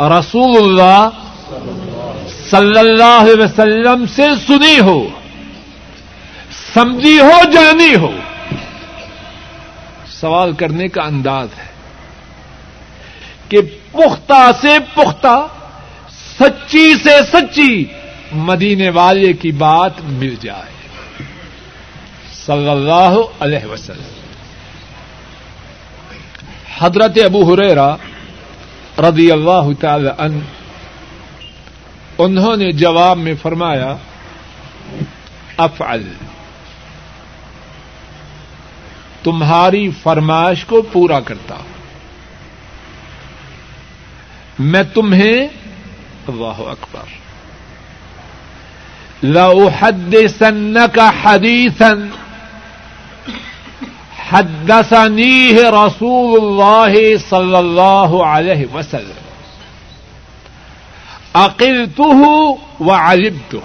رسول 0.00 0.62
اللہ 0.62 1.08
صلی 2.50 2.78
اللہ 2.78 3.20
علیہ 3.20 3.44
وسلم 3.44 4.04
سے 4.06 4.22
سنی 4.46 4.80
ہو، 4.80 5.08
سمجھی 6.74 7.20
ہو، 7.20 7.50
جانی 7.52 7.94
ہو۔ 7.96 8.12
سوال 10.22 10.52
کرنے 10.52 10.88
کا 10.88 11.02
انداز 11.02 11.48
ہے 11.58 11.70
کہ 13.48 13.58
پختہ 13.92 14.50
سے 14.60 14.78
پختہ، 14.94 15.46
سچی 16.40 16.94
سے 16.94 17.18
سچی 17.32 17.84
مدینے 18.32 18.90
والے 18.90 19.32
کی 19.32 19.52
بات 19.52 19.92
مل 20.00 20.34
جائے۔ 20.40 21.22
صلی 22.46 22.68
اللہ 22.68 23.14
علیہ 23.40 23.66
وسلم۔ 23.66 24.20
حضرت 26.78 27.18
ابو 27.24 27.54
ہریرا 27.54 27.96
رضی 28.98 29.30
اللہ 29.30 29.72
تعالی 29.80 30.08
عنہ، 30.18 30.38
انہوں 32.18 32.56
نے 32.56 32.72
جواب 32.72 33.18
میں 33.18 33.34
فرمایا، 33.42 33.96
افعل۔ 35.56 36.02
تمہاری 39.22 39.90
فرمائش 40.02 40.64
کو 40.64 40.82
پورا 40.82 41.20
کرتا 41.20 41.54
ہوں۔ 41.54 41.72
میں 44.58 44.82
تمہیں 44.94 45.48
اللہ 46.28 46.58
اکبر۔ 46.58 47.22
لأحدثنك 49.22 50.98
حديثا 51.24 51.92
حدثنيه 54.32 55.60
رسول 55.70 56.40
الله 56.42 57.16
صلى 57.28 57.56
الله 57.56 58.26
عليه 58.26 58.64
وسلم۔ 58.74 59.22
عقلته 61.34 62.30
وعلمته 62.80 63.58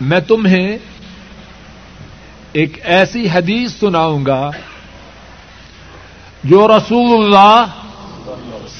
میں 0.00 0.20
تمہیں 0.20 0.78
ایک 2.54 2.80
ایسی 2.84 3.28
حدیث 3.28 3.72
سناؤں 3.72 4.26
گا 4.26 4.50
جو 6.44 6.68
رسول 6.68 7.24
اللہ 7.24 7.64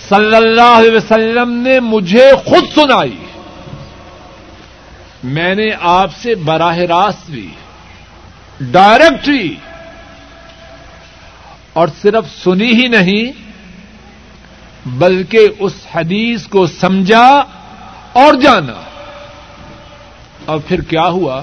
صلی 0.09 0.37
اللہ 0.37 0.79
علیہ 0.79 0.97
وسلم 0.97 1.53
نے 1.53 1.81
مجھے 1.81 2.31
خود 2.45 2.64
سنائی۔ 2.75 3.25
میں 5.25 5.55
نے 5.55 5.68
آپ 5.81 6.11
سے 6.16 6.35
براہ 6.35 6.79
راست 6.79 7.31
بھی 7.31 7.51
ڈائریکٹ 8.61 9.29
بھی 9.29 9.57
اور 11.72 11.89
صرف 12.03 12.25
سنی 12.45 12.70
ہی 12.72 12.89
نہیں، 12.89 13.33
بلکہ 14.87 15.49
اس 15.59 15.75
حدیث 15.95 16.47
کو 16.47 16.66
سمجھا 16.66 17.45
اور 18.12 18.35
جانا۔ 18.35 18.81
اور 20.45 20.59
پھر 20.68 20.81
کیا 20.81 21.07
ہوا؟ 21.07 21.43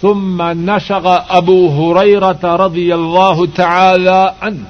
ثم 0.00 0.42
نشغ 0.42 1.18
ابو 1.28 1.58
هريره 1.78 2.56
رضي 2.56 2.94
الله 2.94 3.46
تعالى 3.46 4.34
عنه 4.42 4.64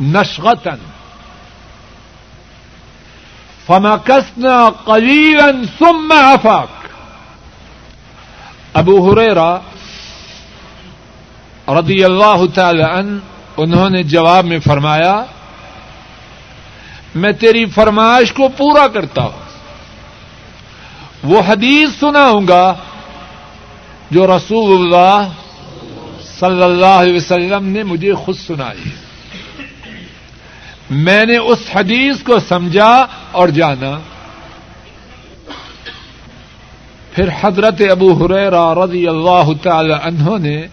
نشغة. 0.00 0.78
فمكثنا 3.66 4.68
قليلا 4.68 5.50
ثم 5.78 6.12
عفاك. 6.12 6.68
ابو 8.74 8.94
هريره 9.10 9.60
رضی 11.68 12.04
اللہ 12.04 12.40
تعالی 12.54 12.82
عنہ 12.82 13.18
انہوں 13.56 13.90
نے 13.90 14.02
جواب 14.02 14.44
میں 14.44 14.58
فرمایا، 14.58 15.14
میں 17.14 17.32
تیری 17.32 17.64
فرمائش 17.66 18.32
کو 18.32 18.48
پورا 18.48 18.86
کرتا 18.86 19.22
ہوں، 19.22 19.40
وہ 21.24 21.38
حدیث 21.48 21.88
سناؤں 22.00 22.48
گا 22.48 22.74
جو 24.10 24.26
رسول 24.26 24.80
اللہ 24.80 25.28
صلی 26.40 26.62
اللہ 26.62 26.86
علیہ 26.86 27.16
وسلم 27.16 27.68
نے 27.68 27.82
مجھے 27.82 28.14
خود 28.14 28.36
سنائی۔ 28.36 28.90
میں 30.90 31.24
نے 31.24 31.36
اس 31.36 31.58
حدیث 31.72 32.22
کو 32.22 32.38
سمجھا 32.48 33.06
اور 33.32 33.48
جانا۔ 33.48 33.98
پھر 37.12 37.28
حضرت 37.40 37.82
ابو 37.90 38.12
حریرا 38.12 38.74
رضی 38.74 39.08
اللہ 39.08 39.48
تعالی 39.62 39.94
عنہ 40.02 40.38
نے 40.38 40.66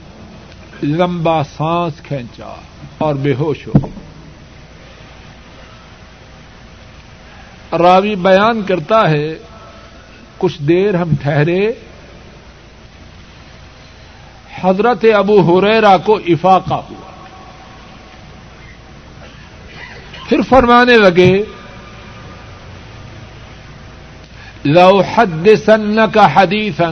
لمبا 0.84 1.44
سانس 1.44 1.94
کھینچا 2.04 2.56
اور 2.98 3.16
بے 3.16 3.34
ہوش 3.34 3.68
ہو 3.68 3.88
راوی 7.78 8.16
بیان 8.16 8.62
کرتا 8.62 9.10
ہے، 9.10 9.34
کچھ 10.38 10.62
دیر 10.62 10.96
ہم 10.96 11.10
ٹھہرے۔ 11.22 11.72
حضرت 14.62 15.06
ابو 15.16 15.60
ہریرا 15.60 15.98
کو 15.98 16.16
افاقہ 16.16 16.74
ہوا۔ 16.74 17.08
پھر 20.30 20.42
فرمانے 20.50 20.98
لگے، 20.98 21.44
لو 24.66 25.02
حدثنك 25.02 26.18
حديثا 26.34 26.92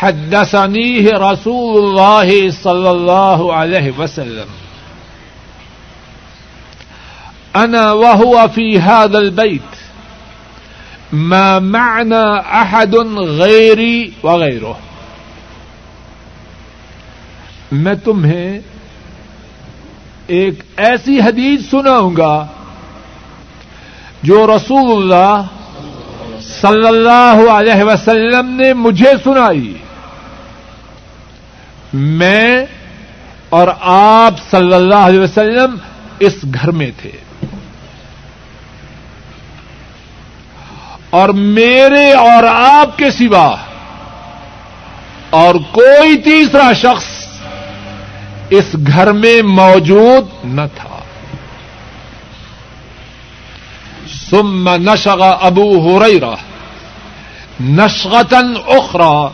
حدثنيه 0.00 1.10
رسول 1.10 1.84
الله 1.84 2.50
صلى 2.62 2.90
الله 2.90 3.54
عليه 3.54 3.90
وسلم، 3.98 4.48
انا 7.54 7.92
وهو 7.92 8.48
في 8.54 8.80
هذا 8.80 9.18
البيت 9.18 9.70
ما 11.12 11.58
معنى 11.58 12.40
احد 12.40 12.94
غيري 13.18 14.10
وغيره 14.22 14.78
میں 17.72 17.94
تمہیں 17.94 18.58
ایک 20.26 20.54
ایسی 20.76 21.20
حدیث 21.20 21.70
سناؤں 21.70 22.16
گا 22.16 22.46
جو 24.22 24.46
رسول 24.56 25.02
اللہ 25.02 25.42
صلی 26.40 26.86
اللہ 26.86 27.50
علیہ 27.50 27.82
وسلم 27.82 28.60
نے 28.60 28.72
مجھے 28.72 29.12
سنائی۔ 29.24 29.74
میں 31.92 32.66
اور 33.48 33.68
آپ 33.80 34.34
صلی 34.50 34.74
اللہ 34.74 34.94
علیہ 34.94 35.20
وسلم 35.20 35.76
اس 36.20 36.34
گھر 36.54 36.70
میں 36.70 36.90
تھے۔ 37.02 37.10
اور 41.10 41.28
میرے 41.28 42.12
اور 42.12 42.44
آپ 42.54 42.98
کے 42.98 43.10
سوا 43.10 43.56
اور 45.30 45.54
کوئی 45.54 46.16
تیسرا 46.16 46.72
شخص 46.72 47.11
اس 48.58 48.76
گھر 48.86 49.12
میں 49.12 49.42
موجود 49.42 50.44
نہ 50.44 50.60
تھا۔ 50.74 50.98
ثم 54.30 54.68
نشغ 54.68 55.22
ابو 55.40 55.98
ہریرہ 55.98 56.34
نشغتن 57.60 58.54
اخرى۔ 58.66 59.28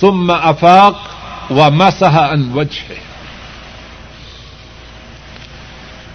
ثم 0.00 0.30
افاق 0.30 0.98
و 1.50 1.70
مسح 1.70 2.18
ان 2.18 2.52
وجه 2.54 2.94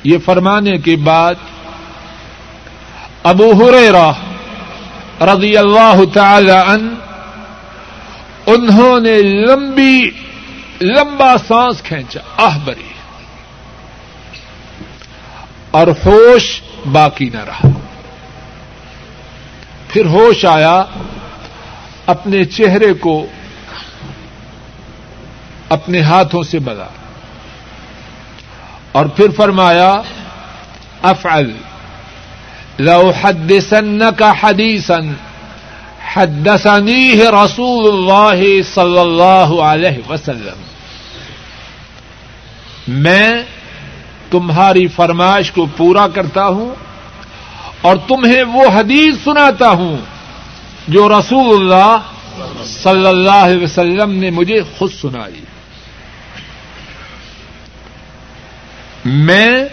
یہ 0.03 0.17
فرمانے 0.25 0.77
کے 0.77 0.95
بعد 0.95 1.33
ابو 3.23 3.51
ہریرہ 3.51 4.11
رضی 5.21 5.57
اللہ 5.57 6.01
تعالی 6.13 6.51
عنہ، 6.51 6.89
انہوں 8.45 8.99
نے 8.99 9.17
لمبی 9.21 10.09
لمبا 10.81 11.37
سانس 11.47 11.83
کھینچا، 11.83 12.19
آہ 12.37 12.57
بری۔ 12.65 12.93
اور 15.71 15.87
ہوش 16.05 16.61
باقی 16.91 17.29
نہ 17.29 17.43
رہا۔ 17.43 17.67
پھر 19.87 20.05
ہوش 20.05 20.45
آیا، 20.45 20.83
اپنے 22.05 22.43
چہرے 22.43 22.93
کو 22.93 23.25
اپنے 25.69 26.01
ہاتھوں 26.01 26.43
سے 26.43 26.59
بلا۔ 26.59 26.87
اور 28.91 29.05
پھر 29.05 29.31
فرمایا، 29.31 30.01
افعل، 31.01 31.51
لو 32.79 33.11
حدثن 33.21 33.99
کا 34.17 34.33
حدیثن 36.15 36.87
رسول 37.35 37.93
اللہ 37.93 38.61
صلی 38.75 38.99
اللہ 38.99 39.61
علیہ 39.61 40.11
وسلم. 40.11 40.61
میں 42.87 43.43
تمہاری 44.31 44.87
فرمائش 44.87 45.51
کو 45.51 45.65
پورا 45.77 46.07
کرتا 46.07 46.47
ہوں 46.47 46.75
اور 47.81 47.95
تمہیں 48.07 48.43
وہ 48.43 48.63
حدیث 48.73 49.23
سناتا 49.23 49.69
ہوں 49.69 49.97
جو 50.87 51.09
رسول 51.09 51.55
اللہ 51.55 51.97
صلی 52.65 53.07
اللہ 53.07 53.43
علیہ 53.43 53.63
وسلم 53.63 54.11
نے 54.11 54.29
مجھے 54.29 54.61
خود 54.77 54.91
سنائی. 55.01 55.41
میں 59.05 59.65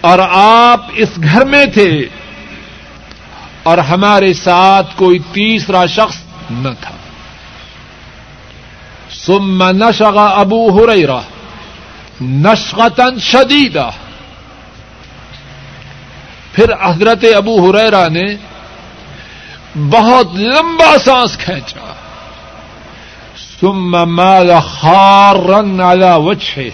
اور 0.00 0.18
آپ 0.30 0.80
اس 0.94 1.08
گھر 1.22 1.44
میں 1.44 1.66
تھے 1.66 2.06
اور 3.66 3.78
ہمارے 3.78 4.32
ساتھ 4.32 4.86
کوئی 4.96 5.18
تیسرا 5.18 5.86
شخص 5.86 6.16
نہ 6.50 6.68
تھا۔ 6.80 6.94
ثم 9.26 9.62
نشغ 9.62 10.18
ابو 10.18 10.84
ہریرہ 10.84 11.20
نشغتن 12.20 13.18
شدیدہ۔ 13.18 13.90
پھر 16.52 16.64
حضرت 16.82 17.24
ابو 17.36 17.70
ہریرا 17.70 18.08
نے 18.08 18.36
بہت 19.76 20.34
لمبا 20.34 20.98
سانس 21.04 21.38
کھینچا۔ 21.38 21.92
ثم 23.60 23.90
مال 24.16 24.50
خار 24.68 25.36
رنگ 25.36 25.76
نالا 25.76 26.16
وچھے 26.16 26.70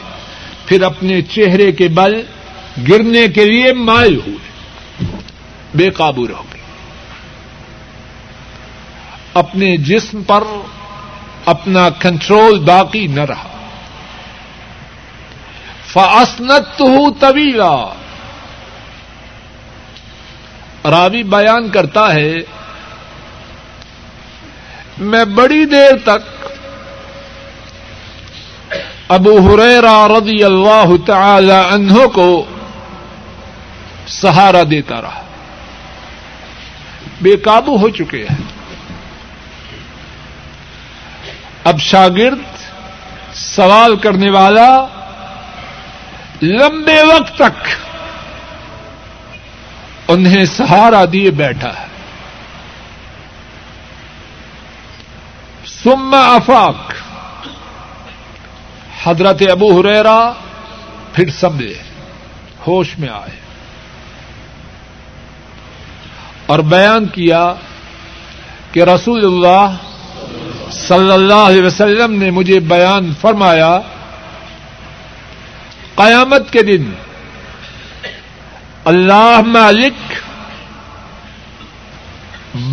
پھر 0.67 0.83
اپنے 0.83 1.23
چہرے 1.23 1.73
کے 1.73 1.89
بل 1.89 2.23
گرنے 2.89 3.29
کے 3.29 3.45
لیے 3.45 3.73
مائل 3.73 4.21
ہوئے۔ 4.27 4.53
بے 5.75 5.91
قابو 5.91 6.29
رہ 6.29 6.33
گئے 6.33 6.52
اپنے 9.35 9.77
جسم 9.77 10.23
پر 10.23 10.45
اپنا 11.45 11.91
کنٹرول 11.91 12.59
باقی 12.59 13.07
نہ 13.07 13.21
رہا۔ 13.21 13.49
فاسنت 15.87 16.81
ہوں 16.81 17.11
طویلا 17.21 17.95
راوی 20.91 21.23
بیان 21.23 21.71
کرتا 21.71 22.15
ہے، 22.15 22.35
میں 24.99 25.25
بڑی 25.25 25.65
دیر 25.65 25.97
تک 26.05 26.47
ابو 29.09 29.55
ہریرا 29.55 30.09
رضی 30.09 30.45
اللہ 30.45 31.07
تعالی 31.07 31.61
عنہ 31.71 32.07
کو 32.07 32.45
سہارا 34.07 34.63
دیتا 34.71 35.03
رہا۔ 35.03 35.23
بے 37.21 37.37
قابو 37.37 37.77
ہو 37.77 37.89
چکے 37.89 38.27
ہیں۔ 38.31 38.62
اب 41.65 41.79
شاگرد 41.79 42.39
سوال 43.35 43.97
کرنے 43.97 44.31
والا 44.31 44.87
لمبے 46.43 47.03
وقت 47.03 47.35
تک 47.35 47.69
انہیں 50.09 50.45
سہارا 50.45 51.05
دیے 51.13 51.31
بیٹھا 51.31 51.69
ہے۔ 51.69 51.87
سم 55.67 56.15
افاق۔ 56.15 56.93
حضرت 59.05 59.43
ابو 59.51 59.81
ہریرا 59.81 60.33
پھر 61.13 61.31
سمجھے، 61.31 61.75
ہوش 62.67 62.99
میں 62.99 63.09
آئے۔ 63.09 63.41
اور 66.47 66.59
بیان 66.59 67.07
کیا 67.07 67.55
کہ 68.73 68.83
رسول 68.83 69.25
اللہ 69.25 69.77
صلی 70.93 71.13
اللہ 71.13 71.43
علیہ 71.49 71.63
وسلم 71.63 72.15
نے 72.23 72.31
مجھے 72.31 72.59
بیان 72.69 73.13
فرمایا، 73.21 73.73
قیامت 75.97 76.51
کے 76.53 76.63
دن 76.63 76.91
اللہ 78.85 79.41
مالک 79.47 80.13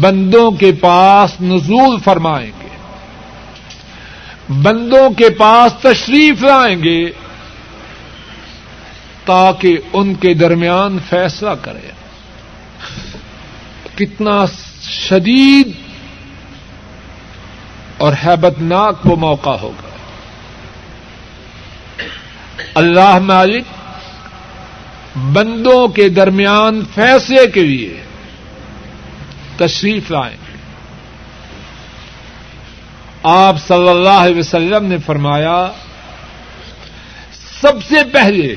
بندوں 0.01 0.49
کے 0.51 0.72
پاس 0.82 1.39
نزول 1.41 1.97
فرمائیں 2.03 2.51
گے، 2.61 2.74
بندوں 4.63 5.09
کے 5.17 5.30
پاس 5.39 5.82
تشریف 5.82 6.43
لائیں 6.43 6.78
گے 6.84 7.01
تاکہ 9.26 9.78
ان 9.93 10.13
کے 10.15 10.34
درمیان 10.34 10.97
فیصلہ 11.09 11.53
کرے 11.61 11.91
کتنا 13.95 14.43
شدید 14.84 15.72
اور 18.00 18.14
حیبت 18.26 18.62
ناک 18.62 19.06
وہ 19.06 19.16
موقع 19.16 19.50
ہوگا۔ 19.50 19.89
اللہ 22.76 23.20
مالک 23.20 23.64
بندوں 25.16 25.88
کے 25.88 26.10
درمیان 26.10 26.86
فیصلے 26.95 27.47
کے 27.47 27.64
لیے 27.64 28.04
تشریف 29.58 30.12
لائیں 30.12 30.38
آپ 33.24 33.56
صلی 33.68 33.89
اللہ 33.89 34.20
علیہ 34.20 34.39
وسلم 34.39 34.86
نے 34.86 34.97
فرمایا، 34.97 35.72
سب 37.62 37.84
سے 37.89 38.04
پہلے 38.14 38.56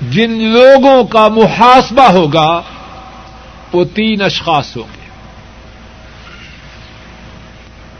جن 0.00 0.30
لوگوں 0.30 1.04
کا 1.04 1.28
محاسبہ 1.28 2.08
ہوگا، 2.08 2.60
وہ 3.72 3.84
تین 3.84 4.22
اشخاص 4.22 4.76
ہوں 4.76 4.96
گے۔ 4.96 5.03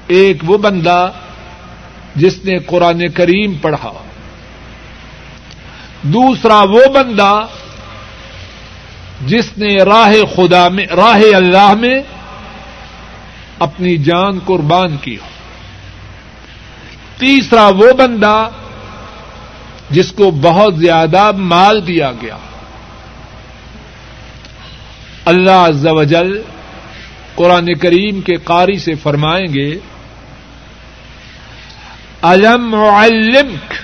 ایک 0.06 0.36
وہ 0.46 0.58
بندہ 0.58 1.10
جس 2.16 2.44
نے 2.44 2.58
قرآن 2.58 3.08
کریم 3.08 3.54
پڑھا۔ 3.54 3.92
دوسرا 6.02 6.62
وہ 6.62 6.86
بندہ 6.94 7.40
جس 9.26 9.58
نے 9.58 9.76
راہ 9.76 10.12
خدا 10.36 10.68
میں، 10.68 10.86
راہ 10.86 11.20
اللہ 11.36 11.74
میں 11.74 12.02
اپنی 13.58 13.96
جان 13.96 14.38
قربان 14.38 14.96
کی 14.96 15.16
ہو۔ 15.16 15.26
تیسرا 17.18 17.68
وہ 17.68 17.92
بندہ 17.92 18.48
جس 19.90 20.12
کو 20.12 20.30
بہت 20.30 20.76
زیادہ 20.76 21.32
مال 21.32 21.86
دیا 21.86 22.12
گیا۔ 22.22 22.36
اللہ 25.24 25.50
عز 25.50 25.86
و 25.86 26.02
جل 26.02 26.42
قرآن 27.34 27.74
کریم 27.74 28.20
کے 28.20 28.34
قاری 28.34 28.78
سے 28.78 28.94
فرمائیں 28.94 29.54
گے 29.54 29.78
الم 32.26 32.74
علمک 32.74 33.74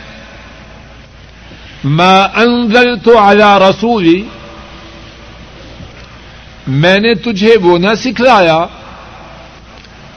ما 1.84 2.20
انزلت 2.22 3.08
على 3.08 3.70
رسولی 3.70 4.24
میں 6.66 6.98
نے 6.98 7.14
تجھے 7.14 7.56
وہ 7.62 7.78
نہ 7.78 7.94
سکھلایا 7.94 8.66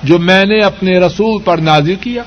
جو 0.04 0.20
میں 0.20 0.46
نے 0.46 0.60
اپنے 0.60 1.00
رسول 1.00 1.42
پر 1.42 1.58
نازل 1.58 1.96
کیا۔ 1.96 2.24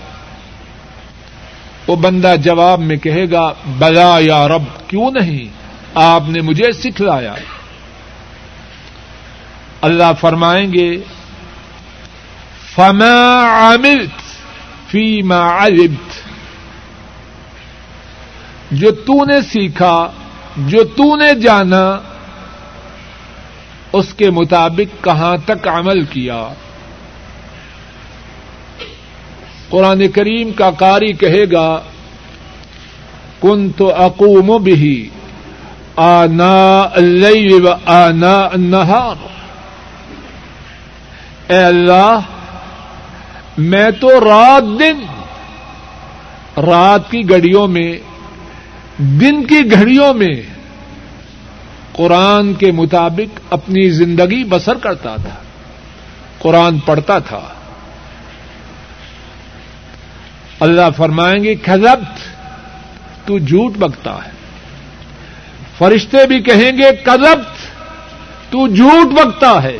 وہ 1.86 1.96
بندہ 1.96 2.34
جواب 2.44 2.80
میں 2.80 2.96
کہے 2.96 3.30
گا، 3.30 3.52
بلا 3.66 4.16
یا 4.20 4.48
رب، 4.48 4.88
کیوں 4.88 5.10
نہیں؟ 5.10 5.48
آپ 5.94 6.22
نے 6.28 6.40
مجھے 6.40 6.72
سکھلایا۔ 6.72 7.34
اللہ 9.80 10.12
فرمائیں 10.20 10.72
گے، 10.72 10.96
فما 12.74 13.42
عملت 13.58 14.25
فیما 14.96 15.64
علمت۔ 15.64 16.12
جو 18.70 18.90
تو 18.90 19.24
نے 19.24 19.40
سیکھا، 19.40 20.10
جو 20.56 20.84
تو 20.84 21.16
نے 21.16 21.34
جانا، 21.34 21.98
اس 23.92 24.14
کے 24.14 24.30
مطابق 24.30 25.04
کہاں 25.04 25.36
تک 25.44 25.68
عمل 25.68 26.04
کیا۔ 26.04 26.48
قرآن 29.68 30.08
کریم 30.08 30.52
کا 30.52 30.70
قاری 30.70 31.12
کہے 31.12 31.44
گا 31.52 31.80
کن 33.42 33.70
تو 33.70 33.94
اقوم 33.94 34.62
بھی 34.62 35.08
آنا 35.96 36.82
اللہ 36.82 37.68
آنا 37.86 38.48
نہار 38.56 39.26
اے 41.48 41.64
اللہ 41.64 42.20
میں 43.58 43.90
تو 43.90 44.20
رات 44.20 44.62
دن 44.78 45.00
رات 46.60 47.10
کی 47.10 47.28
گھڑیوں 47.28 47.68
میں، 47.68 47.98
دن 48.98 49.44
کی 49.44 49.70
گھڑیوں 49.70 50.14
میں 50.14 50.42
قرآن 51.92 52.54
کے 52.54 52.72
مطابق 52.72 53.40
اپنی 53.50 53.90
زندگی 53.90 54.44
بسر 54.44 54.74
کرتا 54.74 55.16
تھا، 55.16 55.34
قرآن 56.38 56.78
پڑھتا 56.78 57.18
تھا۔ 57.18 57.40
اللہ 60.60 60.90
فرمائیں 60.96 61.44
گے، 61.44 61.54
کذبت، 61.54 62.18
تو 63.26 63.38
جھوٹ 63.38 63.72
بکتا 63.76 64.14
ہے۔ 64.14 64.30
فرشتے 65.78 66.26
بھی 66.26 66.40
کہیں 66.40 66.72
گے، 66.78 66.96
کذبت، 67.04 67.66
تو 68.52 68.68
جھوٹ 68.68 69.12
بکتا 69.12 69.62
ہے۔ 69.62 69.78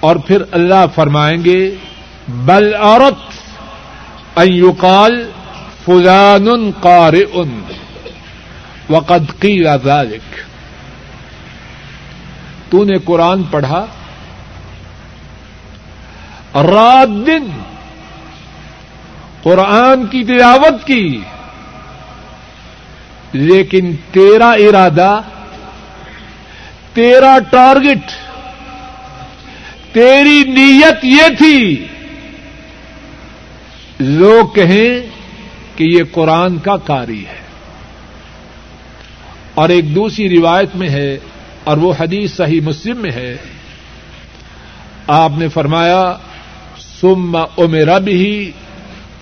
اور 0.00 0.16
پھر 0.26 0.42
اللہ 0.50 0.84
فرمائیں 0.94 1.44
گے، 1.44 1.60
بل 2.46 2.72
عورت 2.74 3.22
ایوکال 4.40 5.22
فلان 5.84 6.46
قار 6.80 7.14
ان 7.32 7.60
وقد 8.90 9.30
کی 9.40 9.62
ذلك 9.84 10.38
تو 12.70 12.84
نے 12.84 12.98
قرآن 13.04 13.42
پڑھا، 13.50 13.84
رات 16.54 17.10
دن 17.26 17.48
قرآن 19.42 20.06
کی 20.06 20.22
تلاوت 20.24 20.86
کی، 20.86 21.04
لیکن 23.32 23.94
تیرا 24.12 24.50
ارادہ، 24.64 25.12
تیرا 26.94 27.36
ٹارگٹ 27.50 28.10
تیری 29.92 30.44
نیت 30.44 31.04
یہ 31.04 31.36
تھی۔ 31.38 31.86
لوگ 33.98 34.46
کہیں 34.54 35.00
کہ 35.78 35.84
یہ 35.84 36.02
قرآن 36.12 36.58
کا 36.58 36.76
کاری 36.76 37.26
ہے۔ 37.26 37.40
اور 39.54 39.68
ایک 39.68 39.94
دوسری 39.94 40.40
روایت 40.40 40.76
میں 40.76 40.88
ہے 40.88 41.18
اور 41.64 41.76
وہ 41.76 41.92
حدیث 42.00 42.34
صحیح 42.34 42.60
مسلم 42.60 42.96
میں 42.96 43.12
ہے۔ 43.12 43.36
آپ 45.06 45.32
نے 45.36 45.48
فرمایا 45.48 46.16
سم 47.00 47.36
امرا 47.36 47.98
بھی 47.98 48.52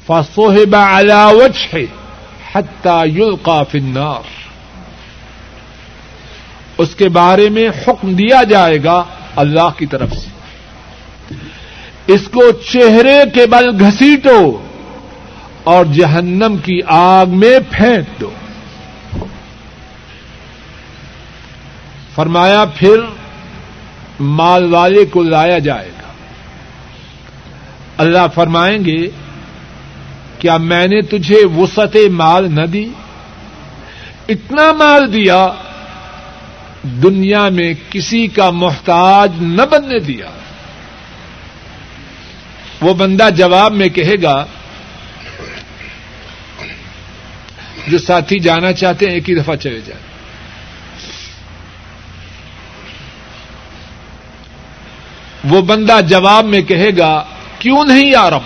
فصوہب 0.06 0.76
على 0.76 1.36
وجه 1.36 1.78
حتى 2.54 3.22
يلقى 3.22 3.60
في 3.70 3.78
النار۔ 3.78 4.20
اس 6.78 6.94
کے 6.94 7.08
بارے 7.08 7.48
میں 7.48 7.68
حکم 7.68 8.12
دیا 8.14 8.42
جائے 8.42 8.84
گا 8.84 9.04
اللہ 9.36 9.68
کی 9.76 9.86
طرف 9.86 10.12
سے۔ 10.12 10.37
اس 12.08 12.28
کو 12.32 12.50
چہرے 12.50 13.22
کے 13.34 13.46
بل 13.46 13.68
گھسیٹو 13.80 14.58
اور 15.64 15.84
جہنم 15.84 16.56
کی 16.56 16.80
آگ 16.86 17.26
میں 17.26 17.58
پھینک 17.70 18.20
دو 18.20 18.30
فرمایا، 22.14 22.64
پھر 22.76 22.96
مال 24.20 24.74
والے 24.74 25.04
کو 25.04 25.22
لایا 25.22 25.58
جائے 25.58 25.88
گا۔ 25.88 26.12
اللہ 27.98 28.26
فرمائیں 28.34 28.84
گے، 28.84 29.06
کیا 30.38 30.56
میں 30.56 30.86
نے 30.86 31.02
تجھے 31.02 31.44
وسط 31.56 31.96
مال 32.12 32.54
نہ 32.54 32.66
دی؟ 32.66 32.88
اتنا 34.28 34.72
مال 34.72 35.12
دیا، 35.12 35.48
دنیا 36.82 37.48
میں 37.48 37.74
کسی 37.90 38.26
کا 38.26 38.50
محتاج 38.50 39.32
نہ 39.40 39.62
بننے 39.70 39.98
دیا۔ 39.98 40.30
وہ 42.80 42.94
بندہ 42.94 43.28
جواب 43.36 43.72
میں 43.72 43.88
کہے 43.88 44.16
گا، 44.22 44.36
جو 47.88 47.98
ساتھی 47.98 48.38
جانا 48.38 48.72
چاہتے 48.72 49.06
ہیں، 49.06 49.14
ایک 49.14 49.30
ہی 49.30 49.34
دفعہ 49.34 49.54
چلے 49.56 49.80
جائیں 49.80 50.06
وہ 55.44 55.60
بندہ 55.62 55.98
جواب 56.08 56.44
میں 56.44 56.62
کہے 56.62 56.90
گا، 56.98 57.12
کیوں 57.58 57.84
نہیں 57.84 58.14
آ 58.14 58.30
رہا 58.30 58.38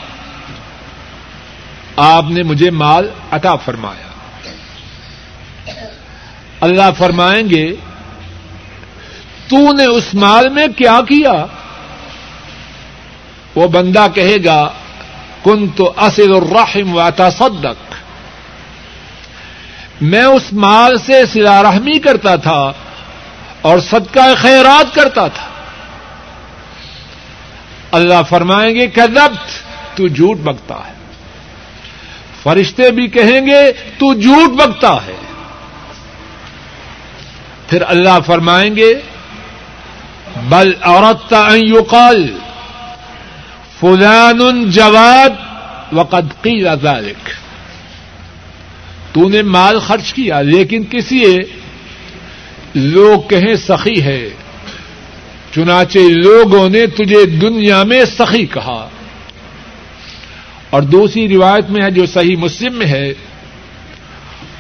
آپ 1.97 2.25
نے 2.31 2.43
مجھے 2.43 2.71
مال 2.71 3.09
عطا 3.31 3.55
فرمایا۔ 3.57 4.09
اللہ 6.61 6.91
فرمائیں 6.99 7.49
گے، 7.51 7.67
تو 9.49 9.73
نے 9.73 9.85
اس 9.85 10.15
مال 10.15 10.49
میں 10.49 10.67
کیا 10.77 11.01
کیا؟ 11.09 11.33
وہ 13.55 13.69
بندہ 13.69 14.07
کہے 14.15 14.37
گا 14.45 14.73
کن 15.45 15.69
تو 15.69 15.93
اصل 15.97 16.35
الرحم 16.35 16.97
و 16.97 17.09
تصدق 17.17 17.95
میں 20.01 20.25
اس 20.25 20.53
مال 20.53 20.99
سے 20.99 21.27
سلا 21.27 21.63
رحمی 21.63 21.99
کرتا 21.99 22.37
تھا 22.37 22.73
اور 23.63 23.79
صدقہ 23.79 24.35
خیرات 24.37 24.95
کرتا 24.95 25.29
تھا۔ 25.29 25.47
اللہ 27.93 28.23
فرمائیں 28.29 28.75
گے 28.75 28.87
کہ 28.87 29.01
تو 29.95 30.09
جھوٹ 30.09 30.37
بکتا 30.37 30.75
ہے۔ 30.75 30.93
فرشتے 32.43 32.91
بھی 32.91 33.07
کہیں 33.07 33.47
گے، 33.47 33.73
تو 33.73 34.15
جھوٹ 34.15 34.51
بکتا 34.51 34.95
ہے۔ 34.95 35.17
پھر 37.69 37.83
اللہ 37.89 38.21
فرمائیں 38.27 38.77
گے، 38.77 38.95
بل 40.43 40.73
عورت 40.83 41.35
یقال 41.55 42.39
فلان 43.83 44.71
جواد 44.71 45.31
وقد 45.93 46.43
قیل 46.43 46.69
ذلك 46.83 47.29
تو 49.13 49.29
نے 49.29 49.43
مال 49.43 49.79
خرچ 49.79 50.15
کیا، 50.15 50.41
لیکن 50.41 50.85
کسی 50.91 51.25
لوگ 52.75 53.29
کہیں 53.29 53.55
سخی 53.55 54.03
ہے۔ 54.03 54.29
چنانچہ 55.55 55.99
لوگوں 55.99 56.69
نے 56.69 56.87
تجھے 56.87 57.27
دنیا 57.27 57.83
میں 57.83 58.05
سخی 58.19 58.47
کہا۔ 58.47 58.89
اور 60.71 60.83
دوسری 60.83 61.29
روایت 61.29 61.71
میں 61.71 61.85
ہے 61.85 61.91
جو 61.91 62.07
صحیح 62.07 62.37
مسلم 62.37 62.75
میں 62.75 62.87
ہے، 62.87 63.13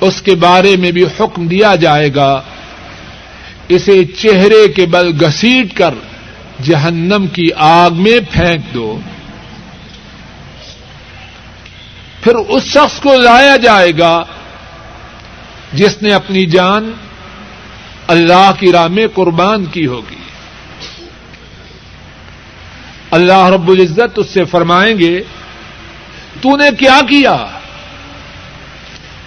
اس 0.01 0.23
کے 0.23 0.35
بارے 0.35 0.77
میں 0.77 0.90
بھی 0.90 1.05
حکم 1.20 1.47
دیا 1.47 1.74
جائے 1.74 2.15
گا۔ 2.15 2.43
اسے 3.69 4.05
چہرے 4.05 4.69
کے 4.69 4.86
بل 4.86 5.24
گسیٹ 5.24 5.74
کر 5.74 5.94
جہنم 6.62 7.27
کی 7.27 7.47
آگ 7.57 7.90
میں 7.90 8.19
پھینک 8.32 8.74
دو۔ 8.74 9.01
پھر 12.23 12.35
اس 12.35 12.65
شخص 12.65 13.01
کو 13.01 13.15
لایا 13.15 13.57
جائے 13.57 13.93
گا 13.99 14.23
جس 15.73 16.03
نے 16.03 16.12
اپنی 16.12 16.47
جان 16.47 16.93
اللہ 18.07 18.51
کی 18.59 18.73
راہ 18.73 18.86
میں 18.86 19.07
قربان 19.15 19.65
کی 19.65 19.86
ہوگی۔ 19.86 20.23
اللہ 23.11 23.47
رب 23.47 23.69
العزت 23.69 24.19
اس 24.19 24.27
سے 24.27 24.44
فرمائیں 24.44 24.99
گے، 24.99 25.20
تو 26.40 26.57
نے 26.57 26.69
کیا 26.78 27.01
کیا؟ 27.09 27.47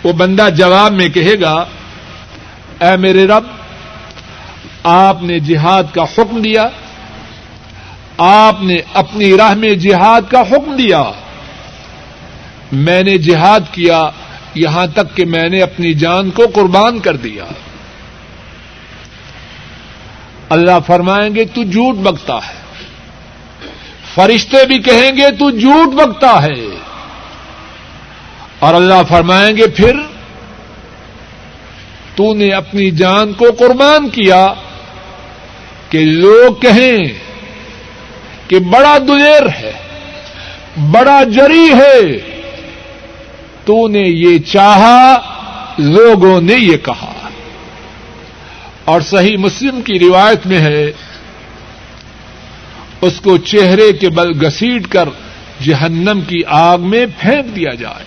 وہ 0.03 0.13
بندہ 0.13 0.47
جواب 0.55 0.93
میں 0.93 1.09
کہے 1.09 1.41
گا، 1.41 1.65
اے 2.79 2.97
میرے 2.97 3.27
رب، 3.27 3.43
آپ 4.83 5.23
نے 5.23 5.39
جہاد 5.39 5.83
کا 5.93 6.03
حکم 6.03 6.41
دیا، 6.41 6.67
آپ 8.17 8.61
نے 8.61 8.77
اپنی 8.93 9.37
راہ 9.37 9.53
میں 9.53 9.75
جہاد 9.75 10.21
کا 10.31 10.41
حکم 10.41 10.75
دیا۔ 10.75 11.03
میں 12.75 13.03
نے 13.03 13.17
جہاد 13.17 13.59
کیا، 13.71 14.09
یہاں 14.55 14.87
تک 14.87 15.17
کہ 15.17 15.25
میں 15.25 15.49
نے 15.49 15.61
اپنی 15.61 15.93
جان 15.93 16.29
کو 16.29 16.43
قربان 16.53 16.99
کر 16.99 17.15
دیا۔ 17.15 17.43
اللہ 20.49 20.79
فرمائیں 20.87 21.35
گے، 21.35 21.45
تو 21.45 21.63
جھوٹ 21.63 21.95
بکتا 21.95 22.35
ہے۔ 22.35 22.65
فرشتے 24.15 24.65
بھی 24.65 24.79
کہیں 24.79 25.17
گے، 25.17 25.31
تو 25.39 25.49
جھوٹ 25.49 25.93
بکتا 25.93 26.43
ہے۔ 26.43 26.79
اور 28.59 28.73
اللہ 28.73 29.03
فرمائیں 29.09 29.57
گے، 29.57 29.67
پھر 29.67 29.93
تو 32.15 32.33
نے 32.33 32.49
اپنی 32.49 32.91
جان 32.91 33.33
کو 33.33 33.45
قربان 33.59 34.09
کیا 34.09 34.53
کہ 35.89 35.99
لوگ 35.99 36.53
کہیں 36.53 36.97
کہ 38.47 38.59
بڑا 38.59 38.97
دلیر 38.97 39.47
ہے، 39.47 39.71
بڑا 40.91 41.23
جری 41.23 41.73
ہے۔ 41.73 42.34
تو 43.65 43.87
نے 43.87 43.99
یہ 43.99 44.39
چاہا، 44.39 45.17
لوگوں 45.77 46.41
نے 46.41 46.53
یہ 46.53 46.77
کہا۔ 46.77 47.29
اور 48.85 49.01
صحیح 49.01 49.37
مسلم 49.37 49.81
کی 49.81 49.99
روایت 49.99 50.47
میں 50.47 50.59
ہے، 50.59 50.91
اس 53.01 53.21
کو 53.23 53.37
چہرے 53.37 53.93
کے 53.93 54.09
بل 54.09 54.47
گسیٹ 54.47 54.87
کر 54.87 55.09
جہنم 55.63 56.21
کی 56.27 56.41
آگ 56.47 56.77
میں 56.79 57.05
پھینک 57.19 57.55
دیا 57.55 57.73
جائے۔ 57.73 58.05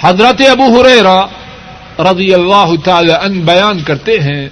حضرت 0.00 0.42
ابو 0.50 0.82
ہریرا 0.82 1.26
رضی 1.98 2.34
اللہ 2.34 2.72
تعالی 2.84 3.12
ان 3.12 3.40
بیان 3.40 3.82
کرتے 3.82 4.20
ہیں، 4.20 4.48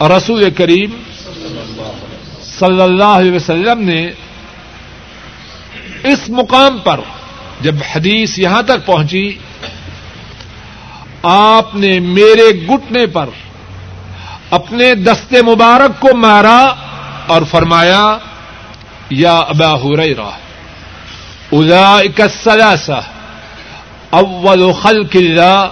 رسول 0.00 0.50
کریم 0.50 0.90
صلی 2.58 2.80
اللہ 2.82 3.04
علیہ 3.04 3.32
وسلم 3.32 3.80
نے 3.80 4.06
اس 6.04 6.28
مقام 6.28 6.78
پر 6.78 7.00
جب 7.64 7.74
حدیث 7.94 8.38
یہاں 8.38 8.62
تک 8.62 8.86
پہنچی، 8.86 9.26
آپ 11.22 11.74
نے 11.74 11.98
میرے 12.00 12.48
گٹنے 12.66 13.06
پر 13.06 13.28
اپنے 14.50 14.94
دستے 14.94 15.42
مبارک 15.42 16.00
کو 16.00 16.16
مارا 16.16 16.60
اور 17.26 17.42
فرمایا، 17.50 18.04
یا 19.10 19.36
ابا 19.52 19.72
ہریرا 19.82 20.30
اولئک 21.50 22.20
الثلاثہ 22.20 23.00
اول 24.10 24.62
خلق 24.82 25.16
اللہ 25.16 25.64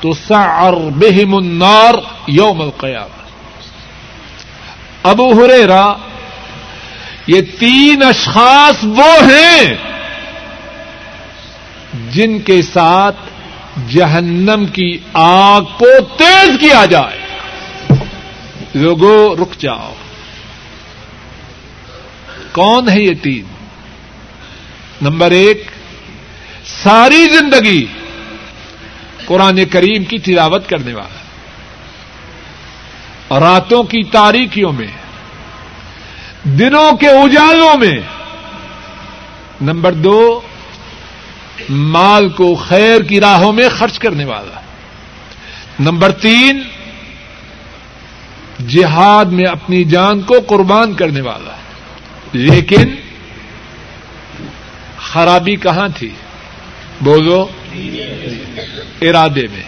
تسعر 0.00 0.74
بهم 0.98 1.34
النار 1.34 1.94
یوم 2.32 2.60
القیامہ۔ 2.60 3.16
ابو 5.02 5.26
ہریرا 5.38 5.84
یہ 7.26 7.40
تین 7.58 8.02
اشخاص 8.02 8.84
وہ 8.98 9.12
ہیں 9.24 9.64
جن 12.10 12.40
کے 12.40 12.62
ساتھ 12.62 13.16
جہنم 13.88 14.66
کی 14.66 14.98
آگ 15.12 15.62
کو 15.62 16.00
تیز 16.16 16.60
کیا 16.60 16.84
جائے۔ 16.84 17.18
لوگوں 18.74 19.36
رک 19.36 19.60
جاؤ۔ 19.60 19.94
کون 22.52 22.88
ہے 22.88 23.00
یہ 23.00 23.14
تین 23.22 23.44
نمبر 25.02 25.30
ایک، 25.30 25.70
ساری 26.64 27.26
زندگی 27.28 27.86
قرآن 29.24 29.64
کریم 29.64 30.04
کی 30.04 30.18
تلاوت 30.18 30.68
کرنے 30.68 30.94
والا۔ 30.94 31.18
راتوں 33.40 33.82
کی 33.82 34.02
تاریخیوں 34.02 34.72
میں، 34.72 34.86
دنوں 36.44 36.92
کے 36.92 37.08
اجالوں 37.08 37.76
میں۔ 37.78 38.00
نمبر 39.60 39.92
دو 39.92 40.40
مال 41.68 42.28
کو 42.28 42.54
خیر 42.54 43.00
کی 43.00 43.20
راہوں 43.20 43.52
میں 43.52 43.68
خرچ 43.68 43.98
کرنے 43.98 44.24
والا۔ 44.24 44.60
نمبر 45.80 46.12
تین، 46.12 46.62
جہاد 48.68 49.24
میں 49.24 49.44
اپنی 49.44 49.84
جان 49.84 50.20
کو 50.20 50.34
قربان 50.46 50.94
کرنے 50.94 51.20
والا۔ 51.20 51.56
لیکن، 52.32 52.94
خرابی 54.96 55.56
کہاں 55.56 55.88
تھی؟ 55.94 56.10
بولو۔ 57.00 57.46
ارادے 59.02 59.46
میں، 59.52 59.62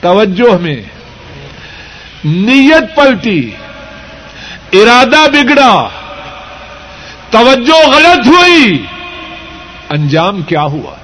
توجہ 0.00 0.58
میں۔ 0.62 0.82
نیت 2.24 2.96
پلٹی، 2.96 3.50
ارادہ 4.72 5.30
بگڑا۔ 5.32 5.88
توجہ 7.30 7.88
غلط 7.88 8.26
ہوئی۔ 8.26 8.82
انجام 9.90 10.42
کیا 10.42 10.62
ہوا؟ 10.62 10.94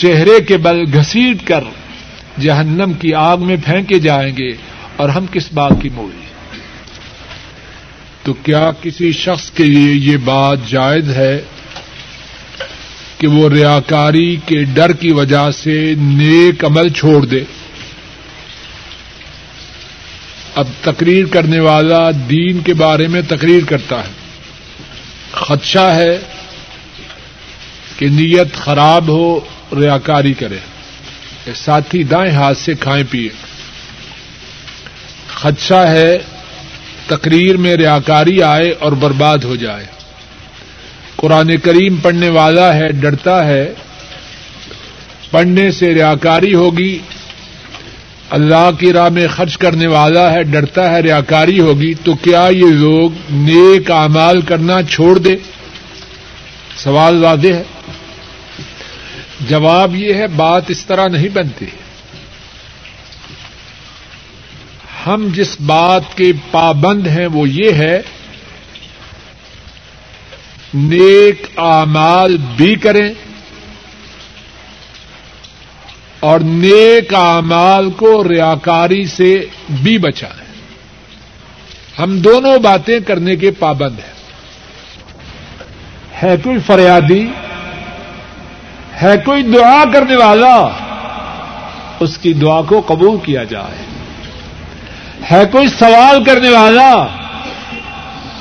چہرے 0.00 0.40
کے 0.40 0.56
بل 0.56 0.84
گھسیٹ 0.92 1.46
کر 1.46 1.60
جہنم 2.40 2.92
کی 2.92 3.14
آگ 3.14 3.38
میں 3.38 3.56
پھینکے 3.64 3.98
جائیں 3.98 4.36
گے 4.36 4.52
اور 4.96 5.08
ہم 5.08 5.26
کس 5.32 5.52
بات 5.54 5.72
کی 5.82 5.88
موڑی؟ 5.88 6.26
تو 8.22 8.34
کیا 8.34 8.70
کسی 8.82 9.12
شخص 9.12 9.50
کے 9.50 9.64
لیے 9.64 10.12
یہ 10.12 10.16
بات 10.16 10.58
جائز 10.68 11.10
ہے 11.10 11.42
کہ 13.18 13.26
وہ 13.26 13.48
ریاکاری 13.48 14.36
کے 14.46 14.64
ڈر 14.64 14.92
کی 14.92 15.12
وجہ 15.12 15.50
سے 15.50 15.94
نیک 15.98 16.64
عمل 16.64 16.88
چھوڑ 16.88 17.26
دے؟ 17.26 17.44
اب 20.54 20.66
تقریر 20.80 21.24
کرنے 21.24 21.60
والا 21.60 22.10
دین 22.10 22.58
کے 22.58 22.74
بارے 22.74 23.08
میں 23.08 23.22
تقریر 23.28 23.64
کرتا 23.64 24.00
ہے۔ 24.00 24.12
خدشہ 25.32 25.94
ہے 25.94 26.18
کہ 27.98 28.06
نیت 28.06 28.54
خراب 28.54 29.08
ہو 29.08 29.40
ریاکاری 29.72 30.34
کرے۔ 30.34 30.58
ساتھی، 31.54 32.04
دائیں 32.04 32.32
ہاتھ 32.32 32.58
سے 32.58 32.74
کھائیں 32.74 33.04
پیے 33.10 33.28
خدشہ 35.26 35.74
ہے، 35.74 36.18
تقریر 37.06 37.56
میں 37.56 37.76
ریاکاری 37.76 38.42
آئے 38.42 38.70
اور 38.70 38.92
برباد 38.92 39.38
ہو 39.38 39.56
جائے۔ 39.56 39.86
قرآن 41.16 41.56
کریم 41.56 41.96
پڑھنے 41.96 42.28
والا 42.28 42.74
ہے، 42.74 42.88
ڈرتا 42.88 43.46
ہے۔ 43.46 43.72
پڑھنے 45.30 45.70
سے 45.70 45.94
ریاکاری 45.94 46.54
ہوگی۔ 46.54 46.98
اللہ 48.30 48.70
کی 48.80 48.92
راہ 48.92 49.08
میں 49.08 49.28
خرچ 49.28 49.58
کرنے 49.58 49.86
والا 49.86 50.32
ہے، 50.32 50.42
ڈرتا 50.42 50.90
ہے، 50.90 51.00
ریاکاری 51.00 51.60
ہوگی۔ 51.60 51.94
تو 51.94 52.14
کیا 52.14 52.48
یہ 52.50 52.66
لوگ 52.66 53.10
نیک 53.30 53.90
اعمال 53.90 54.40
کرنا 54.40 54.82
چھوڑ 54.82 55.18
دے؟ 55.18 55.36
سوال 56.76 57.24
واضح 57.24 57.48
ہے۔ 57.48 57.62
جواب 59.40 59.96
یہ 59.96 60.14
ہے، 60.14 60.26
بات 60.26 60.62
اس 60.68 60.86
طرح 60.86 61.08
نہیں 61.08 61.28
بنتی۔ 61.28 61.66
ہم 65.06 65.28
جس 65.34 65.60
بات 65.60 66.16
کے 66.16 66.32
پابند 66.50 67.06
ہیں، 67.06 67.26
وہ 67.26 67.48
یہ 67.48 67.72
ہے، 67.72 68.02
نیک 70.74 71.58
اعمال 71.58 72.36
بھی 72.56 72.74
کریں 72.74 73.12
اور 76.20 76.40
نیک 76.40 77.14
اعمال 77.14 77.90
کو 77.90 78.28
ریاکاری 78.28 79.06
سے 79.06 79.46
بھی 79.82 79.98
بچائیں۔ 79.98 80.46
ہم 81.98 82.18
دونوں 82.18 82.58
باتیں 82.58 83.00
کرنے 83.00 83.36
کے 83.36 83.50
پابند 83.50 83.98
ہیں۔ 83.98 84.16
ہے 86.22 86.36
کوئی 86.44 86.58
فریادی؟ 86.66 87.26
ہے 89.02 89.16
کوئی 89.24 89.42
دعا 89.42 89.84
کرنے 89.92 90.16
والا 90.16 90.68
اس 92.00 92.18
کی 92.18 92.32
دعا 92.32 92.62
کو 92.62 92.80
قبول 92.86 93.18
کیا 93.18 93.44
جائے۔ 93.44 93.84
ہے 95.30 95.44
کوئی 95.52 95.68
سوال 95.68 96.24
کرنے 96.24 96.48
والا 96.48 97.06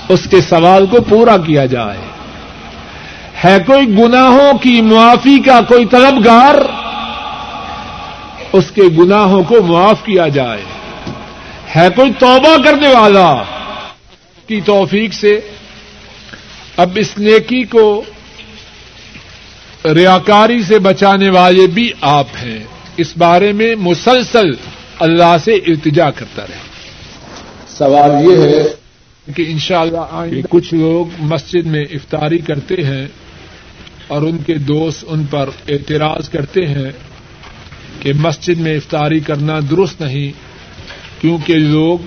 اس 0.09 0.27
کے 0.31 0.41
سوال 0.41 0.85
کو 0.85 0.97
پورا 1.01 1.37
کیا 1.37 1.65
جائے۔ 1.65 1.97
ہے 3.43 3.57
کوئی 3.65 3.97
گناہوں 3.97 4.57
کی 4.57 4.81
معافی 4.81 5.39
کا 5.39 5.61
کوئی 5.61 5.85
طلبگار 5.85 6.55
اس 8.53 8.71
کے 8.71 8.81
گناہوں 8.81 9.43
کو 9.43 9.63
معاف 9.63 10.03
کیا 10.03 10.27
جائے۔ 10.27 10.61
ہے 11.75 11.87
کوئی 11.95 12.13
توبہ 12.19 12.63
کرنے 12.63 12.87
والا 12.87 13.35
کی 14.47 14.61
توفیق 14.61 15.13
سے 15.13 15.39
اب 16.77 16.89
اس 16.95 17.17
نیکی 17.17 17.63
کو 17.63 18.03
ریاکاری 19.93 20.63
سے 20.63 20.79
بچانے 20.79 21.29
والے 21.29 21.67
بھی 21.67 21.91
آپ 22.01 22.27
ہیں۔ 22.43 22.63
اس 22.97 23.17
بارے 23.17 23.51
میں 23.51 23.75
مسلسل 23.75 24.51
اللہ 24.99 25.35
سے 25.43 25.53
التجا 25.53 26.11
کرتا 26.11 26.41
رہے۔ 26.41 26.57
سوال 27.67 28.31
یہ 28.31 28.37
ہے 28.37 28.63
کہ 29.35 29.45
انشاءاللہ 29.47 29.97
شاء 29.97 30.17
اللہ 30.17 30.41
کچھ 30.49 30.73
لوگ 30.73 31.05
مسجد 31.19 31.65
میں 31.65 31.83
افطاری 31.91 32.37
کرتے 32.37 32.75
ہیں 32.75 33.07
اور 34.07 34.21
ان 34.21 34.37
کے 34.37 34.53
دوست 34.53 35.05
ان 35.07 35.23
پر 35.23 35.49
اعتراض 35.69 36.29
کرتے 36.29 36.65
ہیں 36.65 36.91
کہ 37.99 38.13
مسجد 38.13 38.59
میں 38.59 38.75
افطاری 38.75 39.19
کرنا 39.19 39.59
درست 39.71 40.01
نہیں 40.01 40.31
کیونکہ 41.21 41.53
لوگ 41.53 41.97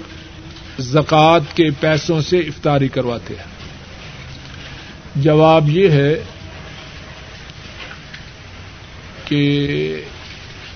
زکوٰۃ 0.79 1.55
کے 1.55 1.71
پیسوں 1.81 2.21
سے 2.21 2.39
افطاری 2.39 2.89
کرواتے 2.89 3.35
ہیں۔ 3.35 3.59
جواب 5.17 5.69
یہ 5.71 5.89
ہے 5.89 6.15
کہ 9.29 10.01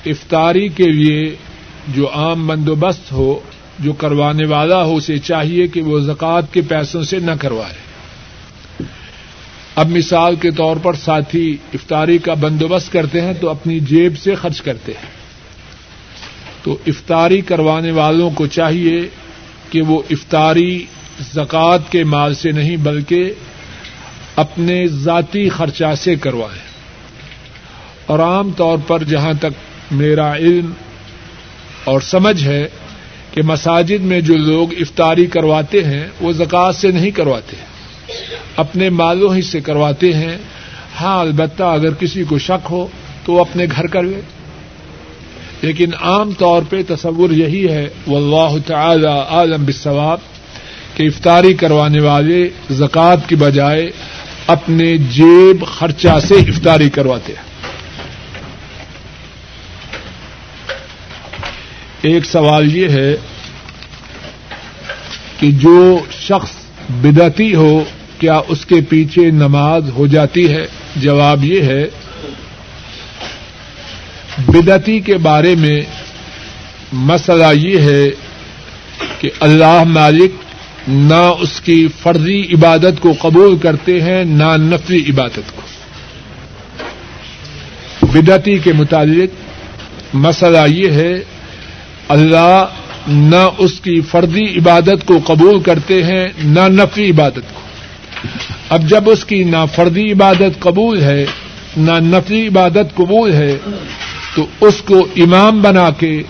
افطاری 0.06 0.68
کے 0.68 0.84
لیے 0.84 1.34
جو 1.88 2.10
عام 2.12 2.46
بندوبست 2.46 3.12
ہو، 3.12 3.40
جو 3.78 3.92
کروانے 3.92 4.46
والا 4.46 4.84
ہو، 4.84 4.96
اسے 4.96 5.18
چاہیے 5.18 5.66
کہ 5.66 5.82
وہ 5.82 6.00
زکوٰۃ 6.00 6.42
کے 6.52 6.60
پیسوں 6.60 7.02
سے 7.02 7.18
نہ 7.18 7.30
کروائے۔ 7.40 7.74
اب 9.74 9.90
مثال 9.90 10.36
کے 10.36 10.50
طور 10.50 10.76
پر 10.76 10.94
ساتھی 10.94 11.56
افطاری 11.74 12.18
کا 12.18 12.34
بندوبست 12.34 12.92
کرتے 12.92 13.20
ہیں 13.20 13.32
تو 13.40 13.50
اپنی 13.50 13.80
جیب 13.80 14.18
سے 14.18 14.34
خرچ 14.34 14.60
کرتے 14.60 14.92
ہیں۔ 14.92 15.22
تو 16.62 16.76
افطاری 16.86 17.40
کروانے 17.40 17.90
والوں 17.90 18.30
کو 18.30 18.46
چاہیے 18.46 19.00
کہ 19.70 19.82
وہ 19.82 20.02
افطاری 20.10 20.84
زکوٰۃ 21.34 21.78
کے 21.90 22.04
مال 22.04 22.34
سے 22.34 22.50
نہیں 22.50 22.76
بلکہ 22.76 23.32
اپنے 24.36 24.86
ذاتی 24.86 25.48
خرچہ 25.48 25.94
سے 25.98 26.16
کروائیں 26.16 26.71
اور 28.06 28.18
عام 28.18 28.50
طور 28.50 28.78
پر 28.86 29.04
جہاں 29.04 29.32
تک 29.40 29.92
میرا 29.92 30.36
علم 30.36 30.72
اور 31.84 32.00
سمجھ 32.00 32.42
ہے 32.42 32.66
کہ 33.30 33.42
مساجد 33.42 34.04
میں 34.04 34.20
جو 34.20 34.36
لوگ 34.36 34.72
افطاری 34.80 35.26
کرواتے 35.26 35.84
ہیں، 35.84 36.06
وہ 36.20 36.32
زکوٰۃ 36.32 36.72
سے 36.72 36.90
نہیں 36.90 37.10
کرواتے 37.10 37.56
اپنے 38.56 38.88
مالوں 38.90 39.34
ہی 39.34 39.42
سے 39.42 39.60
کرواتے 39.60 40.12
ہیں۔ 40.12 40.36
ہاں 41.00 41.20
البتہ 41.20 41.62
اگر 41.62 41.94
کسی 41.94 42.24
کو 42.24 42.38
شک 42.38 42.66
ہو 42.70 42.86
تو 43.24 43.32
وہ 43.32 43.40
اپنے 43.40 43.66
گھر 43.76 43.86
کروے 43.86 44.20
لیکن 45.62 45.94
عام 46.00 46.32
طور 46.32 46.62
پہ 46.68 46.82
تصور 46.88 47.30
یہی 47.30 47.68
ہے، 47.68 47.88
واللہ 48.06 48.56
تعالی 48.66 49.06
عالم 49.06 49.64
بالثواب، 49.64 50.18
کہ 50.96 51.02
افطاری 51.02 51.54
کروانے 51.54 52.00
والے 52.00 52.48
زکوٰۃ 52.70 53.28
کی 53.28 53.36
بجائے 53.36 53.90
اپنے 54.46 54.96
جیب 54.96 55.64
خرچہ 55.66 56.18
سے 56.28 56.34
افطاری 56.34 56.90
کرواتے 56.90 57.32
ہیں۔ 57.32 57.51
ایک 62.02 62.24
سوال 62.24 62.76
یہ 62.76 62.88
ہے 62.88 63.16
کہ 65.38 65.50
جو 65.50 65.98
شخص 66.12 66.50
بدتی 66.88 67.54
ہو، 67.54 67.84
کیا 68.18 68.40
اس 68.48 68.66
کے 68.66 68.74
پیچھے 68.88 69.30
نماز 69.30 69.90
ہو 69.90 70.06
جاتی 70.06 70.48
ہے؟ 70.48 70.66
جواب 70.96 71.44
یہ 71.44 71.62
ہے 71.62 71.86
بدتی 74.48 75.00
کے 75.00 75.16
بارے 75.18 75.54
میں 75.54 75.80
مسئلہ 76.92 77.52
یہ 77.54 77.78
ہے 77.78 78.10
کہ 79.18 79.30
اللہ 79.40 79.82
مالک 79.84 80.32
نہ 80.88 81.32
اس 81.40 81.60
کی 81.60 81.88
فرضی 82.02 82.40
عبادت 82.40 83.00
کو 83.00 83.12
قبول 83.20 83.58
کرتے 83.58 84.00
ہیں، 84.00 84.24
نہ 84.24 84.56
نفری 84.56 85.04
عبادت 85.08 85.56
کو۔ 85.56 85.62
بدتی 88.12 88.58
کے 88.58 88.72
متعلق 88.72 89.30
مسئلہ 90.14 90.58
یہ 90.68 90.90
ہے 90.90 91.14
اللہ 92.08 92.64
نہ 93.08 93.48
اس 93.58 93.80
کی 93.80 94.00
فرضی 94.00 94.58
عبادت 94.58 95.06
کو 95.06 95.20
قبول 95.26 95.60
کرتے 95.60 96.02
ہیں، 96.02 96.28
نہ 96.44 96.60
نفری 96.60 97.10
عبادت 97.10 97.54
کو۔ 97.54 97.60
اب 98.68 98.82
جب 98.88 99.10
اس 99.10 99.24
کی 99.24 99.44
نہ 99.44 99.56
فردی 99.74 100.12
عبادت 100.12 100.60
قبول 100.60 101.02
ہے، 101.02 101.26
نہ 101.76 101.90
نفری 101.90 102.46
عبادت 102.46 102.94
قبول 102.94 103.32
ہے، 103.32 103.56
تو 104.34 104.46
اس 104.60 104.82
کو 104.82 105.08
امام 105.16 105.62
بنا 105.62 105.90
کے 105.90 106.22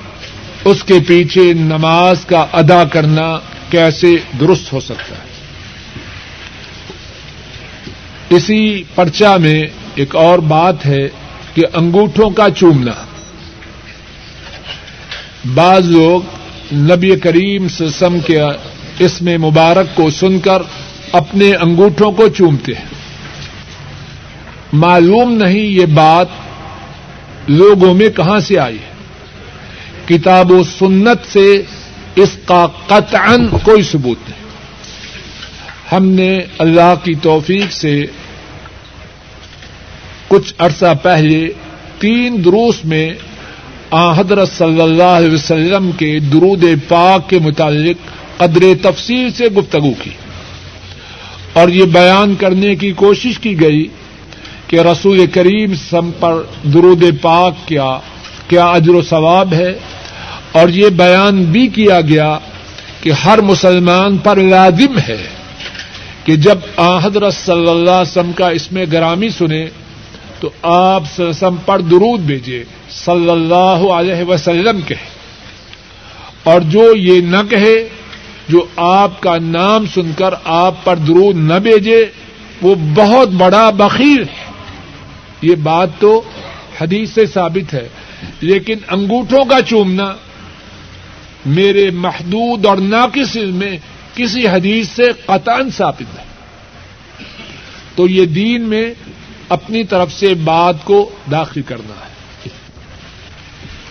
اس 0.65 0.85
کے 0.85 0.95
پیچھے 1.07 1.53
نماز 1.53 2.25
کا 2.25 2.47
ادا 2.53 2.85
کرنا 2.85 3.39
کیسے 3.71 4.17
درست 4.41 4.73
ہو 4.73 4.81
سکتا 4.81 5.15
ہے۔ 5.15 5.33
اسی 8.31 8.83
پرچا 8.95 9.37
میں 9.37 9.63
ایک 9.95 10.17
اور 10.17 10.39
بات 10.39 10.87
ہے 10.87 11.09
کہ 11.55 11.63
انگوٹھوں 11.75 12.31
کا 12.31 12.47
چومنا۔ 12.57 13.12
بعض 15.55 15.91
لوگ 15.91 16.21
نبی 16.75 17.17
کریم 17.17 17.69
سسم 17.69 18.21
کے 18.21 18.41
اس 18.99 19.23
میں 19.23 19.39
مبارک 19.39 19.97
کو 19.97 20.11
سن 20.11 20.41
کر 20.41 20.63
اپنے 21.13 21.53
انگوٹھوں 21.53 22.13
کو 22.13 22.29
چومتے 22.29 22.73
ہیں۔ 22.75 22.85
معلوم 24.73 25.33
نہیں 25.33 25.61
یہ 25.61 25.87
بات 25.87 26.27
لوگوں 27.49 27.95
میں 27.95 28.09
کہاں 28.09 28.41
سے 28.41 28.59
آئی 28.59 28.79
ہے۔ 28.79 28.93
کتاب 30.07 30.53
و 30.53 30.63
سنت 30.79 31.33
سے 31.33 31.63
اس 32.15 32.31
کا 32.45 32.67
قطعا 32.87 33.37
کوئی 33.63 33.83
ثبوت 33.83 34.19
نہیں۔ 34.29 34.43
ہم 35.95 36.09
نے 36.09 36.41
اللہ 36.59 36.95
کی 37.05 37.15
توفیق 37.15 37.73
سے 37.73 38.07
کچھ 40.29 40.55
عرصہ 40.59 40.95
پہلے 41.03 41.49
تین 41.99 42.45
دروس 42.45 42.85
میں 42.85 43.11
حضرت 43.93 44.49
صلی 44.49 44.81
اللہ 44.81 45.03
علیہ 45.03 45.35
وسلم 45.35 45.91
کے 45.93 46.19
درود 46.19 46.65
پاک 46.89 47.31
کے 47.31 47.39
متعلق 47.39 47.97
قدر 48.37 48.65
تفصیل 48.83 49.31
سے 49.31 49.45
گفتگو 49.45 49.93
کی۔ 50.03 50.11
اور 51.53 51.69
یہ 51.69 51.85
بیان 51.85 52.35
کرنے 52.35 52.75
کی 52.75 52.93
کوشش 52.93 53.39
کی 53.39 53.61
گئی 53.61 53.87
کہ 54.67 54.81
رسول 54.81 55.27
کریم 55.27 55.75
سم 55.91 56.11
پر 56.21 56.43
درود 56.65 57.05
پاک 57.21 57.55
کیا 57.67 57.99
کیا 58.49 58.65
اجر 58.65 58.95
و 58.95 59.03
ثواب 59.03 59.55
ہے۔ 59.55 59.75
اور 60.53 60.69
یہ 60.69 60.89
بیان 60.89 61.45
بھی 61.45 61.67
کیا 61.67 62.01
گیا 62.01 62.39
کہ 63.01 63.11
ہر 63.11 63.41
مسلمان 63.41 64.19
پر 64.19 64.37
لازم 64.37 64.99
ہے 65.09 65.27
کہ 66.25 66.37
جب 66.37 66.59
حضرت 67.03 67.35
صلی 67.35 67.69
اللہ 67.69 67.91
علیہ 67.91 68.11
وسلم 68.11 68.33
کا 68.33 68.49
اس 68.49 68.73
میں 68.73 68.87
گرامی 68.93 69.29
سنے 69.29 69.67
تو 70.41 70.51
آپ 70.63 71.03
سم 71.33 71.57
پر 71.67 71.81
درود 71.81 72.21
بھیجے۔ 72.21 72.65
صلی 72.93 73.31
اللہ 73.31 73.93
علیہ 73.93 74.23
وسلم 74.29 74.81
کہے۔ 74.81 75.23
اور 76.43 76.61
جو 76.61 76.97
یہ 76.97 77.21
نہ 77.21 77.37
کہے، 77.51 77.89
جو 78.49 78.67
آپ 78.77 79.21
کا 79.21 79.37
نام 79.39 79.87
سن 79.87 80.13
کر 80.19 80.35
آپ 80.45 80.85
پر 80.85 80.97
درود 80.97 81.37
نہ 81.37 81.55
بھیجے، 81.55 82.07
وہ 82.63 82.75
بہت 82.95 83.29
بڑا 83.29 83.71
بخیر 83.71 84.21
ہے۔ 84.21 84.53
یہ 85.43 85.55
بات 85.55 85.89
تو 85.99 86.23
حدیث 86.81 87.11
سے 87.11 87.27
ثابت 87.27 87.75
ہے، 87.75 87.89
لیکن 88.41 88.79
انگوٹھوں 88.91 89.45
کا 89.45 89.63
چومنا 89.63 90.15
میرے 91.47 91.91
محدود 91.91 92.67
اور 92.67 92.77
ناقص 92.77 93.37
میں 93.37 93.77
کسی 94.15 94.49
حدیث 94.49 94.89
سے 94.89 95.13
قطان 95.27 95.71
ثابت 95.71 96.19
ہے 96.19 96.25
تو 97.97 98.09
یہ 98.09 98.27
دین 98.27 98.63
میں 98.63 98.95
اپنی 99.49 99.85
طرف 99.85 100.13
سے 100.13 100.35
بات 100.35 100.85
کو 100.85 101.11
داخل 101.31 101.63
کرنا 101.63 101.95
ہے۔ 102.07 102.12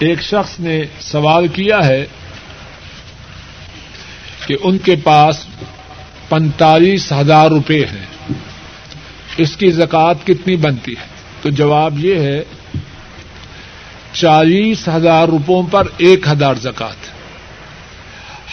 ایک 0.02 0.22
شخص 0.22 0.60
نے 0.60 0.82
سوال 1.00 1.48
کیا 1.48 1.86
ہے 1.86 2.06
کہ 4.46 4.56
ان 4.64 4.78
کے 4.78 4.96
پاس 4.96 5.46
پینتالیس 6.30 7.12
ہزار 7.12 7.52
روپے 7.52 7.86
ہیں۔ 7.86 8.34
اس 9.38 9.58
کی 9.58 9.72
زکات 9.72 10.28
کتنی 10.28 10.56
بنتی 10.56 10.92
ہے؟ 10.92 11.06
تو 11.42 11.50
جواب 11.50 12.06
یہ 12.06 12.16
ہے، 12.16 12.44
چالیس 14.14 14.88
ہزار 14.88 15.28
روپوں 15.28 15.64
پر 15.72 15.88
ایک 15.98 16.28
ہزار 16.28 16.56
زکات 16.56 16.96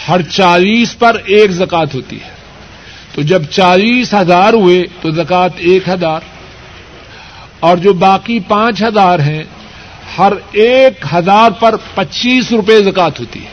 ہر 0.09 0.23
چالیس 0.23 0.99
پر 0.99 1.17
ایک 1.25 1.51
زکات 1.51 1.95
ہوتی 1.95 2.17
ہے۔ 2.17 2.31
تو 3.15 3.23
جب 3.23 3.43
چالیس 3.45 4.15
ہزار 4.15 4.53
ہوئے 4.53 4.83
تو 5.01 5.11
زکات 5.11 5.51
ایک 5.57 5.89
ہزار۔ 5.89 6.21
اور 7.61 7.77
جو 7.77 7.93
باقی 7.93 8.41
پانچ 8.41 8.83
ہزار 8.83 9.19
ہیں 9.19 9.43
ہر 10.19 10.33
ایک 10.53 11.05
ہزار 11.15 11.51
پر 11.51 11.75
پچیس 11.95 12.53
روپے 12.53 12.83
زکات 12.83 13.21
ہوتی 13.21 13.41
ہے۔ 13.41 13.51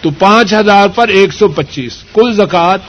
تو 0.00 0.10
پانچ 0.10 0.54
ہزار 0.54 0.88
پر 0.88 1.08
ایک 1.08 1.32
سو 1.32 1.48
پچیس، 1.48 2.04
کل 2.14 2.32
زکات 2.32 2.80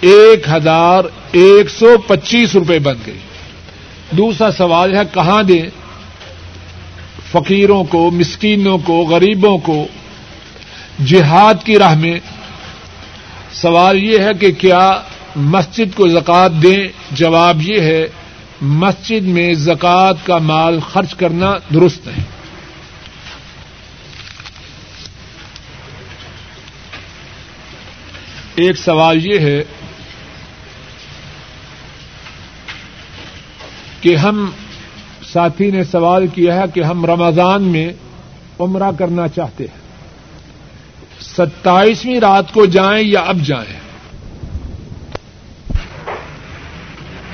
ایک 0.00 0.48
ہزار 0.48 1.04
ایک 1.32 1.70
سو 1.70 1.98
پچیس 2.06 2.54
روپے 2.54 2.78
بن 2.78 2.94
گئی۔ 3.06 3.18
دوسرا 4.10 4.50
سوال 4.52 4.96
ہے، 4.96 5.02
کہاں 5.14 5.42
دیں؟ 5.42 5.62
فقیروں 7.32 7.84
کو، 7.84 8.10
مسکینوں 8.10 8.78
کو، 8.78 9.04
غریبوں 9.04 9.58
کو 9.58 9.86
جہاد 11.06 11.54
کی 11.64 11.78
راہ 11.78 11.94
میں۔ 11.94 12.20
سوال 13.52 14.02
یہ 14.02 14.18
ہے 14.18 14.34
کہ 14.40 14.52
کیا 14.52 15.00
مسجد 15.36 15.96
کو 15.96 16.08
زکات 16.08 16.52
دیں؟ 16.62 16.88
جواب 17.10 17.62
یہ 17.62 17.80
ہے 17.80 18.06
مسجد 18.60 19.22
میں 19.22 19.54
زکات 19.54 20.16
کا 20.24 20.38
مال 20.38 20.80
خرچ 20.80 21.14
کرنا 21.14 21.54
درست 21.74 22.06
ہے۔ 22.06 22.22
ایک 28.54 28.76
سوال 28.76 29.26
یہ 29.26 29.38
ہے 29.38 29.62
کہ 34.00 34.16
ہم 34.16 34.50
ساتھی 35.32 35.70
نے 35.70 35.84
سوال 35.84 36.26
کیا 36.26 36.54
ہے 36.54 36.62
کہ 36.74 36.82
ہم 36.82 37.06
رمضان 37.06 37.62
میں 37.62 37.92
عمرہ 38.58 38.90
کرنا 38.98 39.28
چاہتے 39.28 39.64
ہیں۔ 39.64 39.80
ستائیسویں 41.20 42.20
رات 42.20 42.52
کو 42.52 42.66
جائیں 42.66 43.08
یا 43.08 43.20
اب 43.20 43.36
جائیں؟ 43.36 43.79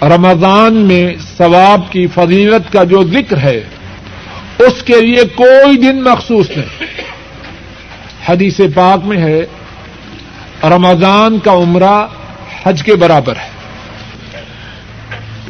رمضان 0.09 0.74
میں 0.74 1.15
ثواب 1.39 1.93
کی 1.93 2.07
فضیلت 2.07 2.73
کا 2.73 2.85
جو 2.85 3.05
ذکر 3.05 3.37
ہے، 3.37 3.65
اس 4.59 4.83
کے 4.83 5.01
لیے 5.01 5.24
کوئی 5.35 5.77
دن 5.77 6.03
مخصوص 6.03 6.51
نہیں۔ 6.57 6.85
حدیث 8.28 8.61
پاک 8.74 9.07
میں 9.07 9.19
ہے، 9.19 9.47
رمضان 10.62 11.39
کا 11.39 11.53
عمرہ 11.53 12.07
حج 12.62 12.83
کے 12.83 12.95
برابر 12.95 13.37
ہے۔ 13.37 13.57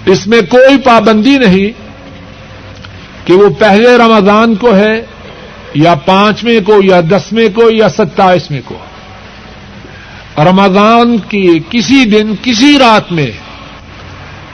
اس 0.06 0.26
میں 0.26 0.40
کوئی 0.40 0.78
پابندی 0.78 1.38
نہیں 1.38 1.70
کہ 3.26 3.34
وہ 3.34 3.48
پہلے 3.48 3.96
رمضان 3.96 4.54
کو 4.54 4.76
ہے، 4.76 5.06
یا 5.74 5.94
پانچویں 5.94 6.60
کو، 6.66 6.80
یا 6.82 7.00
دسویں 7.00 7.48
کو، 7.54 7.70
یا 7.70 7.88
ستائیسویں 7.88 8.60
کو۔ 8.64 8.78
رمضان 10.38 11.18
کی 11.18 11.58
کسی 11.70 12.04
دن، 12.04 12.34
کسی 12.42 12.78
رات 12.78 13.12
میں 13.12 13.30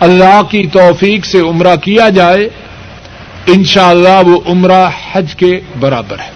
اللہ 0.03 0.43
کی 0.51 0.67
توفیق 0.67 1.27
سے 1.27 1.41
عمرہ 1.41 1.77
کیا 1.77 2.09
جائے، 2.09 2.49
انشاءاللہ 3.47 4.09
اللہ 4.09 4.31
وہ 4.31 4.41
عمرہ 4.47 4.89
حج 5.13 5.35
کے 5.35 5.61
برابر 5.81 6.19
ہے۔ 6.19 6.31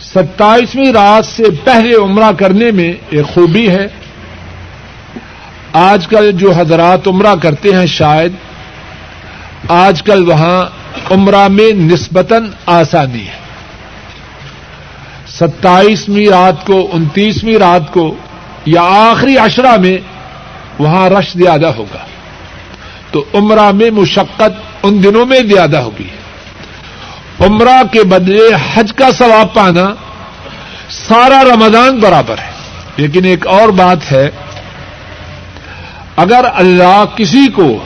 ستائیسویں 0.00 0.92
رات 0.92 1.26
سے 1.26 1.42
پہلے 1.64 1.94
عمرہ 1.94 2.32
کرنے 2.32 2.70
میں 2.70 2.92
ایک 3.10 3.26
خوبی 3.26 3.68
ہے۔ 3.68 3.86
آج 5.72 6.06
کل 6.06 6.30
جو 6.32 6.52
حضرات 6.52 7.08
عمرہ 7.08 7.34
کرتے 7.34 7.68
ہیں 7.72 7.86
شاید، 7.86 8.32
آج 9.68 10.02
کل 10.02 10.28
وہاں 10.28 10.66
عمرہ 11.10 11.48
میں 11.48 11.72
نسبتاً 11.72 12.50
آسانی 12.66 13.26
ہے۔ 13.26 13.38
ستائیسویں 15.26 16.26
رات 16.26 16.66
کو، 16.66 16.88
انتیسویں 16.92 17.58
رات 17.58 17.92
کو 17.92 18.14
یا 18.66 18.82
آخری 18.82 19.38
اشرا 19.38 19.76
میں 19.76 19.98
وہاں 20.78 21.10
رش 21.10 21.32
زیادہ 21.32 21.66
ہوگا۔ 21.66 22.07
تو 23.10 23.24
عمرہ 23.34 23.70
میں 23.70 23.90
مشقت 23.90 24.78
ان 24.82 25.02
دنوں 25.02 25.26
میں 25.26 25.40
زیادہ 25.40 25.76
ہوگی۔ 25.76 26.08
عمرہ 27.40 27.82
کے 27.92 28.04
بدلے 28.04 28.42
حج 28.74 28.92
کا 28.92 29.10
ثواب 29.18 29.54
پانا 29.54 29.94
سارا 30.90 31.44
رمضان 31.44 32.00
برابر 32.00 32.38
ہے۔ 32.38 32.50
لیکن 32.96 33.24
ایک 33.24 33.46
اور 33.46 33.68
بات 33.68 34.12
ہے، 34.12 34.30
اگر 36.16 36.44
اللہ 36.54 37.04
کسی 37.16 37.48
کو 37.54 37.78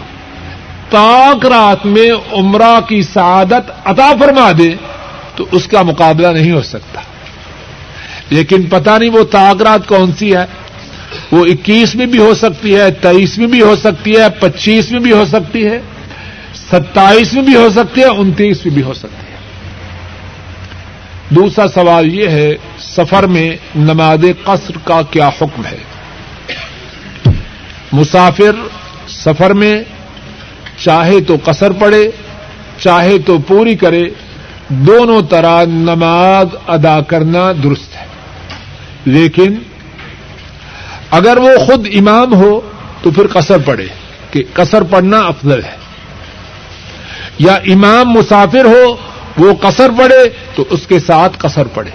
تاک 0.90 1.46
رات 1.46 1.86
میں 1.86 2.10
عمرہ 2.32 2.80
کی 2.88 3.02
سعادت 3.02 3.70
عطا 3.84 4.12
فرما 4.20 4.52
دے، 4.58 4.74
تو 5.36 5.46
اس 5.52 5.66
کا 5.66 5.82
مقابلہ 5.82 6.26
نہیں 6.26 6.52
ہو 6.52 6.62
سکتا۔ 6.62 7.00
لیکن 8.30 8.62
پتا 8.62 8.98
نہیں 8.98 9.10
وہ 9.10 9.24
تاک 9.24 9.62
رات 9.62 9.88
کون 9.88 10.12
سی 10.12 10.36
ہے۔ 10.36 10.44
وہ 11.32 11.44
اکیس 11.44 11.94
میں 11.94 12.06
بھی 12.06 12.18
ہو 12.18 12.34
سکتی 12.34 12.76
ہے 12.76 12.90
تیئیس 12.90 13.38
میں 13.38 13.46
بھی 13.46 13.62
ہو 13.62 13.76
سکتی 13.76 14.16
ہے، 14.16 14.30
پچیس 14.40 14.90
میں 14.90 15.00
بھی 15.00 15.12
ہو 15.12 15.24
سکتی 15.24 15.66
ہے، 15.66 15.80
ستائیس 16.72 17.32
میں 17.32 17.42
بھی 17.42 17.56
ہو 17.56 17.68
سکتی 17.70 18.00
ہے، 18.00 18.06
انتیس 18.06 18.66
میں 18.66 18.74
بھی 18.74 18.82
ہو 18.82 18.94
سکتی 18.94 19.32
ہے۔ 19.32 19.38
دوسرا 21.30 21.68
سوال 21.68 22.14
یہ 22.14 22.28
ہے، 22.28 22.56
سفر 22.78 23.22
میں 23.22 23.56
نماز 23.76 24.24
قصر 24.44 24.72
کا 24.84 25.00
کیا 25.10 25.28
حکم 25.28 25.62
ہے؟ 25.64 25.78
مسافر 27.92 28.52
سفر 29.08 29.54
میں 29.54 29.82
چاہے 30.78 31.20
تو 31.20 31.36
قصر 31.44 31.72
پڑے 31.72 32.10
چاہے 32.78 33.18
تو 33.18 33.38
پوری 33.38 33.74
کرے، 33.74 34.04
دونوں 34.68 35.22
طرح 35.22 35.64
نماز 35.64 36.46
ادا 36.66 37.00
کرنا 37.00 37.52
درست 37.62 37.96
ہے۔ 37.96 38.06
لیکن 39.04 39.54
اگر 41.12 41.36
وہ 41.36 41.66
خود 41.66 41.88
امام 41.94 42.34
ہو 42.34 42.60
تو 43.02 43.10
پھر 43.10 43.26
قصر 43.26 43.58
پڑے 43.58 43.86
کہ 44.30 44.42
قصر 44.52 44.82
پڑنا 44.82 45.20
افضل 45.20 45.64
ہے۔ 45.64 45.76
یا 47.38 47.54
امام 47.54 48.10
مسافر 48.10 48.64
ہو، 48.64 48.96
وہ 49.36 49.52
قصر 49.54 49.90
پڑے 49.98 50.28
تو 50.54 50.64
اس 50.70 50.86
کے 50.86 50.98
ساتھ 50.98 51.32
قصر 51.38 51.66
پڑے 51.74 51.90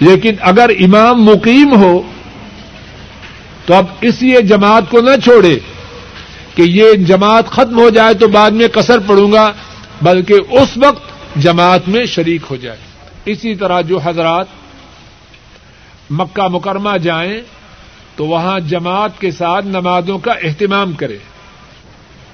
لیکن 0.00 0.34
اگر 0.40 0.70
امام 0.80 1.24
مقیم 1.24 1.82
ہو 1.82 2.02
تو 3.66 3.74
اب 3.74 3.86
اس 4.00 4.22
لیے 4.22 4.40
جماعت 4.40 4.82
کو 4.90 5.00
نہ 5.00 5.16
چھوڑے 5.24 5.58
کہ 6.54 6.62
یہ 6.62 6.92
جماعت 6.92 7.46
ختم 7.50 7.78
ہو 7.78 7.90
جائے 7.90 8.14
تو 8.14 8.28
بعد 8.28 8.50
میں 8.50 8.68
کسر 8.68 8.98
پڑوں 9.06 9.32
گا، 9.32 9.52
بلکہ 10.02 10.34
اس 10.50 10.68
وقت 10.76 11.02
جماعت 11.36 11.88
میں 11.88 12.06
شریک 12.06 12.42
ہو 12.50 12.56
جائے۔ 12.56 12.76
اسی 13.24 13.54
طرح 13.54 13.80
جو 13.80 13.98
حضرات 14.04 14.46
مکہ 16.10 16.48
مکرمہ 16.48 16.96
جائیں 16.96 17.40
تو 18.16 18.26
وہاں 18.26 18.60
جماعت 18.60 19.20
کے 19.20 19.30
ساتھ 19.30 19.66
نمازوں 19.66 20.18
کا 20.18 20.32
اہتمام 20.32 20.92
کرے۔ 20.92 21.18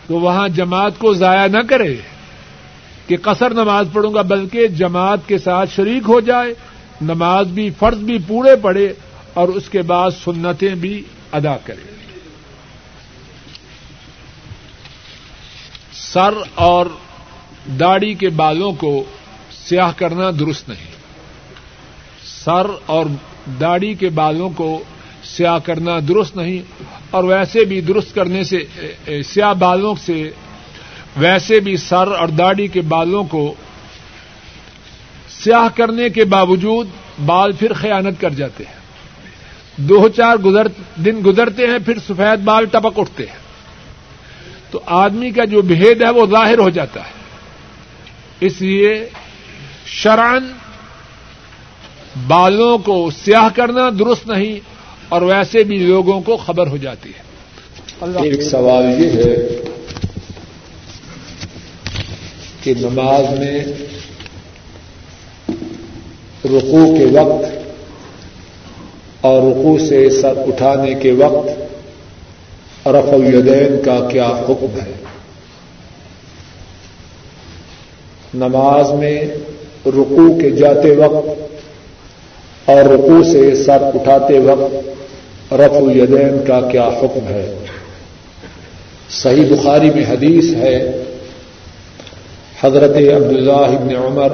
تو 0.06 0.20
وہاں 0.20 0.48
جماعت 0.48 0.98
کو 0.98 1.14
ضائع 1.14 1.46
نہ 1.46 1.62
کرے 1.68 1.96
کہ 3.06 3.16
قصر 3.22 3.50
نماز 3.50 3.88
پڑھوں 3.92 4.14
گا، 4.14 4.22
بلکہ 4.22 4.66
جماعت 4.66 5.18
کے 5.26 5.38
ساتھ 5.38 5.70
شریک 5.76 6.02
ہو 6.08 6.20
جائے، 6.20 6.54
نماز 7.00 7.46
بھی، 7.46 7.70
فرض 7.70 7.98
بھی 7.98 8.18
پورے 8.26 8.56
پڑے 8.56 8.92
اور 9.34 9.48
اس 9.48 9.68
کے 9.68 9.82
بعد 9.82 10.10
سنتیں 10.24 10.74
بھی 10.74 11.02
ادا 11.32 11.56
کرے۔ 11.56 11.90
سر 15.92 16.34
اور 16.54 16.86
داڑھی 17.80 18.14
کے 18.14 18.28
بالوں 18.28 18.72
کو 18.72 19.04
سیاہ 19.50 19.92
کرنا 19.96 20.30
درست 20.30 20.68
نہیں۔ 20.68 20.90
سر 22.24 22.66
اور 22.86 23.06
داڑھی 23.60 23.94
کے 23.94 24.08
بالوں 24.08 24.50
کو 24.50 24.82
سیاہ 25.24 25.58
کرنا 25.58 25.98
درست 26.08 26.36
نہیں، 26.36 26.60
اور 27.10 27.24
ویسے 27.24 27.64
بھی 27.64 27.80
درست 27.80 28.14
کرنے 28.14 28.44
سے 28.44 28.58
سیاہ 29.26 29.52
بالوں 29.54 29.94
سے، 30.04 30.22
ویسے 31.16 31.60
بھی 31.60 31.76
سر 31.76 32.12
اور 32.12 32.28
داڑھی 32.28 32.66
کے 32.68 32.80
بالوں 32.88 33.24
کو 33.24 33.42
سیاہ 35.30 35.68
کرنے 35.76 36.08
کے 36.08 36.24
باوجود 36.26 36.88
بال 37.26 37.52
پھر 37.52 37.72
خیانت 37.72 38.20
کر 38.20 38.30
جاتے 38.30 38.64
ہیں۔ 38.64 38.78
دو 39.88 40.08
چار 40.08 40.36
دن 40.96 41.20
گزرتے 41.26 41.66
ہیں، 41.66 41.78
پھر 41.84 41.98
سفید 41.98 42.44
بال 42.44 42.64
ٹپک 42.64 42.98
اٹھتے 42.98 43.26
ہیں۔ 43.26 43.38
تو 44.70 44.80
آدمی 44.96 45.30
کا 45.30 45.44
جو 45.44 45.62
بھید 45.62 46.02
ہے 46.02 46.10
وہ 46.10 46.26
ظاہر 46.26 46.58
ہو 46.58 46.68
جاتا 46.70 47.00
ہے۔ 47.00 47.18
اس 48.40 48.60
لیے 48.60 48.92
شران 49.86 50.52
بالوں 52.26 52.76
کو 52.78 52.96
سیاہ 53.14 53.48
کرنا 53.54 53.88
درست 53.98 54.26
نہیں 54.26 54.58
اور 55.10 55.22
ویسے 55.22 55.64
بھی 55.64 55.78
لوگوں 55.78 56.20
کو 56.20 56.36
خبر 56.36 56.66
ہو 56.66 56.76
جاتی 56.76 57.10
ہے۔ 57.10 57.30
ایک 58.22 58.42
سوال 58.42 59.04
یہ 59.04 59.10
ہے 59.10 59.36
کہ 62.62 62.74
نماز 62.80 63.38
میں 63.38 63.64
رقو 66.44 66.94
کے 66.98 67.04
وقت 67.04 67.58
اور 69.20 69.42
رقو 69.42 69.78
سے 69.88 70.10
سر 70.10 70.32
اٹھانے 70.36 70.94
کے 70.94 71.12
وقت 71.12 71.48
رف 72.86 73.12
الیدین 73.12 73.82
کا 73.84 74.08
کیا 74.12 74.26
حکم 74.26 74.80
ہے؟ 74.80 74.92
نماز 78.34 78.92
میں 78.92 79.22
رکو 79.86 80.38
کے 80.40 80.50
جاتے 80.50 80.96
وقت 80.96 81.28
اور 82.64 82.82
رکو 82.82 83.22
سے 83.22 83.64
سر 83.64 83.82
اٹھاتے 83.82 84.38
وقت 84.38 84.99
رف 85.52 85.74
الیدین 85.76 86.36
کا 86.46 86.60
کیا 86.72 86.88
حکم 87.02 87.28
ہے؟ 87.28 87.54
صحیح 89.10 89.44
بخاری 89.50 89.90
میں 89.94 90.04
حدیث 90.04 90.54
ہے، 90.56 90.76
حضرت 92.62 92.96
عبداللہ 92.96 93.70
بن 93.80 93.96
عمر 93.96 94.32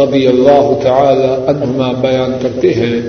رضی 0.00 0.26
اللہ 0.26 0.70
تعالی 0.82 1.32
عنہما 1.48 1.92
بیان 2.00 2.38
کرتے 2.42 2.74
ہیں 2.74 3.00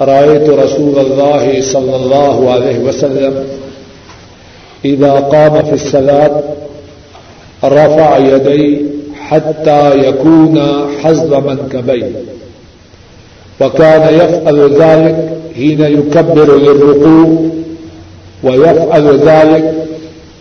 رأيت 0.00 0.48
رسول 0.58 0.96
الله 0.98 1.60
صلى 1.62 1.96
الله 1.96 2.52
عليه 2.52 2.78
وسلم 2.78 3.34
إذا 4.84 5.12
قام 5.32 5.62
في 5.62 5.72
الصلاة، 5.72 6.42
رفع 7.64 8.18
يدي 8.18 8.86
حتى 9.20 10.08
يكون 10.08 10.58
حزب 11.02 11.34
منكبين 11.46 12.14
وكان 13.60 14.14
يفعل 14.14 14.72
ذلك 14.82 15.38
حين 15.56 15.80
يكبر 15.80 16.56
للركوع 16.56 17.28
ويفعل 18.44 19.18
ذلك 19.18 19.74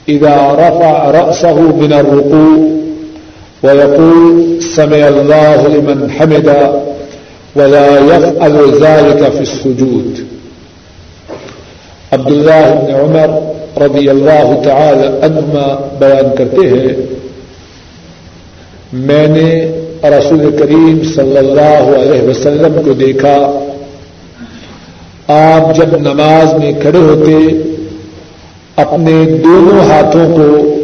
إذا 0.09 0.35
رفع 0.51 1.11
رأسه 1.11 1.61
من 1.61 1.93
الركوع 1.93 2.57
ويقول 3.63 4.57
سمع 4.75 5.07
الله 5.07 5.67
لمن 5.67 6.11
حمد 6.11 6.47
ولا 7.55 7.99
يفعل 7.99 8.71
ذلك 8.81 9.31
في 9.31 9.41
السجود. 9.41 10.25
عبد 12.13 12.27
الله 12.27 12.71
بن 12.71 12.93
عمر 12.93 13.29
رضی 13.85 14.09
اللہ 14.09 14.61
تعالی 14.63 15.07
عنہما 15.25 15.65
بیان 15.99 16.35
کرتے 16.37 16.67
ہیں، 16.69 16.95
میں 18.93 19.27
نے 19.27 19.49
رسول 20.03 20.57
کریم 20.57 20.99
صلی 21.15 21.37
اللہ 21.37 21.97
علیہ 21.99 22.29
وسلم 22.29 22.81
کو 22.85 22.93
دیکھا۔ 22.93 23.59
آپ 25.27 25.75
جب 25.75 25.97
نماز 25.97 26.53
میں 26.53 26.73
کھڑے 26.81 26.97
ہوتے، 26.97 27.57
اپنے 28.75 29.25
دونوں 29.43 29.79
ہاتھوں 29.79 30.35
کو 30.35 30.75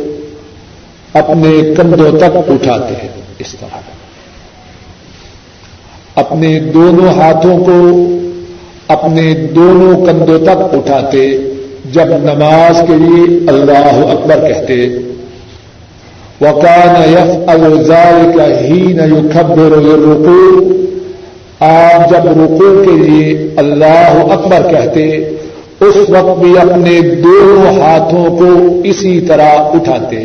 اپنے 1.14 1.74
کندھوں 1.78 2.20
تک 2.20 2.52
اٹھاتے 2.52 2.94
ہیں۔ 3.04 3.10
اس 3.40 3.56
طرح۔ 3.60 3.78
اپنے 6.16 6.60
دونوں 6.60 7.10
ہاتھوں 7.10 7.66
کو 7.66 8.08
اپنے 8.88 9.34
دونوں 9.34 10.06
کندھوں 10.06 10.40
تک 10.40 10.76
اٹھاتے، 10.76 11.38
جب 11.92 12.06
نماز 12.06 12.84
کے 12.88 12.94
لیے 12.96 13.50
اللہ 13.50 14.12
اکبر 14.12 14.48
کہتے 14.48 14.88
وکان 16.42 17.12
یف 17.12 17.50
الزار 17.50 18.38
کا 18.38 18.46
ہی 18.62 18.82
نہ 18.82 19.16
خبر 19.34 19.72
رکو 19.78 20.60
آپ 21.60 22.10
جب 22.10 22.28
رکو 22.28 22.84
کے 22.84 22.92
لیے 22.92 23.54
اللہ 23.56 24.32
اکبر 24.32 24.72
کہتے، 24.72 25.06
اس 25.80 25.98
وقت 26.10 26.40
بھی 26.40 26.58
اپنے 26.58 27.00
دونوں 27.02 27.82
ہاتھوں 27.82 28.26
کو 28.38 28.50
اسی 28.84 29.22
طرح 29.22 29.54
اٹھاتے۔ 29.74 30.18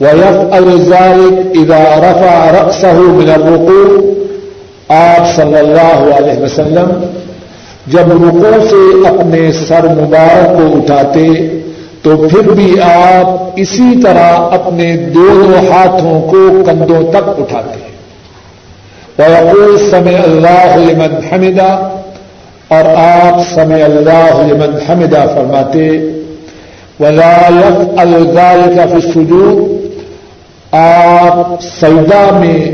ویف 0.00 0.52
الزار 0.52 1.18
ادا 1.54 1.82
رفا 1.98 2.50
رقصہ 2.60 2.86
من 2.86 3.30
الرکوع 3.30 4.12
آپ 4.88 5.36
صلی 5.36 5.56
اللہ 5.56 6.16
علیہ 6.16 6.42
وسلم 6.42 6.92
جب 7.86 8.12
رکو 8.12 8.52
سے 8.70 9.08
اپنے 9.08 9.52
سر 9.52 9.88
مبارک 9.88 10.58
کو 10.58 10.76
اٹھاتے 10.76 11.26
تو 12.02 12.28
پھر 12.28 12.50
بھی 12.50 12.80
آپ 12.82 13.26
اسی 13.56 14.02
طرح 14.02 14.32
اپنے 14.36 14.96
دونوں 14.96 15.72
ہاتھوں 15.72 16.20
کو 16.20 16.62
کندھوں 16.66 17.12
تک 17.12 17.40
اٹھاتے 17.40 17.90
وہ 19.18 19.90
سمے 19.90 20.16
اللہ 20.16 20.76
لمن 20.76 21.14
حمدہ 21.32 21.98
اور 22.68 22.84
آپ 22.96 23.54
سمے 23.54 23.82
اللہ 23.82 24.42
لمن 24.46 24.78
حمدہ 24.88 25.24
فرماتے 25.34 25.88
ولاف 27.00 28.00
الزال 28.00 28.60
کا 28.76 28.98
فسجود 28.98 29.80
آپ 30.74 31.62
سیدا 31.80 32.38
میں 32.38 32.70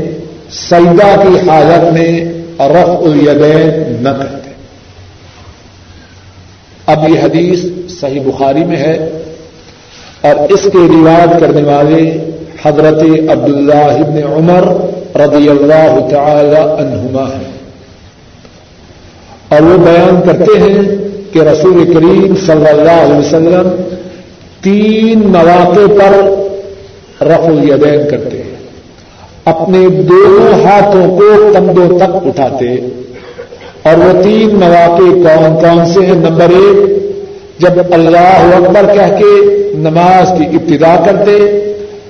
سیدا 0.51 1.15
کی 1.23 1.49
حالت 1.49 1.93
میں 1.93 2.25
رف 2.59 2.89
الیدین 2.89 4.03
نہ 4.03 4.09
کرتے۔ 4.09 4.49
اب 6.85 7.09
یہ 7.09 7.19
حدیث 7.23 7.59
صحیح 8.01 8.21
بخاری 8.25 8.63
میں 8.63 8.77
ہے 8.77 9.09
اور 10.21 10.51
اس 10.51 10.63
کے 10.63 10.77
روایت 10.77 11.39
کرنے 11.39 11.61
والے 11.61 12.31
حضرت 12.65 13.29
عبداللہ 13.31 13.73
ابن 13.73 14.33
عمر 14.33 14.67
رضی 15.19 15.49
اللہ 15.49 16.07
تعالی 16.11 16.55
عنہما 16.55 17.21
ہیں۔ 17.21 17.57
اور 19.49 19.61
وہ 19.61 19.77
بیان 19.77 20.21
کرتے 20.25 20.59
ہیں 20.59 20.81
کہ 21.33 21.39
رسول 21.39 21.93
کریم 21.93 22.35
صلی 22.35 22.69
اللہ 22.69 22.91
علیہ 22.91 23.15
وسلم 23.15 23.69
تین 24.61 25.19
مواقع 25.19 25.93
پر 25.93 26.33
رف 27.25 27.47
الیدین 27.47 28.09
کرتے 28.11 28.37
ہیں۔ 28.37 28.55
اپنے 29.45 29.87
دونوں 29.87 30.65
ہاتھوں 30.65 31.19
کو 31.19 31.53
کندھوں 31.53 31.99
تک 31.99 32.27
اٹھاتے 32.27 32.75
اور 33.83 33.97
وہ 33.97 34.23
تین 34.23 34.55
مواقع 34.55 35.03
کون 35.03 35.61
کون 35.61 35.85
سے 35.85 36.05
ہیں؟ 36.05 36.15
نمبر 36.15 36.45
ایک 36.49 37.06
جب 37.59 37.93
اللہ 37.93 38.55
اکبر 38.55 38.85
کہہ 38.93 39.17
کے 39.17 39.31
نماز 39.77 40.31
کی 40.37 40.45
ابتدا 40.55 40.95
کرتے، 41.05 41.37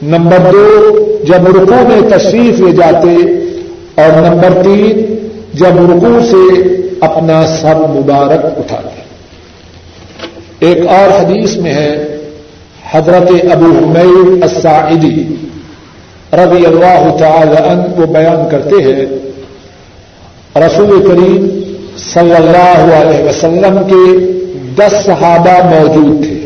نمبر 0.01 0.37
دو، 0.51 0.91
جب 1.23 1.47
رکو 1.47 1.87
میں 1.87 2.17
تشریف 2.17 2.59
لے 2.59 2.71
جاتے، 2.71 3.15
اور 4.01 4.21
نمبر 4.21 4.61
تین، 4.63 5.15
جب 5.53 5.91
رکو 5.91 6.19
سے 6.31 6.61
اپنا 7.01 7.41
سب 7.61 7.77
مبارک 7.95 8.45
اٹھاتے۔ 8.45 9.01
ایک 10.59 10.87
اور 10.87 11.09
حدیث 11.21 11.55
میں 11.57 11.73
ہے، 11.73 12.17
حضرت 12.91 13.31
ابو 13.51 13.65
حمیر 13.65 14.43
الساعدی 14.43 15.35
رضی 16.33 16.65
اللہ 16.65 17.09
تعالی 17.19 17.57
عنہ 17.69 17.99
وہ 17.99 18.05
بیان 18.05 18.49
کرتے 18.51 18.83
ہیں، 18.83 19.05
رسول 20.65 21.07
کریم 21.07 21.47
صلی 22.13 22.33
اللہ 22.33 22.95
علیہ 22.95 23.23
وسلم 23.23 23.77
کے 23.87 24.35
دس 24.77 25.05
صحابہ 25.05 25.65
موجود 25.65 26.23
تھے۔ 26.23 26.45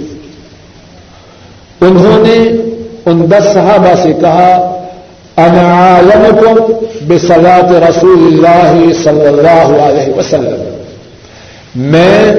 انہوں 1.82 2.28
نے 2.28 2.62
ان 3.06 3.32
دس 3.32 3.44
صحابہ 3.54 4.04
سے 4.04 4.14
کہا 4.14 4.78
انعالمکم 5.38 6.74
بصلاة 7.08 7.90
رسول 7.90 8.46
اللہ 8.46 8.94
صلی 9.04 9.28
اللہ 9.28 9.84
علیہ 9.84 10.18
وسلم۔ 10.18 10.82
میں 11.76 12.32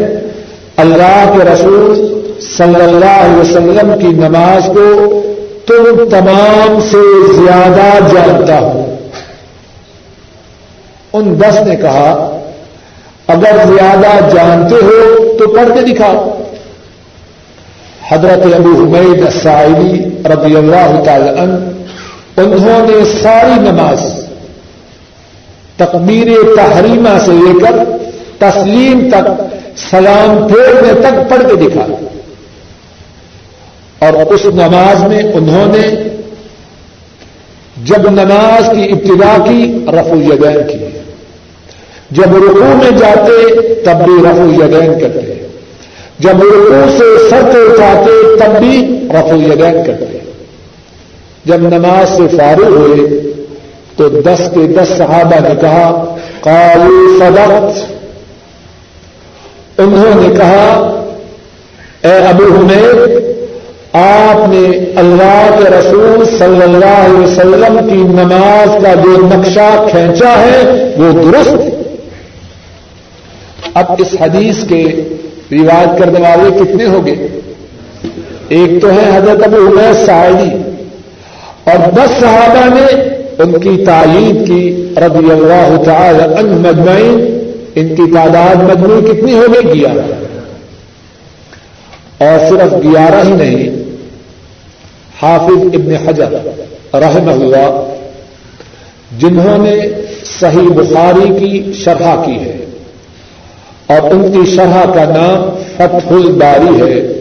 اللہ 0.77 1.32
کے 1.32 1.44
رسول 1.44 1.94
صلی 2.56 2.82
اللہ 2.82 3.05
علیہ 3.05 3.40
وسلم 3.40 3.98
کی 3.98 4.06
نماز 4.06 4.66
کو 4.66 5.23
تم 5.66 6.09
تمام 6.10 6.81
سے 6.81 7.32
زیادہ 7.32 8.14
جانتا 8.14 8.59
ہوں۔ 8.59 8.97
ان 11.12 11.40
دس 11.40 11.62
نے 11.66 11.77
کہا 11.77 12.39
اگر 13.32 13.56
زیادہ 13.66 14.34
جانتے 14.34 14.74
ہو 14.74 15.00
تو 15.38 15.48
پڑھ 15.48 15.68
کے 15.74 15.92
دکھاؤ۔ 15.92 16.38
حضرت 18.09 18.54
ابو 18.54 18.70
حمید 18.70 19.26
السائلی 19.26 20.04
رضی 20.24 20.56
اللہ 20.56 21.02
تعالی 21.04 21.28
عنہ، 21.28 21.56
انہوں 22.36 22.90
نے 22.90 23.04
ساری 23.22 23.60
نماز 23.60 24.00
تقبیر 25.76 26.28
تحریمہ 26.56 27.18
سے 27.24 27.32
لے 27.32 27.59
کر 27.60 27.74
تسلیم 28.38 29.09
تک، 29.10 29.42
سلام 29.90 30.48
پھیرنے 30.48 30.92
تک 31.00 31.30
پڑھ 31.30 31.42
کے 31.48 31.54
دکھا 31.54 31.86
اور 33.98 34.12
اس 34.32 34.44
نماز 34.44 35.02
میں 35.02 35.22
انہوں 35.34 35.66
نے 35.76 35.86
جب 37.84 38.10
نماز 38.10 38.70
کی 38.72 38.84
ابتدا 38.84 39.36
کی، 39.44 39.84
رفع 39.88 40.10
الیدین 40.10 40.68
کی۔ 40.68 41.02
جب 42.12 42.36
رکو 42.36 42.64
میں 42.64 42.90
جاتے 42.90 43.55
تب 43.84 44.05
بھی 44.05 44.14
رفع 44.20 44.43
الیدین 44.43 45.01
کرتے 45.01 45.47
جب 46.18 46.43
رکو 46.43 46.98
سے 46.98 47.28
سر 47.30 47.40
کو 47.43 47.72
اٹھاتے 47.72 48.36
تب 48.36 48.59
بھی 48.59 49.09
رفع 49.10 49.30
الیدین 49.30 49.84
کرتے 49.86 50.18
جب 51.44 51.60
نماز 51.60 52.16
سے 52.16 52.36
فارغ 52.36 52.66
ہوئے 52.66 53.20
تو 53.97 54.09
دس 54.09 54.40
کے 54.55 54.60
دس 54.66 54.89
صحابہ 54.89 55.48
نے 55.48 55.55
کہا 55.60 56.16
کالو 56.40 57.18
صدقت۔ 57.18 57.93
انہوں 59.80 60.22
نے 60.22 60.36
کہا، 60.36 60.98
اے 62.05 62.12
ابو 62.12 62.44
حمید 62.44 63.22
آپ 63.93 64.48
نے 64.48 64.90
اللہ 64.97 65.56
کے 65.59 65.70
رسول 65.70 66.24
صلی 66.39 66.62
اللہ 66.62 67.01
علیہ 67.06 67.26
وسلم 67.26 67.89
کی 67.89 67.94
نماز 67.94 68.84
کا 68.84 68.94
جو 68.94 69.16
نقشہ 69.16 69.86
کھینچا 69.90 70.34
ہے 70.40 70.94
وہ 70.97 71.12
درست 71.12 71.81
اب 73.74 73.85
اس 73.99 74.16
حدیث 74.20 74.65
کے 74.69 74.85
روایت 75.53 75.99
کرنے 75.99 76.20
والے 76.20 76.65
کتنے 76.65 76.85
ہو 76.85 77.07
گئے 77.07 77.40
ایک 78.49 78.82
تو 78.82 78.89
ہے 78.90 79.16
حضرت 79.16 79.43
ابو 79.44 79.57
عمیر 79.57 80.07
سعیدی 80.07 80.70
اور 81.65 81.90
دس 81.90 82.20
صحابہ 82.20 82.74
نے 82.74 83.01
ان 83.39 83.61
کی 83.61 83.85
تعلیم 83.86 84.44
کی 84.44 84.94
رضی 84.97 85.31
اللہ 85.31 85.82
تعالی 85.85 86.23
ان 86.23 86.47
مجمعین 86.47 87.39
ان 87.74 87.89
کی 87.89 88.12
تعداد 88.15 88.55
مجموعی 88.55 89.12
کتنی 89.12 89.35
ہو 89.35 89.47
گئی؟ 89.55 89.81
گیارہ۔ 89.81 90.24
اور 92.24 92.51
صرف 92.51 92.73
گیارہ 92.73 93.27
ہی 93.27 93.32
نہیں، 93.32 93.82
حافظ 95.23 95.66
ابن 95.73 96.09
حجر 96.09 96.32
رحم 96.94 97.28
اللہ، 97.28 97.94
جنہوں 99.19 99.59
نے 99.59 99.77
صحیح 100.40 100.69
بخاری 100.69 101.40
کی 101.40 101.73
شرح 101.73 102.24
کی 102.24 102.32
ہے۔ 102.32 102.61
اور 103.86 104.10
ان 104.10 104.32
کی 104.32 104.50
شرح 104.50 104.84
کا 104.94 105.04
نام 105.04 105.62
فتح 105.76 106.14
الباری 106.14 106.80
ہے۔ 106.80 107.12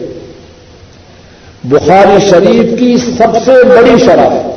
بخاری 1.64 2.28
شریف 2.28 2.78
کی 2.78 2.96
سب 2.96 3.44
سے 3.44 3.64
بڑی 3.64 4.04
شرح۔ 4.04 4.48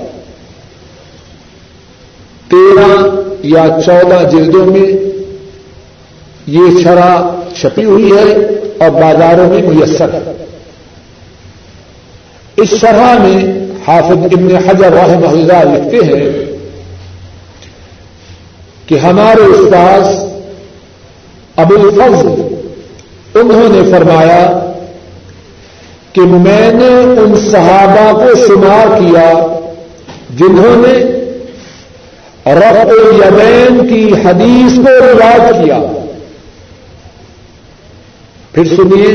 تیرہ 2.51 3.05
یا 3.43 3.65
چودہ 3.85 4.29
جلدوں 4.31 4.65
میں 4.65 4.89
یہ 6.47 6.83
شرح 6.83 7.21
چھپی 7.59 7.83
ہوئی 7.83 8.11
ہے 8.11 8.33
اور 8.79 8.89
بازاروں 8.89 9.49
میں 9.49 9.61
میسر 9.61 10.13
ہے۔ 10.13 10.45
اس 12.55 12.69
شرح 12.81 13.17
میں 13.17 13.65
حافظ 13.87 14.33
ابن 14.33 14.55
حجر 14.55 14.91
رحمہ 14.93 15.27
اللہ 15.27 15.63
لکھتے 15.63 16.05
ہیں 16.05 16.29
کہ 18.85 18.95
ہمارے 18.95 19.41
استاذ 19.41 20.24
ابو 21.57 21.75
الفضل، 21.75 22.27
انہوں 23.39 23.69
نے 23.69 23.81
فرمایا 23.91 24.43
کہ 26.13 26.21
میں 26.21 26.71
نے 26.71 26.87
ان 27.21 27.35
صحابہ 27.51 28.11
کو 28.19 28.35
شمار 28.47 28.87
کیا 28.99 29.31
جنہوں 30.39 30.75
نے 30.75 30.93
رب 32.45 32.89
الیمین 32.89 33.87
کی 33.87 34.13
حدیث 34.25 34.75
کو 34.75 34.91
روایت 35.05 35.63
کیا۔ 35.63 35.79
پھر 38.51 38.65
سنیے، 38.65 39.13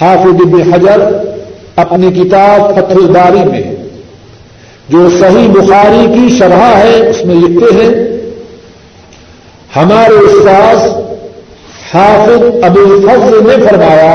حافظ 0.00 0.40
ابن 0.40 0.72
حجر 0.72 1.00
اپنی 1.76 2.12
کتاب 2.12 2.74
فتح 2.74 2.94
الباری 2.94 3.44
میں، 3.50 3.74
جو 4.88 5.08
صحیح 5.20 5.48
بخاری 5.48 6.06
کی 6.14 6.36
شرح 6.36 6.62
ہے، 6.76 7.08
اس 7.08 7.24
میں 7.24 7.34
لکھتے 7.34 7.74
ہیں، 7.74 7.90
ہمارے 9.76 10.18
استاذ 10.26 11.05
حافظ 11.96 12.64
ابو 12.64 12.80
الفضل 12.84 13.38
نے 13.46 13.56
فرمایا 13.64 14.12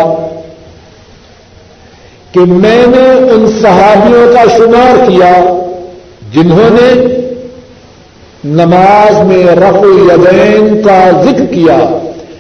کہ 2.34 2.40
میں 2.58 2.86
نے 2.88 3.08
ان 3.32 3.48
صحابیوں 3.62 4.26
کا 4.34 4.44
شمار 4.58 5.06
کیا 5.08 5.32
جنہوں 6.34 6.70
نے 6.72 6.92
نماز 8.44 9.20
میں 9.28 9.44
رف 9.58 9.76
الیدین 9.80 10.82
کا 10.82 11.00
ذکر 11.24 11.46
کیا 11.46 11.78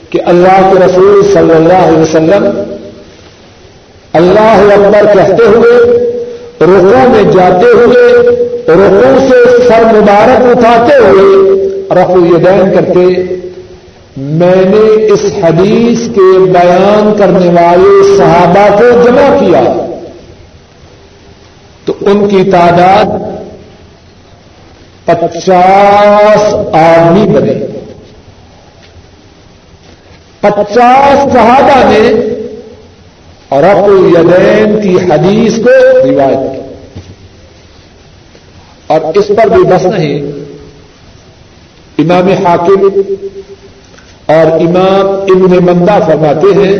کہ 0.09 0.19
اللہ 0.25 0.69
کے 0.71 0.79
رسول 0.85 1.21
صلی 1.33 1.53
اللہ 1.55 1.83
علیہ 1.87 1.99
وسلم 1.99 2.47
اللہ 4.13 4.71
اکبر 4.73 5.13
کہتے 5.13 5.45
ہوئے 5.47 5.75
رخوں 6.63 7.03
میں 7.09 7.23
جاتے 7.33 7.67
ہوئے 7.73 8.07
رخوں 8.71 9.13
سے 9.27 9.43
سر 9.67 9.85
مبارک 9.91 10.49
اٹھاتے 10.49 10.97
ہوئے 10.97 11.29
رف 11.99 12.09
الیدین 12.15 12.73
کرتے 12.73 13.05
میں 14.17 14.55
نے 14.55 15.11
اس 15.13 15.25
حدیث 15.43 15.99
کے 16.15 16.39
بیان 16.39 17.17
کرنے 17.17 17.47
والے 17.47 18.17
صحابہ 18.17 18.77
کو 18.77 19.01
جمع 19.03 19.39
کیا 19.39 19.85
تو 21.85 21.93
ان 22.01 22.29
کی 22.29 22.51
تعداد 22.51 23.05
پچاس 25.05 26.53
آدمی 26.73 27.27
بنے۔ 27.27 27.53
پچاس 30.39 31.33
صحابہ 31.33 31.91
نے 31.91 32.11
رف 33.51 33.83
الیدین 33.83 34.81
کی 34.81 34.95
حدیث 34.95 35.55
کو 35.55 35.69
روایت 36.03 36.51
کی۔ 36.51 36.73
اور 38.87 39.01
اس 39.15 39.27
پر 39.27 39.47
بھی 39.47 39.63
بس 39.63 39.85
نہیں۔ 39.85 40.21
امام 41.97 42.45
حاکم 42.45 43.01
اور 44.31 44.51
امام 44.51 45.07
ابن 45.07 45.65
مندہ 45.65 45.97
فرماتے 46.05 46.47
ہیں، 46.59 46.75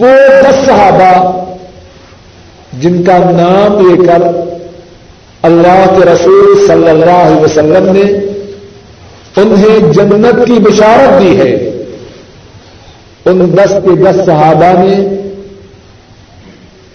وہ 0.00 0.14
دس 0.42 0.66
صحابہ 0.66 1.42
جن 2.72 3.02
کا 3.02 3.18
نام 3.18 3.86
لے 3.86 4.06
کر 4.06 4.22
اللہ 5.42 5.84
کے 5.96 6.04
رسول 6.04 6.66
صلی 6.66 6.88
اللہ 6.88 7.22
علیہ 7.24 7.40
وسلم 7.40 7.92
نے 7.92 8.02
انہیں 9.36 9.92
جنت 9.92 10.46
کی 10.46 10.52
بشارت 10.52 11.20
دی 11.20 11.38
ہے۔ 11.38 11.50
ان 13.24 13.56
دس 13.56 13.72
کے 13.84 13.96
دس 13.96 14.24
صحابہ 14.26 14.72
نے 14.78 14.94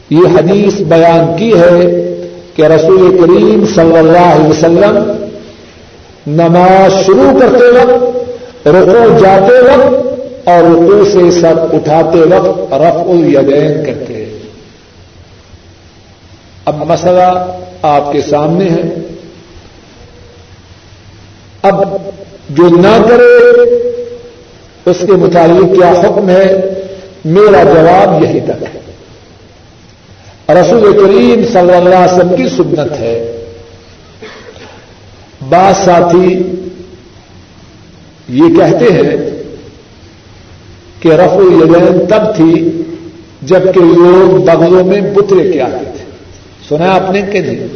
یہ 0.09 0.37
حدیث 0.37 0.81
بیان 0.81 1.37
کی 1.37 1.51
ہے 1.53 2.05
کہ 2.55 2.61
رسول 2.61 3.17
کریم 3.17 3.65
صلی 3.75 3.97
اللہ 3.97 4.33
علیہ 4.35 4.49
وسلم 4.49 5.24
نماز 6.27 7.05
شروع 7.05 7.39
کرتے 7.39 7.65
وقت 7.65 8.17
رقو 8.67 9.17
جاتے 9.19 9.61
وقت 9.61 10.19
اور 10.47 10.63
رقو 10.63 11.05
سے 11.05 11.41
سب 11.41 11.75
اٹھاتے 11.75 12.19
وقت 12.19 12.73
رف 12.73 12.95
الیدین 12.95 13.85
کرتے 13.85 14.25
اب 16.65 16.75
مسئلہ 16.75 17.47
آپ 17.81 18.11
کے 18.11 18.21
سامنے 18.21 18.69
ہے۔ 18.69 18.81
اب 21.61 21.97
جو 22.49 22.63
نہ 22.63 23.05
کرے، 23.09 23.61
اس 24.85 24.97
کے 24.99 25.11
متعلق 25.11 25.75
کیا 25.75 25.89
حکم 25.89 26.29
ہے؟ 26.29 26.61
میرا 27.25 27.63
جواب 27.63 28.23
یہی 28.23 28.39
تک 28.39 28.63
ہے۔ 28.63 28.79
رسول 30.55 30.93
کریم 30.97 31.43
صلی 31.53 31.73
اللہ 31.73 31.95
علیہ 31.95 32.13
وسلم 32.13 32.35
کی 32.35 32.49
سنت 32.49 32.99
ہے۔ 32.99 33.34
بعض 35.49 35.85
ساتھی 35.85 36.51
یہ 38.29 38.43
کہتے 38.55 38.93
ہیں 38.93 39.15
کہ 40.99 41.13
رف 41.13 41.33
الین 41.33 42.05
تب 42.09 42.35
تھی 42.35 42.81
جبکہ 43.41 43.79
لوگ 43.79 44.43
بغلوں 44.43 44.83
میں 44.83 45.01
بترے 45.01 45.51
کے 45.51 45.61
آتے 45.61 45.85
تھے۔ 45.97 46.05
سنا 46.69 46.95
آپ 46.95 47.11
نے 47.11 47.21
کہ 47.21 47.41
جی 47.41 47.67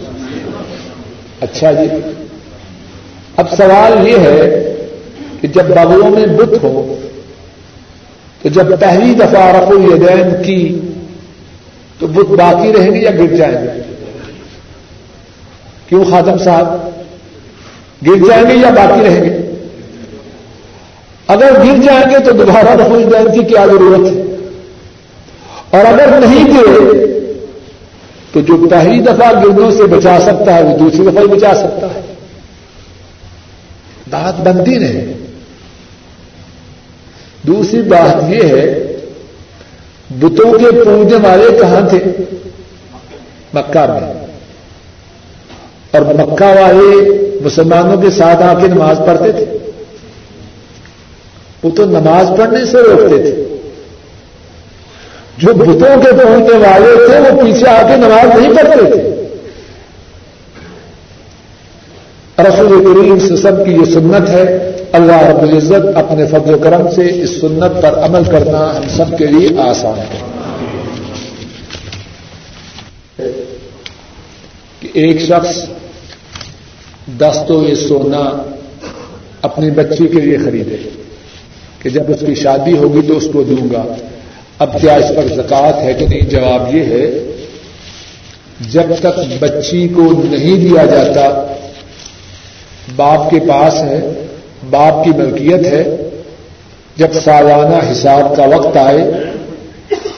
اچھا 1.42 1.72
جی۔ 1.72 1.88
اب 3.38 3.52
سوال 3.58 4.08
یہ 4.08 4.18
ہے 4.18 4.74
کہ 5.42 5.48
جب 5.48 5.64
بغلوں 5.64 6.10
میں 6.10 6.26
بت 6.26 6.64
ہو، 6.64 7.00
تو 8.42 8.50
جب 8.50 8.80
پہلی 8.80 9.14
دفعہ 9.14 9.52
رف 9.52 9.68
الدین 9.68 10.44
کی، 10.44 10.80
تو 12.00 12.08
بت 12.08 12.30
باقی 12.30 12.74
رہیں 12.74 12.92
گے 12.92 13.00
یا 13.00 13.12
گر 13.12 13.36
جائیں 13.36 13.58
گے؟ 13.58 13.82
کیوں 15.90 16.06
خاتم 16.10 16.38
صاحب؟ 16.38 16.99
گر 18.08 18.28
جائیں 18.28 18.44
گے 18.50 18.54
یا 18.54 18.70
باقی 18.70 19.02
رہیں 19.02 19.24
گے؟ 19.24 19.38
اگر 21.28 21.52
گر 21.52 21.82
جائیں 21.82 22.10
گے 22.10 22.20
تو 22.26 22.32
دوبارہ 22.32 22.70
رف 22.70 22.92
الدین 22.92 23.32
کی 23.32 23.44
کیا 23.44 23.66
ضرورت 23.66 24.00
ہے؟ 24.00 24.22
اور 25.70 25.86
اگر 25.86 26.20
نہیں 26.20 26.46
گرے، 26.46 27.06
تو 28.32 28.42
جو 28.42 28.68
پہلی 28.70 29.02
دفعہ 29.02 29.44
گردوں 29.44 29.72
سے 29.72 29.84
بچا 29.84 30.20
سکتا 30.20 30.56
ہے، 30.56 30.64
وہ 30.64 30.78
دوسری 30.78 31.04
دفعہ 31.04 31.22
ہی 31.22 31.28
بچا 31.28 31.56
سکتا 31.56 31.88
ہے۔ 31.88 32.02
بات 34.10 34.42
بنتی 34.42 34.78
نہیں 34.78 35.14
دوسری 37.42 37.82
بات 37.82 38.30
یہ 38.30 38.44
ہے، 38.44 38.80
بتوں 40.10 40.60
کے 40.60 40.72
پوجنے 40.72 41.28
والے 41.28 41.58
کہاں 41.62 41.90
تھے؟ 41.90 42.00
مکہ 43.54 43.80
میں۔ 43.80 44.14
اور 45.92 46.02
مکہ 46.02 46.46
والے 46.46 47.29
مسلمانوں 47.40 48.02
کے 48.02 48.10
ساتھ 48.10 48.42
آ 48.42 48.54
کے 48.62 48.68
نماز 48.68 49.02
پڑھتے 49.06 49.32
تھے۔ 49.32 49.46
وہ 51.64 51.70
تو 51.70 51.86
نماز 51.86 52.28
پڑھنے 52.38 52.66
سے 52.66 52.78
روکتے 52.78 53.22
تھے۔ 53.22 53.46
جو 55.38 55.54
بتوں 55.54 56.04
کے 56.04 56.12
پہنچنے 56.12 56.58
والے 56.58 57.08
تھے، 57.08 57.20
وہ 57.20 57.42
پیچھے 57.42 57.70
آ 57.70 57.88
کے 57.88 57.96
نماز 57.96 58.40
نہیں 58.40 58.56
پڑھتے 58.56 58.92
تھے۔ 58.92 59.10
رسول 62.44 62.84
کریم 62.84 63.36
سب 63.36 63.66
کی 63.66 63.72
یہ 63.72 63.86
سنت 63.86 64.30
ہے، 64.30 64.72
اللہ 64.92 65.24
رب 65.24 65.42
العزت 65.42 65.98
اپنے 65.98 66.26
فضل 66.26 66.54
و 66.54 66.58
کرم 66.58 66.92
سے 66.92 67.22
اس 67.24 67.42
سنت 67.42 67.82
پر 67.82 68.00
عمل 68.00 68.24
کرنا 68.24 68.78
ہم 68.78 68.84
سب 68.90 69.18
کے 69.18 69.28
لیے 69.28 69.62
آسان 69.62 70.00
ہے۔ 70.00 70.30
کہ 74.80 74.88
ایک 74.94 75.22
شخص 75.22 75.66
دستوں 77.18 77.64
یہ 77.64 77.76
سونا 77.76 78.44
اپنی 79.42 79.72
بچی 79.72 80.08
کے 80.08 80.22
لیے 80.22 80.38
خریدے 80.38 80.76
کہ 81.80 81.90
جب 81.90 82.04
اس 82.08 82.24
کی 82.26 82.36
شادی 82.36 82.78
ہوگی 82.78 83.08
تو 83.08 83.18
اس 83.18 83.28
کو 83.34 83.44
دوں 83.44 83.74
گا۔ 83.74 83.84
اب 84.60 84.82
کیا 84.82 84.96
اس 84.96 85.12
پر 85.16 85.36
زکات 85.36 85.82
ہے 85.82 85.94
کہ 85.94 86.08
نہیں؟ 86.08 86.22
جواب 86.22 86.76
یہ 86.76 86.84
ہے، 86.84 87.24
جب 88.70 88.84
تک 89.00 89.20
بچی 89.40 89.88
کو 89.88 90.12
نہیں 90.24 90.56
دیا 90.56 90.86
جاتا، 90.86 91.54
باپ 92.96 93.30
کے 93.30 93.40
پاس 93.40 93.76
ہے، 93.76 94.26
باپ 94.70 95.04
کی 95.04 95.12
ملکیت 95.18 95.66
ہے، 95.66 95.96
جب 96.98 97.08
سالانہ 97.24 97.92
حساب 97.92 98.36
کا 98.36 98.46
وقت 98.46 98.78
آئے، 98.78 99.12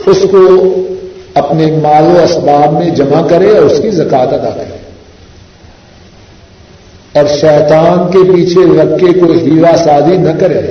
اس 0.05 0.17
کو 0.31 0.75
اپنے 1.33 1.65
مال 1.65 2.03
و 2.03 2.23
اسباب 2.23 2.73
میں 2.73 2.89
جمع 2.89 3.27
کرے 3.27 3.49
اور 3.49 3.65
اس 3.65 3.79
کی 3.81 3.89
زکات 3.89 4.33
ادا 4.33 4.49
کرے۔ 4.49 4.80
اور 7.13 7.27
شیطان 7.27 8.11
کے 8.11 8.31
پیچھے 8.33 8.81
رکھ 8.81 8.99
کے 8.99 9.19
کوئی 9.19 9.39
ہیرا 9.39 9.77
سازی 9.77 10.17
نہ 10.17 10.29
کرے۔ 10.39 10.61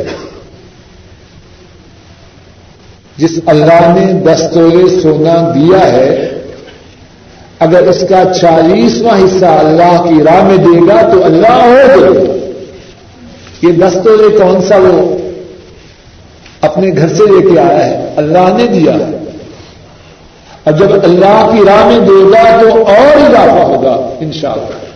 جس 3.17 3.31
اللہ 3.47 3.97
نے 3.99 4.13
دستور 4.13 5.01
سونا 5.03 5.53
دیا 5.55 5.93
ہے، 5.93 6.31
اگر 7.59 7.83
اس 7.83 8.05
کا 8.09 8.23
چالیسواں 8.41 9.19
حصہ 9.19 9.47
اللہ 9.47 10.05
کی 10.09 10.23
راہ 10.23 10.45
میں 10.45 10.57
دے 10.57 10.89
گا 10.89 11.03
تو 11.13 11.25
اللہ 11.25 11.95
ہو 11.95 12.15
گئے 12.15 12.37
یہ 13.63 13.73
دستور 13.73 14.39
کون 14.39 14.63
سا 14.63 14.77
وہ 14.77 15.19
اپنے 16.61 16.91
گھر 16.97 17.09
سے 17.09 17.23
لے 17.23 17.51
کے 17.51 17.61
آیا 17.61 17.87
ہے؟ 17.87 18.15
اللہ 18.17 18.57
نے 18.57 18.67
دیا۔ 18.67 18.93
ہے 18.93 19.17
اور 20.65 20.73
جب 20.73 20.93
اللہ 20.93 21.51
کی 21.53 21.65
راہ 21.67 21.85
میں 21.87 21.99
دے 21.99 22.31
گا 22.31 22.61
تو 22.61 22.87
اور 22.87 23.31
اضافہ 23.31 23.63
ہوگا 23.63 24.11
ان 24.21 24.33
شاء 24.33 24.53
اللہ 24.53 24.90